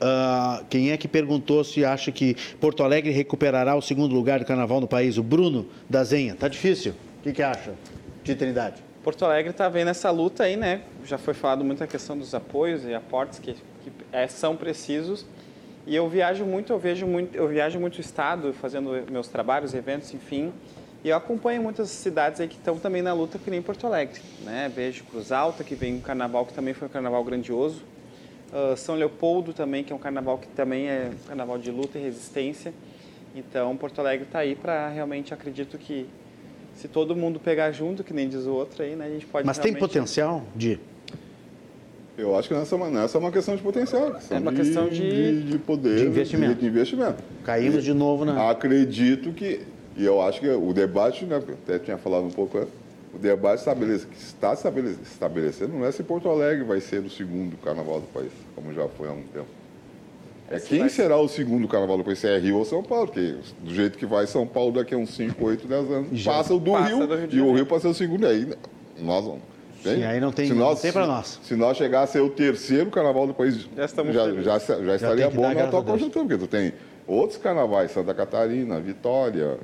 [0.06, 4.46] ah, quem é que perguntou se acha que Porto Alegre recuperará o segundo lugar do
[4.46, 5.18] carnaval no país?
[5.18, 6.36] O Bruno da Zenha.
[6.36, 6.92] Tá difícil?
[7.20, 7.74] O que, que acha
[8.22, 8.84] de Trindade?
[9.02, 10.82] Porto Alegre está vendo essa luta aí, né?
[11.06, 15.26] Já foi falado muito a questão dos apoios e aportes que, que é, são precisos.
[15.86, 19.74] E eu viajo muito, eu vejo muito, eu viajo muito o estado, fazendo meus trabalhos,
[19.74, 20.54] eventos, enfim.
[21.04, 24.22] E eu acompanho muitas cidades aí que estão também na luta, que nem Porto Alegre,
[24.46, 24.72] né?
[24.74, 27.84] Vejo Cruz Alta, que vem um carnaval que também foi um carnaval grandioso.
[28.54, 31.98] Ah, São Leopoldo também, que é um carnaval que também é um carnaval de luta
[32.00, 32.74] e resistência.
[33.36, 36.08] Então, Porto Alegre está aí para realmente, acredito que
[36.76, 39.46] se todo mundo pegar junto, que nem diz o outro aí, né, a gente pode
[39.46, 40.80] Mas tem realmente- potencial de.
[42.18, 44.14] Eu acho que nessa, nessa é uma questão de potencial.
[44.14, 45.96] questão É uma questão de- de, de poder.
[45.98, 46.56] De investimento.
[46.56, 47.24] De, de investimento.
[47.44, 48.50] Caímos de novo na.
[48.52, 49.62] Acredito que,
[49.98, 52.70] e eu acho que o debate, né, até tinha falado um pouco antes,
[53.14, 57.10] o debate estabelece, que está estabele- estabelecendo não é se Porto Alegre vai ser o
[57.10, 59.48] segundo carnaval do país, como já foi há um tempo.
[60.52, 62.84] É Esse quem vai- será o segundo carnaval do país, se é Rio ou São
[62.84, 66.10] Paulo, porque do jeito que vai São Paulo daqui a uns 5, 8, 10 anos,
[66.20, 67.54] Já passa o do passa Rio, do Rio de e o.
[67.54, 68.48] Rio passa o segundo, e aí
[69.00, 69.42] nós vamos.
[69.84, 71.40] Sim, aí não tem- se não nós, tem pra nós.
[71.44, 75.28] Se nós chegar a ser o terceiro carnaval do país, Já já, já, já estaria
[75.28, 75.98] tem bom na graças atual a Deus.
[76.00, 76.74] conjuntura, porque tu tem
[77.06, 79.58] outros carnavais, Santa Catarina, Vitória,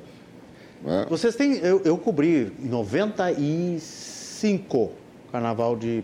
[0.82, 1.06] né?
[1.08, 1.54] Vocês têm.
[1.58, 4.90] Eu, eu cobri em 95
[5.32, 6.02] carnaval de,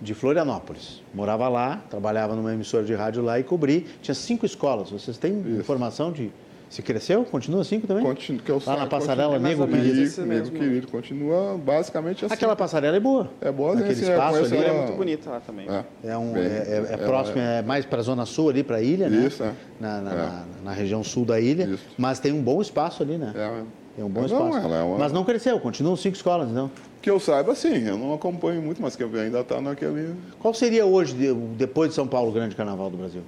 [0.00, 1.02] de Florianópolis.
[1.14, 3.86] Morava lá, trabalhava numa emissora de rádio lá e cobri.
[4.00, 4.90] Tinha cinco escolas.
[4.90, 6.30] Vocês têm informação de.
[6.72, 7.22] Se cresceu?
[7.26, 8.02] Continua cinco também?
[8.02, 10.20] Continua, que eu Lá na passarela Nego menos Querido.
[10.22, 10.56] Nego, mesmo.
[10.58, 12.32] querido, continua basicamente assim.
[12.32, 13.28] Aquela passarela é boa.
[13.42, 13.82] É boa, né?
[13.82, 15.66] Aquele Assim, é, espaço ali É ela- muito bonita lá também.
[15.68, 15.84] É.
[16.02, 18.62] É, um, Bem, é, é- é é, próximo, é, mais para a zona sul ali,
[18.62, 19.26] para a ilha, né?
[19.26, 19.52] Isso, é.
[19.78, 20.16] Na, na, É.
[20.16, 21.64] na- na região sul da ilha.
[21.64, 21.84] Isso.
[21.98, 23.34] Mas tem um bom espaço ali, né?
[23.36, 23.62] É,
[23.94, 24.56] Tem um bom Não, espaço.
[24.74, 26.70] é uma- Mas não cresceu, continuam cinco escolas, então.
[27.02, 27.86] Que eu saiba, sim.
[27.86, 30.14] Eu não acompanho muito, mas que eu ainda está naquele...
[30.40, 33.20] Qual seria hoje, de- depois de São Paulo, o grande carnaval do Brasil?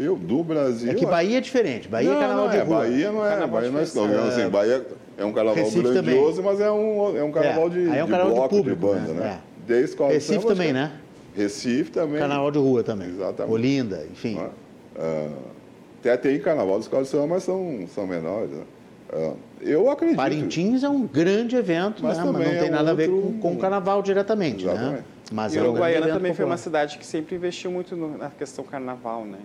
[0.00, 0.90] Eu, do Brasil...
[0.90, 1.86] É que Bahia é diferente.
[1.88, 2.76] Bahia não, é carnaval não de é, rua.
[2.78, 4.86] Bahia não é, Carnaval Bahia não é, de não, assim, Bahia
[5.18, 8.06] é um carnaval Recife grandioso, mas é um, é um carnaval É, de, é um
[8.06, 9.20] de carnaval de bloco, público, banda, né?
[9.20, 9.40] né?
[9.66, 10.92] De escola de Recife samba, também, acho né?
[11.36, 12.18] Recife também.
[12.18, 13.08] Carnaval de rua também.
[13.10, 13.52] Exatamente.
[13.54, 14.36] Olinda, enfim.
[14.36, 14.48] né?
[14.98, 15.28] Ah,
[16.00, 18.62] até tem carnaval de escola de samba, mas são, são menores, né?
[19.12, 20.16] Ah, eu acredito...
[20.16, 22.24] Parintins é um grande evento, Mas né?
[22.24, 24.72] mas não também tem é nada a ver outro- com, com o carnaval diretamente, né?
[24.72, 25.04] Exatamente.
[25.32, 26.46] Mas E é Uruguaiana também foi popular.
[26.52, 29.38] uma cidade que sempre investiu muito no- na questão carnaval, né?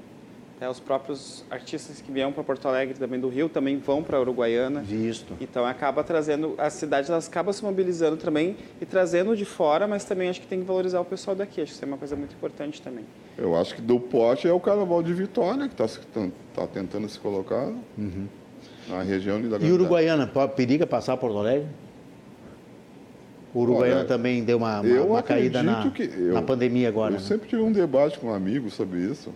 [0.55, 4.21] Até os próprios artistas que vieram para Porto Alegre também do Rio também vão para
[4.21, 4.79] Uruguaiana.
[4.81, 5.33] Visto.
[5.41, 10.05] Então acaba trazendo, as cidades elas acabam se mobilizando também e trazendo de fora, mas
[10.05, 11.59] também acho que tem que valorizar o pessoal daqui.
[11.61, 13.03] Acho que isso é uma coisa muito importante também.
[13.37, 17.69] Eu acho que do pote é o carnaval de Vitória, que está tentando se colocar
[18.87, 20.25] na região da E Uruguaiana,
[20.55, 21.67] periga passar Porto Alegre?
[23.53, 27.13] O Uruguaiana Olha, também deu uma, uma, uma caída na, que eu- na pandemia agora.
[27.13, 27.25] Eu né?
[27.25, 29.33] sempre tive um debate com um amigo sobre isso.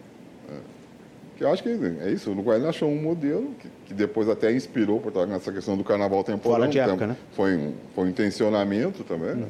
[1.40, 2.30] Que eu acho que é isso.
[2.30, 6.22] O Uruguaiana achou um modelo que, que depois até inspirou Alegre nessa questão do carnaval
[6.22, 6.66] temporário.
[6.66, 7.18] Fora de época, né?
[7.32, 9.36] Foi um, foi um intencionamento também.
[9.36, 9.48] né?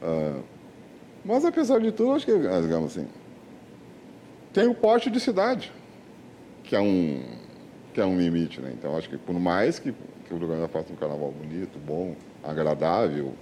[0.00, 0.38] Ah,
[1.24, 3.08] mas apesar de tudo, acho que, ah, digamos assim,
[4.52, 5.72] tem o porte de cidade,
[6.62, 7.20] que é um,
[7.92, 8.60] que é um limite.
[8.60, 8.70] Né?
[8.72, 9.92] Então, acho que por mais que,
[10.28, 13.32] que o Uruguaiana faça um carnaval bonito, bom, agradável,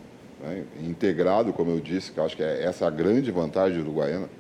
[0.42, 0.64] né?
[0.82, 4.30] integrado, como eu disse, que eu acho que é essa a grande vantagem do Uruguaiana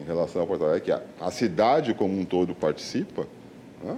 [0.00, 3.26] em relação a Porto Alegre, que a, a cidade como um todo participa,
[3.82, 3.96] né?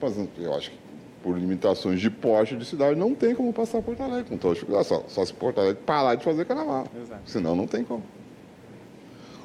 [0.00, 0.78] mas eu acho que
[1.22, 4.86] por limitações de porte de cidade não tem como passar Porto Alegre com toda dificuldade,
[4.86, 7.22] só, só se Porto Alegre parar de fazer carnaval, Exato.
[7.26, 8.02] senão não tem como.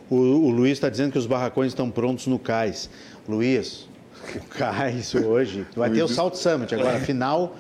[0.10, 2.90] O, o Luiz está dizendo que os barracões estão prontos no cais.
[3.28, 3.90] Luiz,
[4.36, 7.56] o cais hoje vai ter o Luiz- Salt Summit agora, final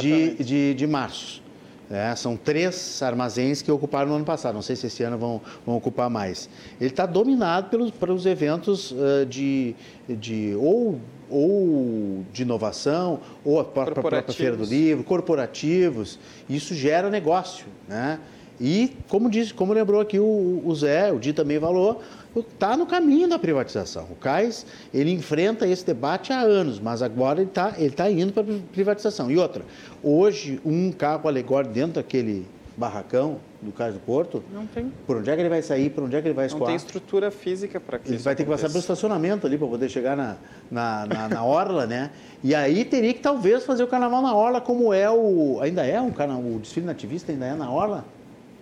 [0.00, 1.42] de, de, de março.
[1.90, 4.54] É, são três armazéns que ocuparam no ano passado.
[4.54, 6.48] Não sei se esse ano vão, vão ocupar mais.
[6.78, 9.74] Ele está dominado pelos, pelos eventos uh, de,
[10.06, 11.00] de ou,
[11.30, 16.18] ou de inovação, ou a própria, própria Feira do Livro, corporativos.
[16.48, 17.66] Isso gera negócio.
[17.88, 18.18] Né?
[18.60, 22.02] E, como disse, como lembrou aqui o, o Zé, o Di também falou,
[22.36, 24.06] está no caminho da privatização.
[24.10, 28.32] O Cais, ele enfrenta esse debate há anos, mas agora ele está ele tá indo
[28.32, 29.30] para a privatização.
[29.30, 29.64] E outra,
[30.02, 34.92] hoje um carro alegórico dentro daquele barracão do Cais do Porto, não tem.
[35.04, 36.60] Por onde é que ele vai sair, por onde é que ele vai escoar?
[36.60, 39.66] Não tem estrutura física para que Ele vai ter que passar pelo estacionamento ali para
[39.66, 40.36] poder chegar na,
[40.70, 42.12] na, na, na, orla, né?
[42.42, 45.58] E aí teria que talvez fazer o carnaval na orla como é o...
[45.60, 48.04] Ainda é um carnaval, o desfile nativista ainda é na orla?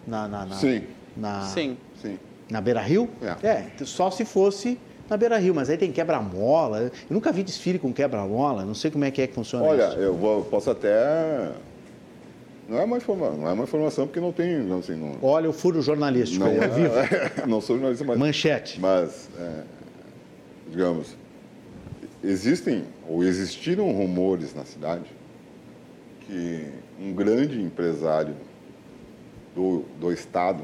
[0.07, 0.83] Na, na, na Sim.
[1.17, 1.77] Na, Sim.
[2.01, 2.19] Sim.
[2.51, 3.09] Na Beira Rio?
[3.21, 3.47] É.
[3.47, 3.85] é.
[3.85, 4.79] só se fosse
[5.09, 6.83] na Beira Rio, mas aí tem quebra-mola.
[6.83, 9.89] Eu nunca vi desfile com quebra-mola, não sei como é que é que funciona Olha,
[9.89, 9.99] isso.
[9.99, 11.53] eu vou, posso até.
[12.69, 14.73] Não é uma informação, não é uma informação porque não tem.
[14.79, 15.17] Assim, não...
[15.23, 16.95] Olha o furo jornalístico não, aí, é, vivo.
[17.47, 18.19] não sou jornalista, mas.
[18.19, 18.81] Manchete.
[18.81, 19.63] Mas, é,
[20.71, 21.17] digamos,
[22.23, 25.05] existem ou existiram rumores na cidade
[26.21, 26.67] que
[27.01, 28.35] um grande empresário
[29.57, 30.63] do, do Estado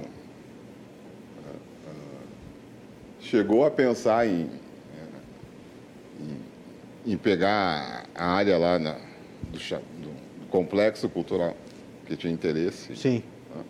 [3.33, 4.51] chegou a pensar em,
[6.21, 8.93] em, em pegar a área lá na,
[9.51, 11.57] do, do, complexo cultural
[12.05, 12.95] que tinha interesse.
[12.95, 13.23] Sim.
[13.55, 13.65] Né?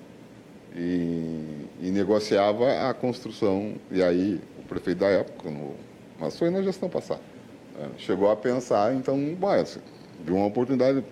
[0.74, 3.74] E, e, negociava a construção.
[3.88, 5.76] E aí o prefeito da época, no,
[6.18, 7.20] mas foi na gestão passada,
[7.78, 7.88] né?
[7.98, 9.16] chegou a pensar, então,
[9.60, 9.80] assim,
[10.24, 11.04] de uma oportunidade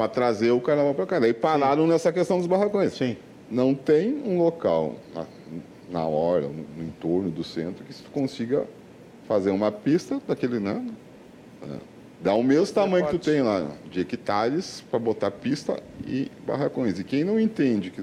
[0.00, 1.18] para trazer o carnaval para cá.
[1.18, 1.90] Daí pararam Sim.
[1.90, 2.94] nessa questão dos barracões.
[2.94, 3.18] Sim.
[3.50, 4.94] Não tem um local
[5.90, 8.66] na hora, no entorno do centro, que se tu consiga
[9.28, 10.86] fazer uma pista daquele, né?
[11.62, 11.76] É,
[12.22, 16.98] dá o mesmo tamanho que tu tem lá, de hectares, para botar pista e barracões.
[16.98, 18.02] E quem não entende que,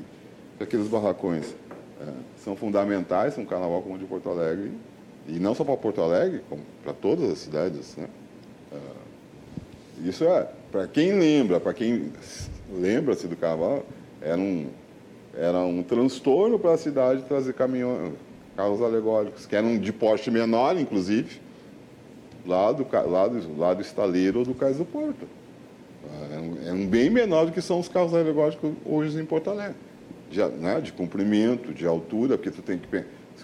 [0.58, 1.56] que aqueles barracões
[2.00, 2.12] é,
[2.44, 4.72] são fundamentais para um carnaval como o de Porto Alegre,
[5.28, 8.08] e não só para Porto Alegre, como para todas as cidades, né?
[10.04, 12.12] Isso é, para quem lembra, para quem
[12.72, 13.84] lembra-se do carnaval,
[14.22, 14.68] era um
[15.38, 18.14] era um transtorno para a cidade trazer caminhões,
[18.56, 21.40] carros alegóricos, que eram de porte menor, inclusive,
[22.44, 25.28] lá do, lá do, lá do estaleiro ou do Cais do Porto.
[26.66, 29.76] É um, bem menor do que são os carros alegóricos hoje em Porto Alegre.
[30.32, 32.88] De, né, de comprimento, de altura, porque tu tem que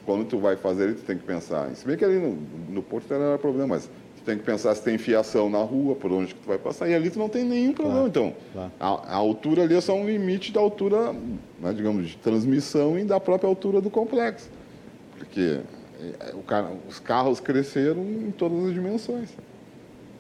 [0.06, 1.70] quando tu vai fazer ele, tu tem que pensar.
[1.76, 2.38] Se bem que ali no,
[2.70, 3.90] no Porto era problema, mas
[4.26, 6.90] tem que pensar se tem fiação na rua, por onde que tu vai passar.
[6.90, 8.10] E ali tu não tem nenhum problema.
[8.10, 8.72] Claro, então, claro.
[8.80, 11.14] A, a, altura ali é só um limite da altura,
[11.60, 14.50] né, digamos, de transmissão e da própria altura do complexo.
[15.18, 15.60] Porque
[16.20, 19.30] é, o, os carros cresceram em todas as dimensões.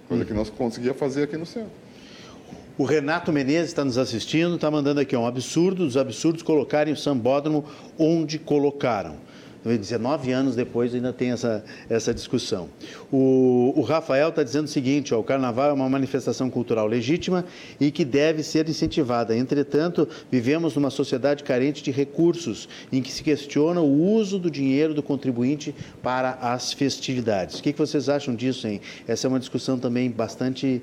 [0.08, 0.28] Coisa uhum.
[0.28, 1.84] que nós conseguia fazer aqui no centro.
[2.76, 6.92] O Renato Menezes está nos assistindo, está mandando aqui, é um absurdo os absurdos colocarem
[6.92, 7.66] o sambódromo
[8.00, 9.16] onde colocaram.
[9.64, 12.69] 19 anos depois ainda tem essa, essa discussão.
[13.11, 17.45] O, o Rafael está dizendo o seguinte: ó, o carnaval é uma manifestação cultural legítima
[17.80, 19.35] e que deve ser incentivada.
[19.35, 24.94] Entretanto, vivemos numa sociedade carente de recursos, em que se questiona o uso do dinheiro
[24.94, 27.60] do contribuinte para as festividades.
[27.60, 28.81] O que, que vocês acham disso, hein?
[29.07, 30.81] Essa é uma discussão também bastante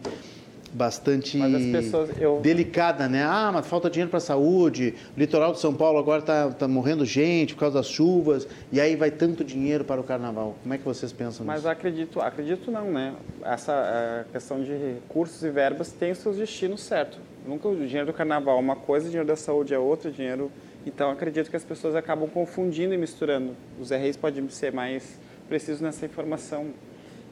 [0.73, 1.39] bastante
[1.73, 2.41] pessoas, eu...
[2.41, 3.23] delicada, né?
[3.25, 6.69] Ah, mas falta dinheiro para a saúde, o litoral de São Paulo agora está tá
[6.69, 10.57] morrendo gente por causa das chuvas, e aí vai tanto dinheiro para o carnaval.
[10.63, 11.67] Como é que vocês pensam mas nisso?
[11.69, 13.15] Mas acredito, acredito não, né?
[13.43, 17.19] Essa é, questão de recursos e verbas tem seus destinos certos.
[17.47, 20.51] Nunca o dinheiro do carnaval é uma coisa, o dinheiro da saúde é outra, dinheiro...
[20.87, 23.55] Então, acredito que as pessoas acabam confundindo e misturando.
[23.79, 26.69] Os Reis pode ser mais preciso nessa informação.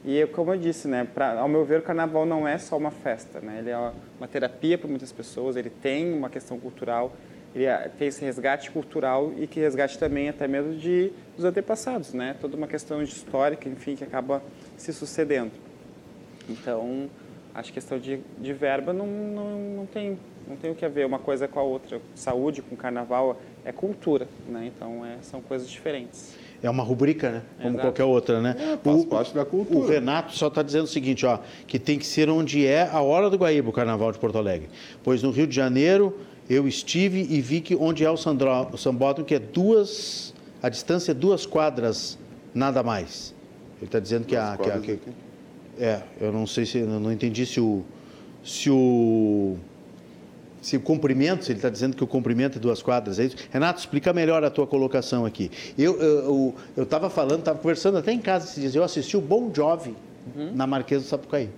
[0.05, 2.91] E como eu disse, né, pra, ao meu ver, o carnaval não é só uma
[2.91, 3.57] festa, né?
[3.59, 3.77] Ele é
[4.17, 7.11] uma terapia para muitas pessoas, ele tem uma questão cultural,
[7.53, 12.13] ele é, tem esse resgate cultural e que resgate também até mesmo de dos antepassados,
[12.13, 12.35] né?
[12.39, 14.41] Toda uma questão histórica, enfim, que acaba
[14.77, 15.51] se sucedendo.
[16.47, 17.09] Então,
[17.53, 20.17] acho que questão de, de verba não, não, não tem
[20.47, 22.01] não tem o que ver uma coisa com a outra.
[22.15, 24.71] Saúde com carnaval é cultura, né?
[24.73, 27.41] Então, é, são coisas diferentes é uma rubrica, né?
[27.57, 27.87] Como Exato.
[27.87, 28.55] qualquer outra, né?
[28.59, 29.79] É, faz o, parte da cultura.
[29.79, 33.01] O Renato só está dizendo o seguinte, ó, que tem que ser onde é a
[33.01, 34.69] hora do Guaíba, o Carnaval de Porto Alegre.
[35.03, 36.17] Pois no Rio de Janeiro
[36.49, 40.67] eu estive e vi que onde é o, Sandro, o Sambódromo, que é duas, a
[40.67, 42.17] distância é duas quadras,
[42.53, 43.33] nada mais.
[43.77, 44.99] Ele está dizendo que a, que a, que,
[45.79, 47.83] é, eu não sei se, eu não entendi se o,
[48.43, 49.57] se o
[50.61, 53.35] se o comprimento, se ele está dizendo que o comprimento é duas quadras, é isso?
[53.51, 55.51] Renato, explica melhor a tua colocação aqui.
[55.77, 59.21] Eu estava eu, eu, falando, estava conversando até em casa esses dias, eu assisti o
[59.21, 59.95] Bon Jovi
[60.35, 60.51] uhum.
[60.53, 61.49] na Marquesa do Sapucaí,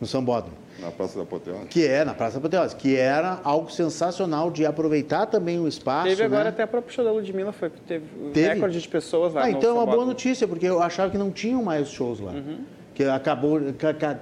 [0.00, 0.64] no Sambódromo.
[0.80, 1.66] Na Praça da Apoteose.
[1.66, 6.08] Que é, na Praça da Apoteose, que era algo sensacional de aproveitar também o espaço.
[6.08, 6.50] Teve agora né?
[6.50, 8.54] até a própria show da Ludmilla, foi, teve, Teve?
[8.54, 11.18] recorde de pessoas lá Ah, no então é uma boa notícia, porque eu achava que
[11.18, 12.32] não tinham mais shows lá.
[12.32, 12.58] Uhum.
[12.94, 13.72] Que acabou, que,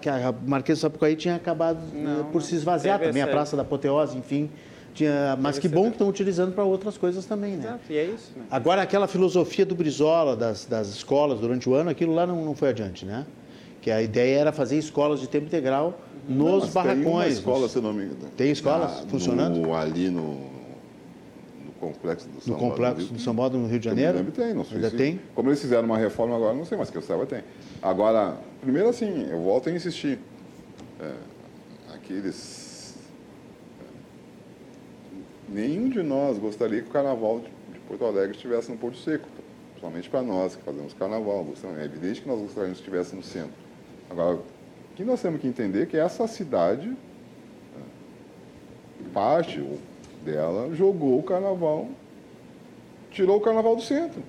[0.00, 2.40] que- a Marquês de Sapucaí tinha acabado eh, Não, por não.
[2.40, 4.48] se esvaziar Teve também, a essa- Praça da Apoteose, enfim.
[4.94, 7.64] Tinha, mas Teve que bom que estão utilizando para outras coisas também, né?
[7.64, 8.44] Exato, e é isso, né?
[8.50, 12.54] Agora, aquela filosofia do Brizola, das, das escolas durante o ano, aquilo lá não, não
[12.54, 13.26] foi adiante, né?
[13.80, 17.32] Que a ideia era fazer escolas de tempo integral Não, nos Tem uma barracões.
[17.34, 18.30] escola, nos- se não me engano.
[18.36, 19.58] Tem escolas Na- funcionando?
[19.60, 20.51] no- ali no
[21.82, 24.18] complexo do Paulo, complexo do São Paulo, no Rio de Que eu me Janeiro?
[24.18, 25.20] lembro, tem, não sei Ainda se- tem?
[25.34, 27.42] Como eles fizeram uma reforma agora, não sei, mas que eu saiba tem.
[27.82, 30.18] Agora, primeiro assim, eu volto a insistir.
[31.00, 31.12] É,
[31.92, 32.94] aqueles...
[33.80, 38.98] é, nenhum de nós gostaria que o carnaval de, de Porto Alegre estivesse no Porto
[38.98, 39.26] Seco.
[39.72, 41.44] Principalmente para nós que fazemos carnaval.
[41.80, 43.50] É evidente que nós gostaríamos que estivesse no centro.
[44.08, 44.42] Agora, o
[44.94, 46.88] que nós temos que entender é que essa cidade,
[47.76, 49.60] é, parte
[50.24, 51.88] dela, jogou o carnaval,
[53.10, 54.22] tirou o carnaval do centro.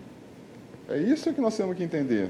[0.90, 2.30] É isso que nós temos que entender.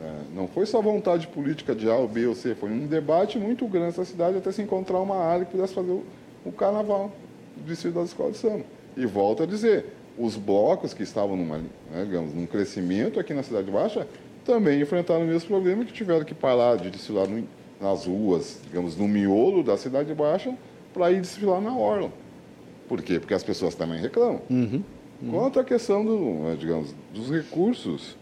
[0.00, 3.38] É, não foi só vontade política de A ou B ou C, foi um debate
[3.38, 6.04] muito grande nessa cidade até se encontrar uma área que pudesse fazer o,
[6.44, 7.10] o carnaval
[7.56, 8.64] do distrito das escolas de samba.
[8.96, 9.86] E volto a dizer,
[10.16, 14.06] os blocos que estavam numa, né, digamos, num crescimento aqui na Cidade Baixa
[14.44, 17.46] também enfrentaram o mesmo problema que tiveram que parar de desfilar no-
[17.80, 20.54] nas ruas, digamos, no miolo da Cidade Baixa,
[20.94, 22.10] para ir desfilar na Orla.
[22.88, 23.20] Por quê?
[23.20, 24.40] Porque as pessoas também reclamam.
[25.30, 28.16] Quanto à questão do, eh, digamos, dos recursos,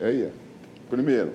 [0.00, 0.30] é, é,
[0.90, 1.32] primeiro,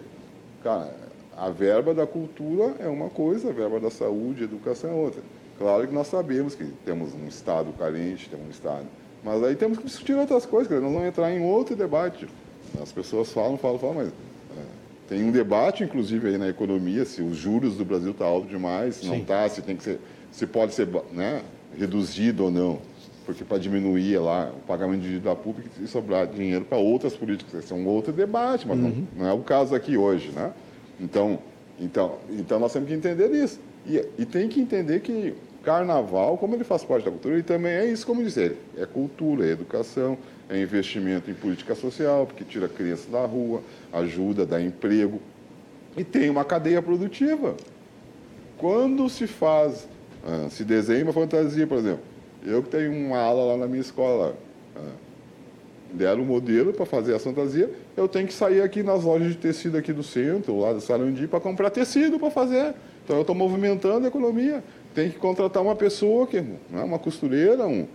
[0.63, 0.95] cara,
[1.35, 5.21] a verba da cultura é uma coisa, a verba da saúde educação é outra.
[5.57, 8.85] Claro que nós sabemos que temos um Estado carente, temos um Estado.
[9.23, 12.27] Mas aí temos que discutir outras coisas, nós vamos entrar em outro debate.
[12.81, 14.11] As pessoas falam, falam, falam, mas é,
[15.09, 18.97] tem um debate, inclusive, aí na economia, se os juros do Brasil estão altos demais,
[18.97, 19.99] se não está, se tem que ser,
[20.31, 21.41] se pode ser né,
[21.77, 22.79] reduzido ou não.
[23.25, 27.63] Porque para diminuir lá o pagamento de dívida pública e sobrar dinheiro para outras políticas.
[27.63, 30.53] Esse é um outro debate, mas não, não é o caso aqui hoje, né?
[30.99, 31.39] Então,
[31.79, 33.59] então, então nós temos que entender isso.
[33.85, 35.35] E, e tem que entender que
[35.67, 39.45] carnaval, como ele faz parte da cultura, ele também é isso, como dizer, é cultura,
[39.45, 40.17] é educação,
[40.49, 45.19] é investimento em política social, porque tira a criança da rua, ajuda, dá emprego.
[45.97, 47.57] E tem uma cadeia produtiva.
[48.57, 49.89] Quando se faz,
[50.27, 52.01] ah, se desenha uma fantasia, por exemplo,
[52.45, 54.35] eu que tenho uma aula lá na minha escola,
[54.75, 54.81] ah,
[55.93, 59.37] deram um modelo para fazer a fantasia, eu tenho que sair aqui nas lojas de
[59.37, 62.73] tecido aqui do centro, lá do Sarandi, para comprar tecido para fazer.
[63.05, 64.61] Então eu estou movimentando a economia.
[64.93, 67.87] Tem que contratar uma pessoa, que, né, uma costureira, um,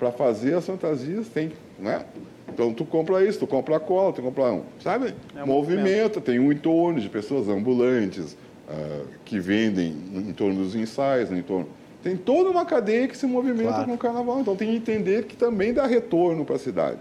[0.00, 2.04] para fazer as fantasias, tem, né?
[2.48, 5.14] Então tu compra isso, tu compra cola, tu compra um, sabe?
[5.36, 8.36] É um Movimenta, tem um entorno de pessoas ambulantes
[8.72, 11.68] ah, que vendem em torno dos ensaios, em torno.
[12.02, 13.84] Tem toda uma cadeia que se movimenta Claro.
[13.86, 14.40] com o carnaval.
[14.40, 16.98] Então tem que entender que também dá retorno para a cidade.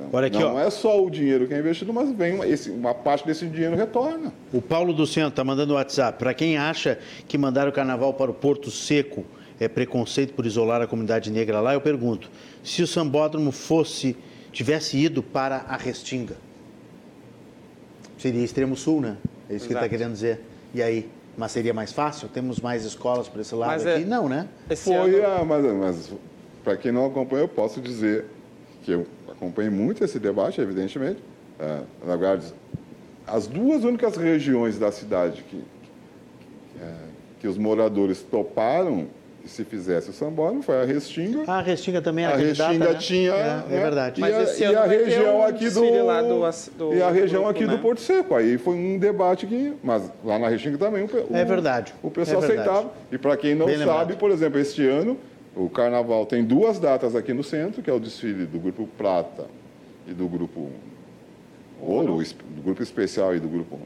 [0.00, 0.58] Não, Olha aqui, não ó.
[0.60, 3.76] é só o dinheiro que é investido, mas vem uma, esse- uma parte desse dinheiro
[3.76, 4.32] retorna.
[4.52, 6.18] O Paulo do Centro está mandando um WhatsApp.
[6.18, 6.98] Para quem acha
[7.28, 9.24] que mandar o carnaval para o Porto Seco
[9.60, 12.30] é preconceito por isolar a comunidade negra lá, eu pergunto:
[12.64, 14.16] se o sambódromo fosse
[14.50, 16.36] tivesse ido para a Restinga,
[18.18, 19.16] seria extremo sul, né?
[19.48, 19.88] É isso que ele está Exato.
[19.90, 20.40] querendo dizer.
[20.74, 21.10] E aí?
[21.36, 22.28] Mas seria mais fácil?
[22.28, 24.04] Temos mais escolas por esse lado Mas é- aqui?
[24.04, 24.48] Não, né?
[24.68, 26.12] Esse Foi, ano, a, mas, mas
[26.62, 28.26] para quem não acompanha, eu posso dizer
[28.82, 31.22] que eu acompanhei muito esse debate, evidentemente.
[31.58, 32.52] É, na verdade,
[33.26, 36.94] as duas únicas regiões da cidade que, que, é,
[37.40, 41.44] que os moradores toparam que se fizesse o sambódromo foi a Restinga.
[41.50, 42.98] A Restinga também era A candidata, Restinga né?
[42.98, 43.32] tinha.
[43.32, 43.82] É, é né?
[43.82, 44.18] verdade.
[44.18, 47.10] E Mas a, esse e ano a região um aqui do, do do E a
[47.10, 47.76] região grupo, aqui né?
[47.76, 48.34] do Porto Seco.
[48.34, 49.74] Aí foi um debate que.
[49.82, 52.68] Mas lá na Restinga também o, É verdade, o pessoal é verdade.
[52.68, 52.92] aceitava.
[53.10, 54.16] E para quem não Bem sabe, lembrado.
[54.18, 55.18] por exemplo, este ano,
[55.56, 59.46] o carnaval tem duas datas aqui no centro, que é o desfile do grupo Prata
[60.06, 60.70] e do grupo
[61.80, 63.78] Ouro, do grupo especial e do grupo.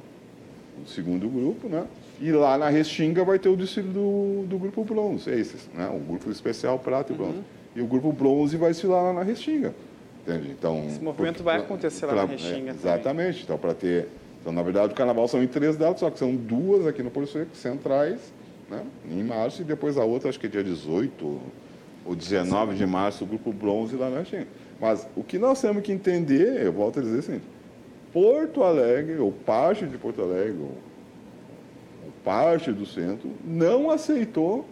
[0.84, 1.84] O segundo grupo, né?
[2.20, 5.88] E lá na Restinga vai ter o desfile do, do grupo Bronze, esses, né?
[5.88, 7.40] O grupo especial Prata e Bronze.
[7.74, 9.74] E o grupo Bronze vai desfilar lá na Restinga.
[10.26, 10.50] Entende?
[10.50, 12.74] Então, Esse movimento vai acontecer lá na Restinga também.
[12.74, 13.42] exatamente.
[13.42, 14.08] Então, para ter.
[14.40, 17.10] Então, na verdade, o carnaval são em três datas, só que são duas aqui no
[17.10, 18.18] Porto Seco, centrais,
[18.70, 18.82] né?
[19.10, 21.40] em março, e depois a outra, acho que é dia 18
[22.06, 24.46] ou 19 de março, o grupo bronze lá na Restinga.
[24.80, 27.40] Mas o que nós temos que entender, eu volto a dizer assim,
[28.12, 30.72] Porto Alegre, ou parte de Porto Alegre, ou
[32.26, 34.66] parte do centro, não aceitou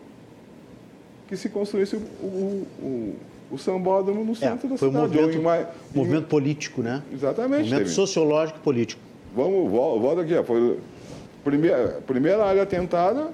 [1.28, 3.14] que se construísse o, o, o,
[3.52, 5.16] o sambódromo no centro da É, foi um cidade.
[5.16, 7.01] ou movimento, em uma- em- movimento político, né?
[7.12, 7.60] Exatamente.
[7.60, 9.01] Movimento teve- sociológico político.
[9.36, 10.35] Vamos, vol- volta aqui.
[10.43, 10.81] Foi,
[11.44, 13.28] primeira, primeira área tentada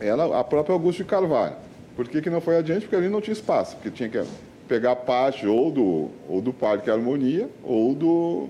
[0.00, 1.54] era a própria Augusto de Carvalho.
[1.94, 2.80] Por que, que não foi adiante?
[2.82, 4.20] Porque ali não tinha espaço, porque tinha que
[4.66, 8.48] pegar parte ou do, ou do Parque Harmonia ou do,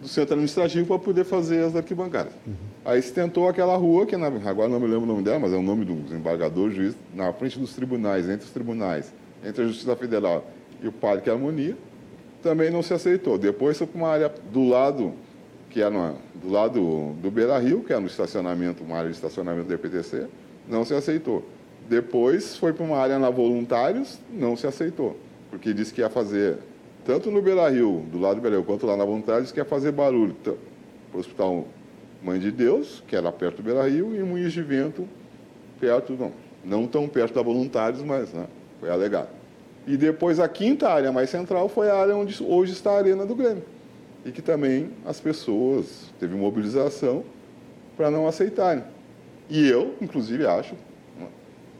[0.00, 2.32] do centro administrativo para poder fazer as arquibancadas.
[2.46, 2.54] Uhum.
[2.84, 5.56] Aí se tentou aquela rua, que agora não me lembro o nome dela, mas é
[5.56, 9.12] o nome do desembargador, juiz, na frente dos tribunais, entre os tribunais,
[9.44, 10.44] entre a Justiça Federal
[10.82, 11.76] e o Parque Harmonia,
[12.42, 13.36] também não se aceitou.
[13.36, 15.12] Depois foi para uma área do lado,
[15.68, 19.10] que era é do lado do Beira Rio, que era é no estacionamento, uma área
[19.10, 20.26] de estacionamento do EPTC,
[20.66, 21.44] não se aceitou.
[21.88, 25.16] Depois foi para uma área na Voluntários, não se aceitou,
[25.50, 26.56] porque disse que ia fazer,
[27.10, 29.64] tanto no Beira Rio, do lado do Beira Rio, quanto lá na Voluntários, que ia
[29.64, 30.52] fazer barulho para
[31.12, 31.66] o Hospital
[32.22, 35.08] Mãe de Deus, que era perto do Beira Rio, e Moinhos de Vento,
[35.80, 36.32] perto, não,
[36.64, 38.46] não tão perto da Voluntários, mas né,
[38.78, 39.28] foi alegado.
[39.88, 43.26] E depois a quinta área mais central foi a área onde hoje está a Arena
[43.26, 43.64] do Grêmio.
[44.24, 47.24] E que também as pessoas teve mobilização
[47.96, 48.84] para não aceitarem.
[49.48, 50.76] E eu, inclusive, acho
[51.18, 51.26] né,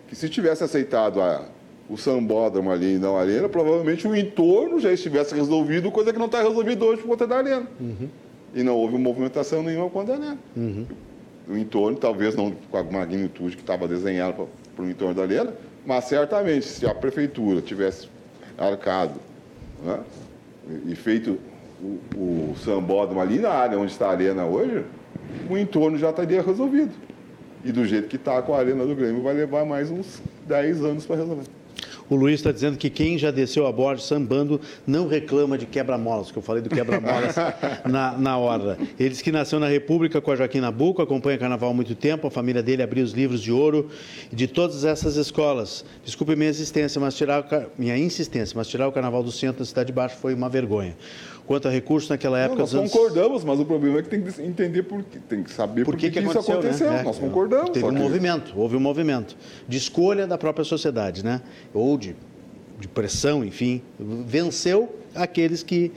[0.08, 1.44] que se tivesse aceitado a,
[1.90, 6.18] o sambódromo ali e não a arena, provavelmente o entorno já estivesse resolvido, coisa que
[6.18, 7.66] não está resolvida hoje por conta da arena.
[7.80, 8.08] Uhum.
[8.54, 10.38] E não houve movimentação nenhuma quando a arena.
[10.56, 10.86] Uhum.
[11.48, 14.46] O entorno, talvez não com a magnitude que estava desenhada
[14.76, 15.52] para o entorno da arena,
[15.84, 18.08] mas certamente se a prefeitura tivesse
[18.56, 19.14] arcado
[19.84, 19.98] né,
[20.86, 21.40] e feito
[21.82, 24.84] o, o sambódromo ali na área onde está a arena hoje,
[25.48, 26.92] o entorno já estaria resolvido.
[27.64, 30.84] E do jeito que está com a arena do Grêmio, vai levar mais uns 10
[30.84, 31.59] anos para resolver.
[32.10, 36.32] O Luiz está dizendo que quem já desceu a bordo sambando não reclama de quebra-molas,
[36.32, 37.36] que eu falei do quebra-molas
[37.88, 38.76] na, na hora.
[38.98, 42.26] Ele diz que nasceu na República com a Joaquim Nabuco, acompanha carnaval há muito tempo,
[42.26, 43.88] a família dele abriu os livros de ouro
[44.32, 45.84] de todas essas escolas.
[46.04, 49.64] Desculpe minha insistência, mas tirar o, minha insistência, mas tirar o carnaval do centro da
[49.64, 50.96] Cidade de Baixo foi uma vergonha
[51.50, 52.64] quanto a recursos naquela época.
[52.64, 55.50] Não, nós concordamos, mas o problema é que tem que entender por que, tem que
[55.50, 56.88] saber por, por que, que, que, isso aconteceu.
[56.88, 57.02] Né?
[57.02, 57.70] Nós é, concordamos.
[57.70, 59.36] Teve um movimento, houve um movimento
[59.66, 61.42] de escolha da própria sociedade, né?
[61.74, 62.14] Ou de,
[62.78, 65.90] de pressão, enfim, venceu aqueles que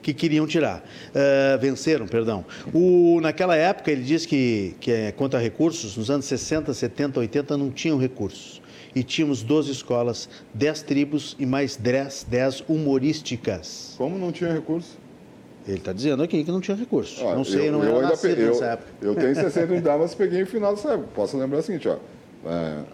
[0.00, 0.78] que queriam tirar.
[1.08, 2.44] Uh, venceram, perdão.
[2.72, 7.20] O, naquela época, ele diz que, que é, quanto a recursos, nos anos 60, 70,
[7.20, 8.59] 80, não tinham recursos.
[8.94, 13.94] E tínhamos 12 escolas, 10 tribos e mais 10, 10 humorísticas.
[13.96, 14.98] Como não tinha recursos?
[15.66, 17.22] Ele está dizendo aqui que não tinha recurso.
[17.22, 18.90] não sei, eu, não eu era nascido nessa época.
[19.00, 21.08] Eu tenho 60 de mas peguei no final dessa época.
[21.14, 21.96] Posso lembrar o seguinte, ó.
[22.42, 22.84] É,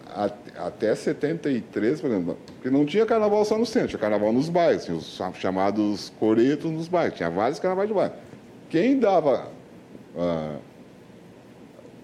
[0.58, 4.84] até 73, por exemplo, porque não tinha carnaval só no centro, tinha carnaval nos bairros,
[4.84, 8.14] tinha os chamados coretos nos bairros, tinha vários carnavais de bairro.
[8.68, 9.48] Quem dava
[10.16, 10.58] uh,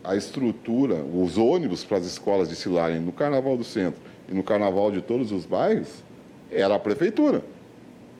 [0.05, 4.91] a estrutura, os ônibus para as escolas desfilarem no carnaval do centro e no carnaval
[4.91, 6.03] de todos os bairros,
[6.51, 7.43] era a prefeitura.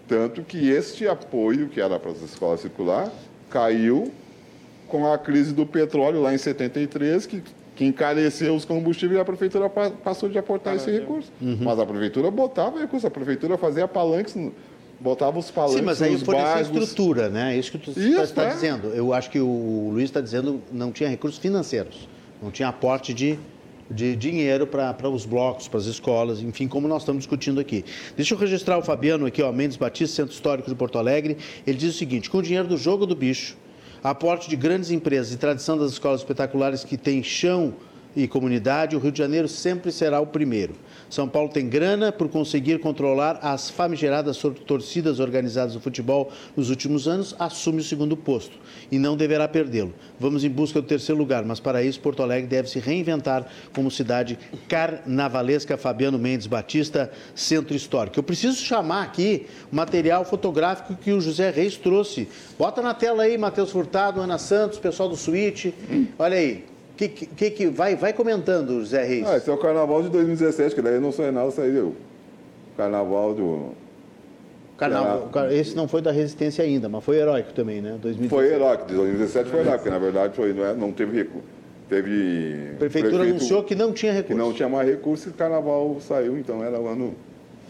[0.07, 3.11] Tanto que este apoio, que era para as escolas circular,
[3.51, 4.13] caiu
[4.89, 7.43] com a crise do petróleo lá em 73, que,
[7.75, 11.33] que encareceu os combustíveis e a prefeitura passou de aportar esse recurso.
[11.41, 11.59] Uhum.
[11.61, 14.37] Mas a prefeitura botava recurso, a prefeitura fazia palanques
[15.03, 17.55] botava os palanques Sim, mas aí foi essa estrutura, né?
[17.55, 18.49] É isso que tu está é.
[18.51, 18.89] dizendo.
[18.89, 22.09] Eu acho que o Luiz está dizendo não tinha recursos financeiros,
[22.41, 23.39] não tinha aporte de
[23.91, 27.85] de dinheiro para os blocos, para as escolas, enfim, como nós estamos discutindo aqui.
[28.17, 31.37] Deixa eu registrar o Fabiano aqui, ó, Mendes Batista, Centro Histórico de Porto Alegre.
[31.67, 33.57] Ele diz o seguinte: com o dinheiro do jogo do bicho,
[34.03, 37.75] aporte de grandes empresas e tradição das escolas espetaculares que têm chão
[38.15, 40.75] e comunidade, o Rio de Janeiro sempre será o primeiro.
[41.09, 47.07] São Paulo tem grana por conseguir controlar as famigeradas torcidas organizadas do futebol nos últimos
[47.07, 48.57] anos, assume o segundo posto
[48.91, 49.93] e não deverá perdê-lo.
[50.19, 53.91] Vamos em busca do terceiro lugar, mas para isso Porto Alegre deve se reinventar como
[53.91, 55.77] cidade carnavalesca.
[55.77, 58.19] Fabiano Mendes Batista, Centro Histórico.
[58.19, 62.29] Eu preciso chamar aqui o material fotográfico que o José Reis trouxe.
[62.59, 65.75] Bota na tela aí, Matheus Furtado, Ana Santos, pessoal do Suíte.
[66.19, 66.65] Olha aí,
[67.09, 69.27] que, que, que vai, vai comentando, Zé Reis?
[69.27, 73.35] Ah, esse é o carnaval de 2017, que daí não saiu nada, saiu o carnaval
[73.35, 73.71] do.
[74.77, 77.97] Carnaval, esse não foi da resistência ainda, mas foi heróico também, né?
[78.01, 78.29] 2017.
[78.29, 81.47] Foi heróico, 2017 foi heróico, porque na verdade foi, não, é, não teve recurso.
[81.89, 82.71] Teve.
[82.75, 84.33] A prefeitura anunciou que não tinha recurso.
[84.33, 87.15] Que não tinha mais recurso e o carnaval saiu, então era o ano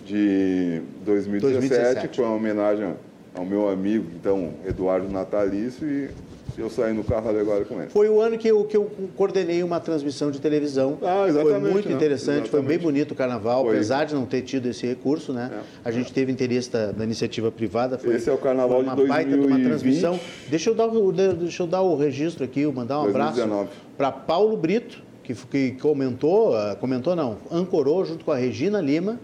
[0.06, 2.16] de 2017, 2017.
[2.16, 2.94] foi uma homenagem
[3.34, 6.10] ao meu amigo, então, Eduardo Natalício, e
[6.56, 7.90] eu saí no carro alegórico com ele.
[7.90, 10.98] Foi o ano que eu, que eu coordenei uma transmissão de televisão.
[11.02, 11.60] Ah, exatamente.
[11.60, 11.94] Foi muito né?
[11.94, 12.50] interessante, exatamente.
[12.50, 13.74] foi bem bonito o carnaval, foi.
[13.74, 15.50] apesar de não ter tido esse recurso, né?
[15.52, 15.88] É.
[15.88, 17.98] A gente teve interesse da, da, iniciativa privada.
[17.98, 19.08] Foi, esse é o carnaval uma de 2020.
[19.08, 20.20] baita de uma transmissão.
[20.48, 23.52] Deixa eu dar o, deixa eu dar o registro aqui, mandar um 2019.
[23.52, 28.80] abraço para Paulo Brito, que, que comentou, ah, comentou não, ancorou junto com a Regina
[28.80, 29.18] Lima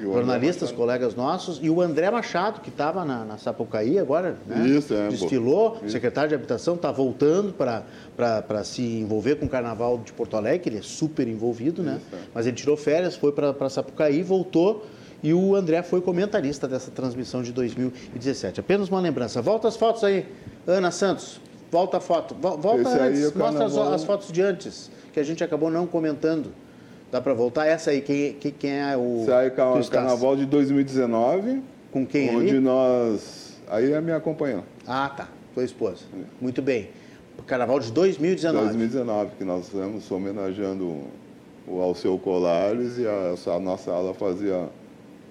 [0.00, 4.66] jornalistas, colegas nossos, e o André Machado, que estava na, na, Sapucaí agora, né?
[4.66, 5.08] Isso, é.
[5.08, 10.70] Desfilou, secretário de Habitação, está voltando para se envolver com o Carnaval de Porto Alegre,
[10.70, 12.00] ele é super envolvido, né?
[12.04, 12.18] Isso, é.
[12.34, 14.84] Mas ele tirou férias, foi para Sapucaí, voltou
[15.24, 18.60] e o André foi comentarista dessa transmissão de 2017.
[18.60, 19.40] Apenas uma lembrança.
[19.40, 20.26] Volta as fotos aí,
[20.66, 21.40] Ana Santos.
[21.70, 22.34] Volta a foto.
[22.34, 25.86] Volta Esse antes, é mostra as, as, fotos de antes, que a gente acabou não
[25.86, 26.52] comentando.
[27.14, 27.64] Dá para voltar?
[27.64, 29.24] Essa aí, quem, quem, é o.
[29.32, 31.62] Aí é o carnaval de 2019.
[31.92, 32.58] Com quem Onde ali?
[32.58, 33.56] nós.
[33.68, 34.64] Aí é minha companheira.
[34.84, 35.28] Ah, tá.
[35.54, 35.98] Tua esposa.
[36.12, 36.24] É.
[36.40, 36.88] Muito bem.
[37.46, 38.64] Carnaval de 2019.
[38.64, 41.02] 2019, que nós estamos homenageando
[41.68, 44.68] o Alceu Colares e a, a nossa ala fazia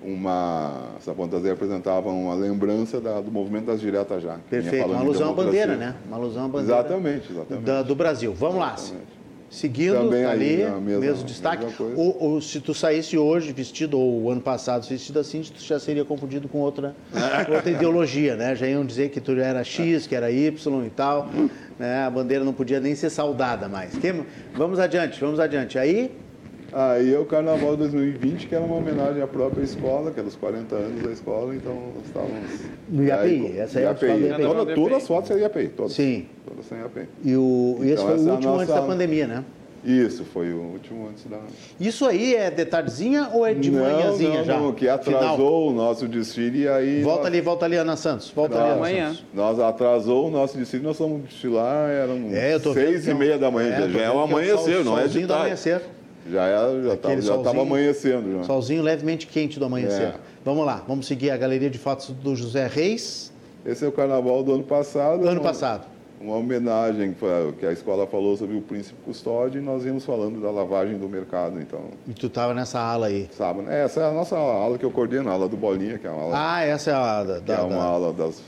[0.01, 0.93] uma.
[0.97, 4.37] Essa fantasia apresentava uma lembrança da, do movimento das diretas já.
[4.49, 5.95] Perfeito, uma alusão à bandeira, né?
[6.07, 6.79] Uma alusão à bandeira.
[6.79, 7.65] Exatamente, exatamente.
[7.65, 8.33] Da, do Brasil.
[8.33, 8.93] Vamos exatamente.
[8.93, 9.22] lá.
[9.53, 11.63] Seguindo, Também ali, mesma, mesmo destaque.
[11.95, 15.79] Ou, ou, se tu saísse hoje vestido, ou o ano passado vestido assim, tu já
[15.79, 16.95] seria confundido com outra,
[17.53, 18.55] outra ideologia, né?
[18.55, 21.29] Já iam dizer que tu era X, que era Y e tal.
[21.77, 22.03] Né?
[22.03, 23.93] A bandeira não podia nem ser saudada mais.
[24.55, 25.77] Vamos adiante, vamos adiante.
[25.77, 26.09] Aí,
[26.73, 30.35] Aí é o Carnaval 2020, que era uma homenagem à própria escola, que era os
[30.35, 32.49] 40 anos da escola, então nós estávamos...
[32.89, 34.41] No IAPI, aí, essa é a escola IAPI.
[34.41, 35.93] Toda, todas as fotos são IAPI, todas.
[35.93, 36.25] Sim.
[36.47, 37.07] Todas são IAPI.
[37.23, 38.63] E, o, e esse então, foi o último nossa...
[38.63, 39.43] antes da pandemia, né?
[39.85, 41.37] Isso, foi o último antes da...
[41.79, 44.57] Isso aí é de tardezinha ou é de não, manhãzinha não, já?
[44.57, 45.67] Não, que atrasou Final.
[45.67, 47.03] o nosso desfile e aí...
[47.03, 47.27] Volta nós...
[47.27, 48.31] ali, volta ali, Ana Santos.
[48.31, 49.25] Volta nós, ali, Ana Santos.
[49.31, 53.75] Nós atrasou o nosso desfile, nós fomos desfilar, eram é, seis e meia da manhã,
[53.75, 55.33] é, já é o amanhecer, não é de tarde.
[55.33, 55.81] amanhecer.
[56.29, 56.83] Já é,
[57.21, 58.37] já estava amanhecendo.
[58.37, 58.43] Já.
[58.43, 60.07] Solzinho levemente quente do amanhecer.
[60.07, 60.15] É.
[60.43, 63.31] Vamos lá, vamos seguir a galeria de fotos do José Reis.
[63.65, 65.27] Esse é o carnaval do ano passado.
[65.27, 65.85] Ano uma, passado.
[66.19, 67.15] Uma homenagem
[67.59, 71.07] que a escola falou sobre o príncipe custódio e nós íamos falando da lavagem do
[71.07, 71.81] mercado, então.
[72.07, 73.29] E tu estava nessa ala aí?
[73.31, 73.83] Sabe, né?
[73.83, 76.23] Essa é a nossa ala que eu coordeno, a ala do Bolinha, que é uma
[76.23, 76.33] ala.
[76.35, 77.83] Ah, essa é a da, da, é uma da...
[77.83, 78.41] ala das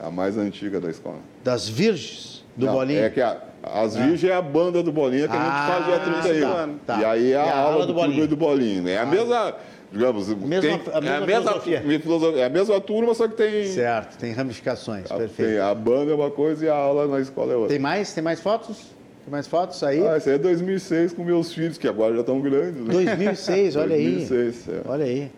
[0.00, 1.18] a mais antiga da escola.
[1.42, 3.04] Das Virgens do Não, Bolinha?
[3.04, 4.00] É que a, as ah.
[4.00, 6.76] Virgens é a banda do Bolinha que a gente ah, fazia 30 anos.
[6.84, 7.00] Tá.
[7.00, 8.26] E aí é a, a aula do, do Bolinha.
[8.26, 8.90] do Bolinha.
[8.90, 9.06] É a ah.
[9.06, 9.54] mesma
[9.90, 11.60] digamos, mesma, tem, a mesma, é a mesma
[12.00, 12.40] filosofia.
[12.42, 13.64] É a mesma turma, só que tem...
[13.68, 15.48] Certo, tem ramificações, a, perfeito.
[15.48, 17.70] Tem, a banda é uma coisa e a aula na escola é outra.
[17.70, 18.12] Tem mais?
[18.12, 18.76] Tem mais fotos?
[19.24, 20.06] Tem mais fotos aí?
[20.06, 22.82] Ah, esse aí é 2006 com meus filhos, que agora já estão grandes.
[22.82, 22.92] Né?
[22.92, 24.74] 2006, olha 2006, aí.
[24.74, 24.80] É.
[24.86, 25.32] Olha aí.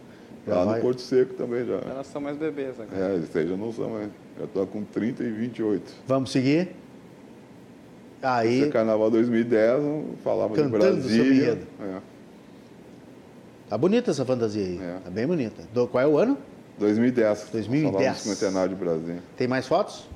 [0.47, 1.75] Lá no Porto Seco também já.
[1.89, 3.13] Elas são mais bebês agora.
[3.13, 4.09] É, esses aí já não são mais.
[4.39, 5.93] Já estou com 30 e 28.
[6.07, 6.71] Vamos seguir?
[8.23, 9.83] Aí, Esse é Carnaval 2010,
[10.23, 11.59] falava de Brasília.
[11.81, 11.99] É.
[13.69, 14.79] Tá bonita essa fantasia aí.
[14.83, 14.99] É.
[15.05, 15.63] Tá bem bonita.
[15.73, 16.37] Do, qual é o ano?
[16.79, 17.49] 2010.
[17.53, 17.95] 2010.
[17.95, 19.23] Falava do centenário de Brasília.
[19.37, 20.09] Tem mais fotos?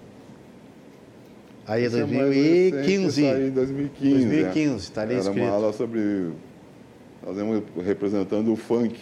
[1.66, 3.26] Aí é 2015.
[3.26, 4.26] Aí 2015.
[4.26, 5.44] 2015, está ali Era escrito.
[5.44, 6.32] uma aula sobre.
[7.24, 7.36] Nós
[7.86, 9.00] representando o funk.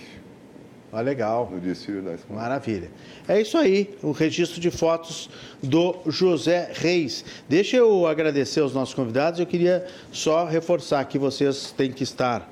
[0.93, 1.49] Ah, legal.
[1.51, 2.43] No desfile da escola.
[2.43, 2.91] Maravilha.
[3.27, 5.31] É isso aí, o registro de fotos
[5.63, 7.25] do José Reis.
[7.49, 9.41] Deixa eu agradecer aos nossos convidados.
[9.41, 12.47] Eu queria só reforçar que vocês têm que estar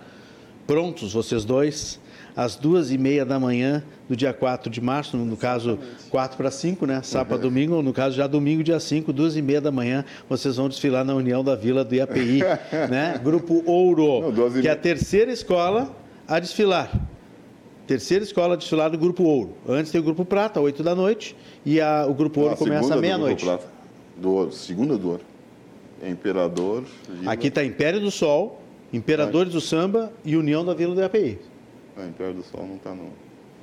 [0.66, 2.00] prontos, vocês dois,
[2.34, 6.50] às duas e meia da manhã do dia 4 de março, no caso 4 para
[6.50, 7.02] 5, né?
[7.02, 7.42] Sábado uhum.
[7.42, 11.04] domingo, no caso já domingo, dia 5, duas e meia da manhã, vocês vão desfilar
[11.04, 12.40] na União da Vila do IAPI,
[12.88, 13.20] né?
[13.22, 15.94] Grupo Ouro, Não, que é a terceira escola
[16.26, 16.90] a desfilar.
[17.90, 19.52] Terceira escola desfilar do Grupo Ouro.
[19.68, 21.34] Antes tem o Grupo Prata, 8 da noite,
[21.66, 23.44] e a, o Grupo Ouro começa meia-noite.
[24.16, 25.22] Do Ouro, segunda do Ouro.
[26.00, 26.84] Imperador.
[27.08, 27.32] Vila...
[27.32, 28.62] Aqui está Império do Sol,
[28.92, 31.40] Imperadores do Samba e União da Vila do IAPI.
[31.96, 33.08] Não, Império do Sol não está no.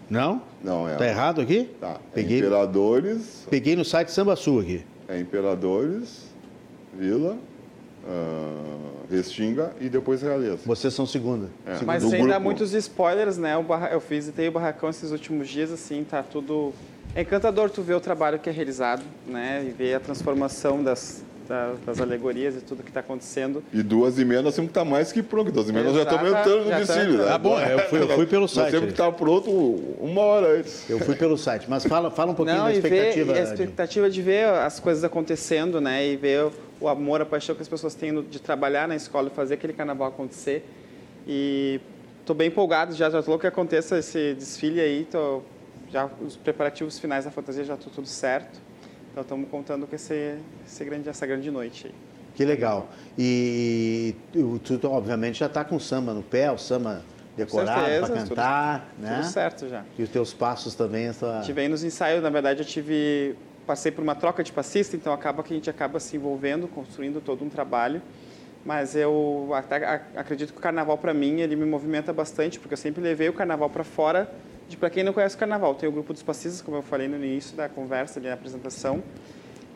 [0.09, 0.41] Não?
[0.61, 0.91] Não, é.
[0.91, 1.69] Está errado aqui?
[1.79, 1.91] Tá.
[1.91, 2.39] É Peguei...
[2.39, 3.47] Imperadores.
[3.49, 4.83] Peguei no site Samba Sul aqui.
[5.07, 6.25] É Imperadores,
[6.93, 7.37] Vila,
[8.07, 10.59] uh, Restinga e depois Realeza.
[10.65, 11.49] Vocês são segunda.
[11.65, 11.73] É.
[11.73, 11.85] segunda.
[11.85, 13.53] Mas sem dar muitos spoilers, né?
[13.91, 16.73] Eu visitei o Barracão esses últimos dias, assim, tá tudo...
[17.15, 19.65] É encantador tu ver o trabalho que é realizado, né?
[19.67, 21.23] E ver a transformação das,
[21.85, 23.63] das alegorias e tudo que está acontecendo.
[23.73, 25.51] E duas e meia nós temos que estar tá mais que pronto.
[25.51, 27.17] Duas e meia nós já estamos entrando no desfile.
[27.17, 27.25] Né?
[27.29, 28.63] Ah, bom, eu fui, eu fui pelo site.
[28.63, 29.49] Nós temos que estar tá pronto
[29.99, 30.87] uma hora antes.
[30.89, 31.65] Eu fui pelo site.
[31.69, 33.33] Mas fala, fala um pouquinho Não, da expectativa.
[33.33, 36.05] Ver, a expectativa de ver as coisas acontecendo, né?
[36.05, 39.35] E ver o amor, a paixão que as pessoas têm de trabalhar na escola e
[39.35, 40.67] fazer aquele carnaval acontecer.
[41.27, 41.79] E
[42.19, 45.07] estou bem empolgado, já estou louco que aconteça esse desfile aí.
[45.09, 45.41] Tô,
[45.89, 48.59] já os preparativos finais da fantasia já estão tudo certo.
[49.11, 51.93] Então estamos contando com esse, esse grande, essa grande noite aí.
[52.35, 52.87] Que legal.
[53.17, 57.03] E tu, tu obviamente, já está com o samba no pé, o samba
[57.35, 59.15] decorado para cantar, tudo, né?
[59.21, 59.83] Tudo certo já.
[59.97, 61.11] E os teus passos também?
[61.13, 61.41] Tua...
[61.41, 63.35] Tive nos ensaios, na verdade, eu tive
[63.67, 67.21] passei por uma troca de passista, então acaba que a gente acaba se envolvendo, construindo
[67.21, 68.01] todo um trabalho.
[68.65, 72.77] Mas eu até acredito que o carnaval para mim ele me movimenta bastante, porque eu
[72.77, 74.29] sempre levei o carnaval para fora
[74.67, 77.07] de para quem não conhece o carnaval, tem o grupo dos passistas, como eu falei
[77.07, 79.01] no início da conversa, ali na apresentação,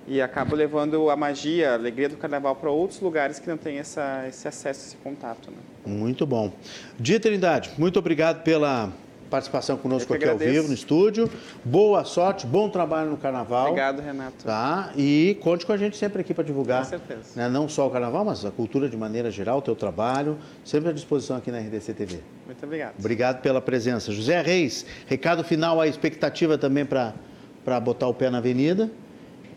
[0.06, 3.78] e acabo levando a magia, a alegria do carnaval para outros lugares que não têm
[3.78, 5.50] essa, esse acesso, esse contato.
[5.50, 5.58] Né?
[5.86, 6.52] Muito bom.
[7.00, 8.92] Dia Trindade, muito obrigado pela
[9.32, 10.50] participação conosco aqui agradeço.
[10.50, 11.32] ao vivo no estúdio.
[11.64, 13.68] Boa sorte, bom trabalho no carnaval.
[13.68, 14.44] Obrigado, Renato.
[14.44, 14.92] Tá?
[14.98, 16.84] E conte com a gente sempre aqui para divulgar.
[16.84, 17.30] Com certeza.
[17.36, 17.48] Né?
[17.48, 20.92] Não só o carnaval, mas a cultura de maneira geral, o teu trabalho, sempre à
[20.94, 22.20] disposição aqui na RDC TV.
[22.46, 22.94] Muito obrigado.
[23.00, 24.12] Obrigado pela presença.
[24.12, 28.92] José Reis, recado final, a expectativa também para botar o pé na avenida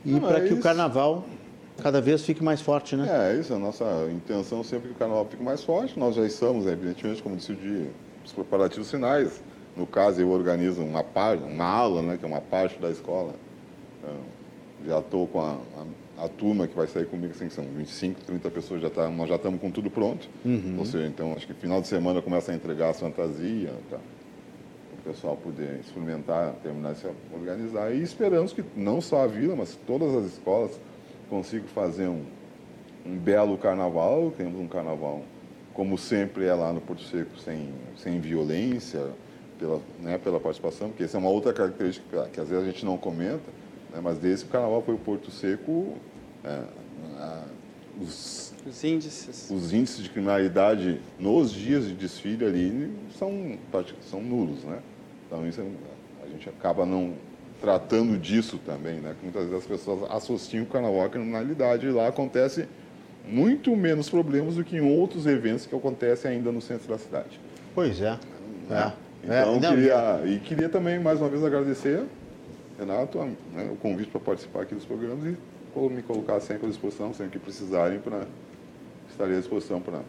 [0.06, 0.62] e para é que o isso.
[0.62, 1.24] carnaval
[1.82, 3.32] cada vez fique mais forte, né?
[3.32, 5.98] É, isso, a nossa intenção sempre que o carnaval fique mais forte.
[5.98, 7.88] Nós já estamos, evidentemente, como disse o Di,
[8.24, 9.42] os preparativos finais.
[9.76, 13.34] No caso, eu organizo uma, parte, uma aula, né, que é uma parte da escola.
[13.98, 14.14] Então,
[14.86, 15.59] já estou com a,
[16.18, 19.09] a, a turma que vai sair comigo, assim, que são 25, 30 pessoas, já tá,
[19.09, 20.28] nós já estamos com tudo pronto.
[20.78, 23.98] Ou seja, então, acho que final de semana começa a entregar a fantasia, tá?
[24.92, 27.92] o pessoal poder experimentar, terminar de se organizar.
[27.92, 30.80] E esperamos que não só a vila, mas todas as escolas
[31.28, 32.22] consigam fazer um,
[33.05, 34.32] um belo carnaval.
[34.36, 35.22] Temos um carnaval,
[35.74, 39.10] como sempre é lá no Porto Seco, sem, sem violência,
[39.59, 42.85] pela, né, pela participação, porque essa é uma outra característica que às vezes a gente
[42.85, 43.51] não comenta,
[43.93, 45.94] né, mas desde que o carnaval foi o Porto Seco,
[46.44, 46.62] é,
[47.20, 47.44] a-
[48.01, 49.48] os Os índices.
[49.51, 53.56] os índices de criminalidade nos dias de desfile ali são,
[54.10, 54.81] são nulos, né?
[55.26, 57.12] Então isso é- a gente acaba não
[57.60, 59.14] tratando disso também, né?
[59.18, 62.66] Que muitas vezes as pessoas associam o carnaval à criminalidade e lá acontece
[63.26, 67.39] muito menos problemas do que em outros eventos que acontecem ainda no centro da cidade.
[67.74, 68.18] Pois é.
[68.68, 68.93] né?
[68.98, 69.03] É.
[69.24, 72.05] Então, É, não, queria, e queria também, mais uma vez, agradecer,
[72.78, 75.36] Renato, a- né, o convite para participar aqui dos programas e
[75.90, 78.26] me colocar sempre à disposição, sempre que precisarem, para
[79.10, 80.01] estarei à disposição para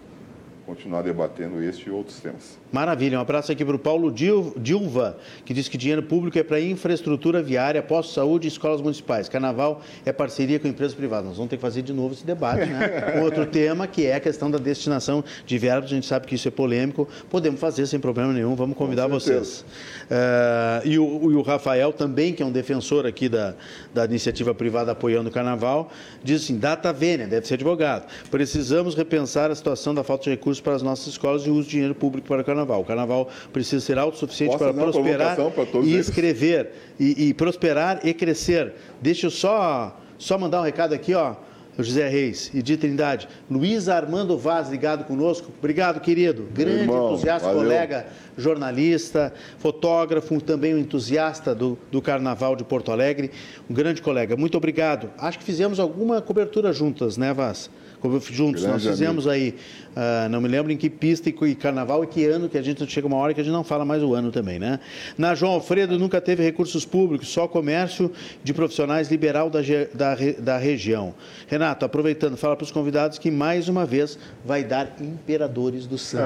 [0.66, 2.58] continuar debatendo este e outros temas.
[2.72, 6.44] Maravilha, um abraço aqui para o Paulo Dil- Dilva, que diz que dinheiro público é
[6.44, 9.30] para infraestrutura viária, posto de saúde e escolas municipais.
[9.30, 11.28] Carnaval é parceria com empresas privadas.
[11.28, 13.14] Nós vamos ter que fazer de novo esse debate, né?
[13.22, 16.36] Um Outro tema que é a questão da destinação de verbos, a gente sabe que
[16.36, 19.64] isso é polêmico, podemos fazer sem problema nenhum, vamos convidar vocês.
[20.10, 23.54] Eh, e, o, e o Rafael também, que é um defensor aqui da,
[23.94, 25.92] da iniciativa privada apoiando o Carnaval,
[26.24, 30.55] diz assim, data vênia, deve ser advogado, precisamos repensar a situação da falta de recursos
[30.60, 32.82] para as nossas escolas e o uso de dinheiro público para o Carnaval.
[32.82, 38.14] O Carnaval precisa ser autossuficiente Posso para prosperar para e escrever, e, e prosperar e
[38.14, 38.74] crescer.
[39.02, 41.36] Deixa eu só, só mandar um recado aqui, ó,
[41.78, 43.28] José Reis e de Trindade.
[43.50, 45.52] Luiz Armando Vaz ligado conosco.
[45.58, 46.48] Obrigado, querido.
[46.54, 47.64] Grande irmão, entusiasta, valeu.
[47.64, 48.08] colega,
[48.38, 53.32] jornalista, fotógrafo, também um entusiasta do, do Carnaval de Porto Alegre.
[53.70, 54.38] Um grande colega.
[54.38, 55.10] Muito obrigado.
[55.18, 57.70] Acho que fizemos alguma cobertura juntas, né, Vaz?
[58.00, 59.56] Como Juntos, Grande nós fizemos aí,
[59.96, 62.62] ah, não me lembro em que pista e que carnaval e que ano, que a
[62.62, 64.80] gente chega uma hora que a gente não fala mais o ano também, né?
[65.18, 68.12] Na João Alfredo nunca teve recursos públicos, só comércio
[68.44, 69.60] de profissionais liberal da,
[69.94, 71.14] da, da região.
[71.48, 76.26] Renato, aproveitando, fala para os convidados que mais uma vez vai dar Imperadores do Santo.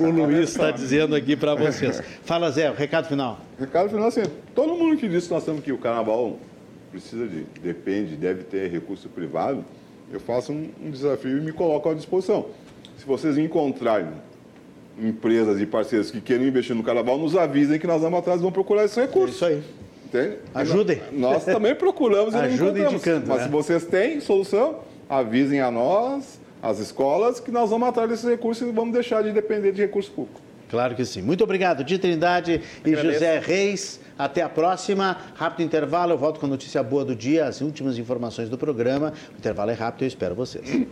[0.02, 2.02] o Luiz está dizendo aqui para vocês.
[2.24, 3.40] Fala, Zé, o recado final.
[3.58, 4.22] Recado final assim,
[4.54, 6.38] todo mundo que disse que nós temos que o carnaval
[6.90, 9.64] precisa de, depende, deve ter recurso privado,
[10.12, 12.46] eu faço um, um desafio e me coloco à disposição.
[12.98, 14.08] Se vocês encontrarem
[14.98, 18.42] empresas e parceiros que queiram investir no carnaval, nos avisem que nós vamos atrás e
[18.42, 19.36] vamos procurar esses É recursos.
[19.36, 19.62] isso aí.
[20.06, 20.36] Entende?
[20.54, 21.00] Ajudem.
[21.12, 22.92] Nós também procuramos e não Ajudem encontramos.
[22.94, 23.44] indicando, Mas né?
[23.44, 28.68] se vocês têm solução, avisem a nós, as escolas, que nós vamos atrás desses recursos
[28.68, 30.40] e vamos deixar de depender de recurso público.
[30.68, 31.22] Claro que sim.
[31.22, 32.94] Muito obrigado, Di Trindade e.
[32.94, 33.98] José Reis.
[34.20, 35.16] Até a próxima.
[35.34, 36.12] Rápido intervalo.
[36.12, 39.14] Eu volto com notícia boa do dia, as últimas informações do programa.
[39.34, 40.86] O intervalo é rápido, eu espero vocês.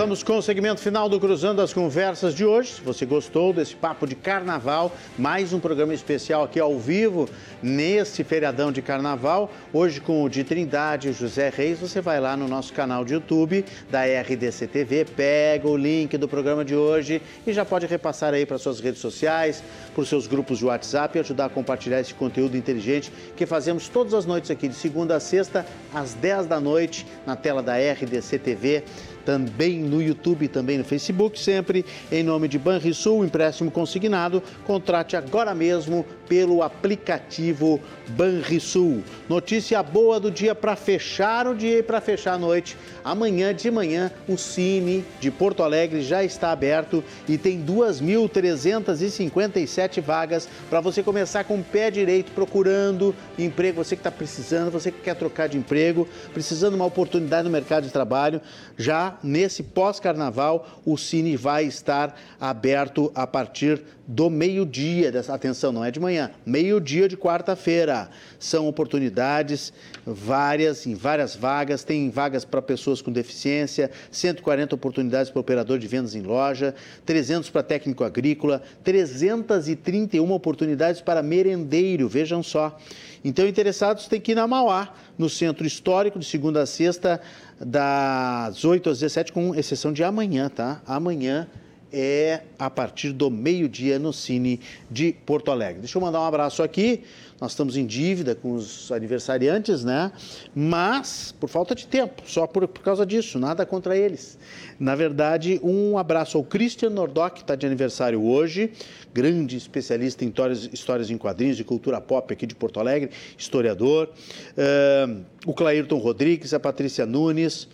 [0.00, 2.72] Voltamos com o segmento final do Cruzando as Conversas de hoje.
[2.72, 7.28] Se você gostou desse papo de carnaval, mais um programa especial aqui ao vivo,
[7.62, 9.52] nesse feriadão de carnaval.
[9.74, 13.12] Hoje com o de Trindade e José Reis, você vai lá no nosso canal de
[13.12, 18.32] YouTube da RDC TV, pega o link do programa de hoje e já pode repassar
[18.32, 19.62] aí para suas redes sociais,
[19.92, 23.86] para os seus grupos de WhatsApp e ajudar a compartilhar esse conteúdo inteligente que fazemos
[23.86, 27.74] todas as noites aqui, de segunda a sexta, às 10 da noite, na tela da
[27.74, 28.82] RDC TV
[29.24, 34.42] também no YouTube, também no Facebook, sempre em nome de Banrisul, empréstimo consignado.
[34.66, 37.78] Contrate agora mesmo pelo aplicativo
[38.10, 39.02] Banrisul.
[39.28, 42.76] Notícia boa do dia para fechar o dia e para fechar a noite.
[43.02, 50.48] Amanhã de manhã, o Cine de Porto Alegre já está aberto e tem 2.357 vagas
[50.68, 53.82] para você começar com o pé direito procurando emprego.
[53.82, 57.50] Você que está precisando, você que quer trocar de emprego, precisando de uma oportunidade no
[57.50, 58.40] mercado de trabalho.
[58.76, 65.12] Já nesse pós-carnaval, o Cine vai estar aberto a partir do meio-dia.
[65.28, 68.10] Atenção, não é de manhã, meio-dia de quarta-feira.
[68.38, 69.72] São oportunidades
[70.04, 71.84] várias, em várias vagas.
[71.84, 76.74] Tem vagas para pessoas com deficiência, 140 oportunidades para operador de vendas em loja,
[77.06, 82.08] 300 para técnico agrícola, 331 oportunidades para merendeiro.
[82.08, 82.76] Vejam só.
[83.24, 87.20] Então, interessados têm que ir na Mauá, no centro histórico, de segunda a sexta,
[87.60, 90.80] das 8 às 17, com exceção de amanhã, tá?
[90.86, 91.46] Amanhã
[91.92, 94.60] é a partir do meio-dia no Cine
[94.90, 95.80] de Porto Alegre.
[95.80, 97.02] Deixa eu mandar um abraço aqui.
[97.40, 100.12] Nós estamos em dívida com os aniversariantes, né?
[100.54, 104.38] Mas por falta de tempo, só por, por causa disso, nada contra eles.
[104.78, 108.72] Na verdade, um abraço ao Christian Nordock, que está de aniversário hoje,
[109.14, 114.10] grande especialista em histórias, histórias em quadrinhos e cultura pop aqui de Porto Alegre, historiador.
[114.50, 117.68] Uh, o Clairton Rodrigues, a Patrícia Nunes.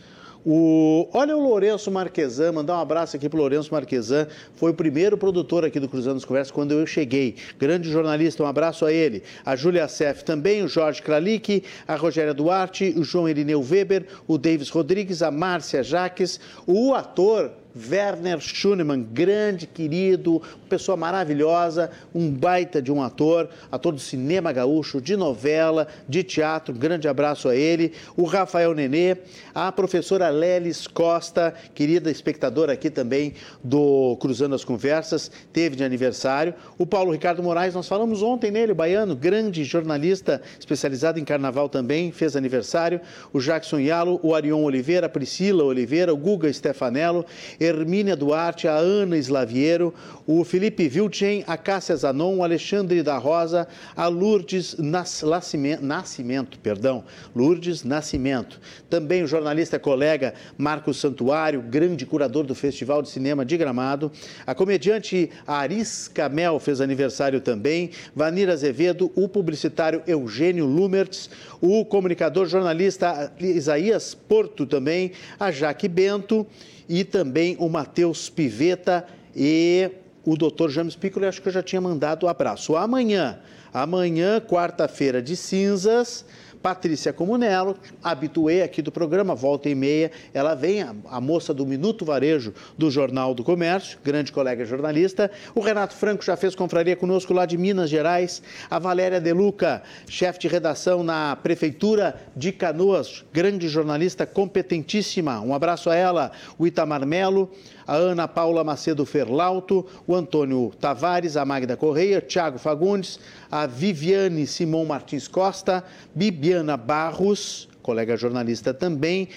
[0.49, 4.75] O, olha o Lourenço Marquesan, mandar um abraço aqui para o Lourenço Marquesan, foi o
[4.75, 7.35] primeiro produtor aqui do Cruzando as Conversas quando eu cheguei.
[7.59, 9.25] Grande jornalista, um abraço a ele.
[9.45, 14.39] A Júlia Sef também, o Jorge Kralik, a Rogéria Duarte, o João Irineu Weber, o
[14.39, 17.51] Davis Rodrigues, a Márcia Jaques, o ator
[17.91, 25.01] Werner Schunemann, grande, querido, pessoa maravilhosa, um baita de um ator, ator do cinema gaúcho,
[25.01, 27.93] de novela, de teatro, grande abraço a ele.
[28.17, 29.17] O Rafael Nenê,
[29.55, 36.55] a professora Lelis Costa, querida espectadora aqui também do Cruzando as Conversas, teve de aniversário.
[36.79, 42.11] O Paulo Ricardo Moraes, nós falamos ontem nele, baiano, grande jornalista especializado em carnaval também,
[42.11, 43.01] fez aniversário.
[43.33, 47.25] O Jackson Yalo, o Arion Oliveira, a Priscila Oliveira, o Guga Stefanello,
[47.67, 49.93] Hermínia Duarte, a Ana Slaviero,
[50.27, 57.85] o Felipe Vilchen, a Cássia Zanon, o Alexandre da Rosa, a Lourdes Nascimento, perdão, Lourdes
[57.85, 58.61] Nascimento.
[58.89, 64.11] Também o jornalista colega Marcos Santuário, grande curador do Festival de Cinema de Gramado.
[64.47, 67.91] A comediante Arisca Mel fez aniversário também.
[68.15, 71.29] Vanira Azevedo, o publicitário Eugênio Lumertz,
[71.61, 76.47] o comunicador jornalista Isaías Porto também, a Jaque Bento
[76.89, 79.91] e também o Matheus Piveta e
[80.25, 82.77] o doutor James Piccolo, acho que eu já tinha mandado o um abraço.
[82.77, 83.39] Amanhã,
[83.73, 86.25] amanhã, quarta-feira de cinzas,
[86.67, 91.65] Patrícia Comunello, habituê aqui do programa, volta e meia, ela vem, a, a, moça do
[91.65, 95.31] Minuto Varejo do Jornal do Comércio, grande colega jornalista.
[95.55, 98.43] O Renato Franco já fez confraria conosco lá de Minas Gerais.
[98.69, 105.41] A Valéria Deluca, chefe de redação na Prefeitura de Canoas, grande jornalista competentíssima.
[105.41, 106.33] Um abraço a ela.
[106.59, 107.49] O Itamar Melo
[107.87, 113.19] a Ana Paula Macedo Ferlauto, o Antônio Tavares, a Magda Correia, Tiago Fagundes,
[113.51, 115.85] a Viviane Simão Martins Costa,
[116.15, 119.29] Bibiana Barros, colega jornalista também,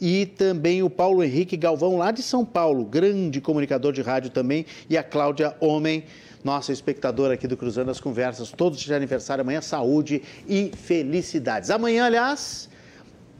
[0.00, 4.64] e também o Paulo Henrique Galvão, lá de São Paulo, grande comunicador de rádio também,
[4.88, 6.04] e a Cláudia Homem,
[6.44, 11.70] nossa espectadora aqui do Cruzando as Conversas, todos de aniversário amanhã, saúde e felicidades.
[11.70, 12.68] Amanhã, aliás,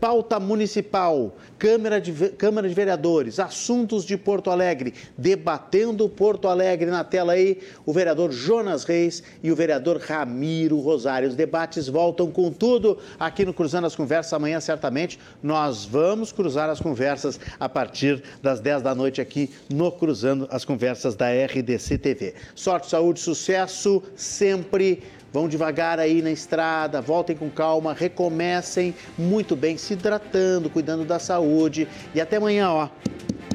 [0.00, 7.02] pauta municipal, Câmara de, Câmara de Vereadores, assuntos de Porto Alegre, debatendo Porto Alegre na
[7.02, 11.28] tela aí, o vereador Jonas Reis e o vereador Ramiro Rosário.
[11.28, 14.32] Os debates voltam com tudo aqui no Cruzando as Conversas.
[14.32, 19.90] Amanhã, certamente, nós vamos cruzar as conversas a partir das 10 da noite aqui no
[19.90, 22.34] Cruzando as Conversas da RDC TV.
[22.54, 25.02] Sorte, saúde, sucesso, sempre
[25.32, 31.18] Vão devagar aí na estrada, voltem com calma, recomecem muito bem, se hidratando, cuidando da
[31.18, 31.86] saúde.
[32.14, 32.88] E até amanhã, ó.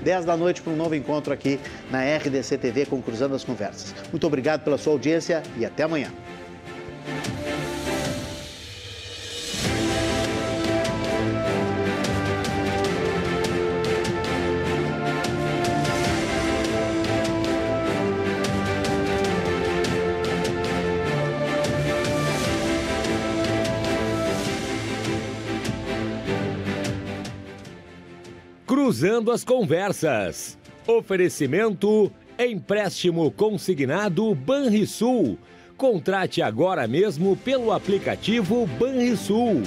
[0.04, 1.60] 10 da noite para um novo encontro aqui
[1.92, 3.94] na RDC TV com Cruzando as Conversas.
[4.12, 6.12] Muito obrigado pela sua audiência e até amanhã.
[28.92, 30.58] Cruzando as Conversas.
[30.86, 35.38] Oferecimento empréstimo consignado Banrisul.
[35.78, 39.64] Contrate agora mesmo pelo aplicativo Banrisul.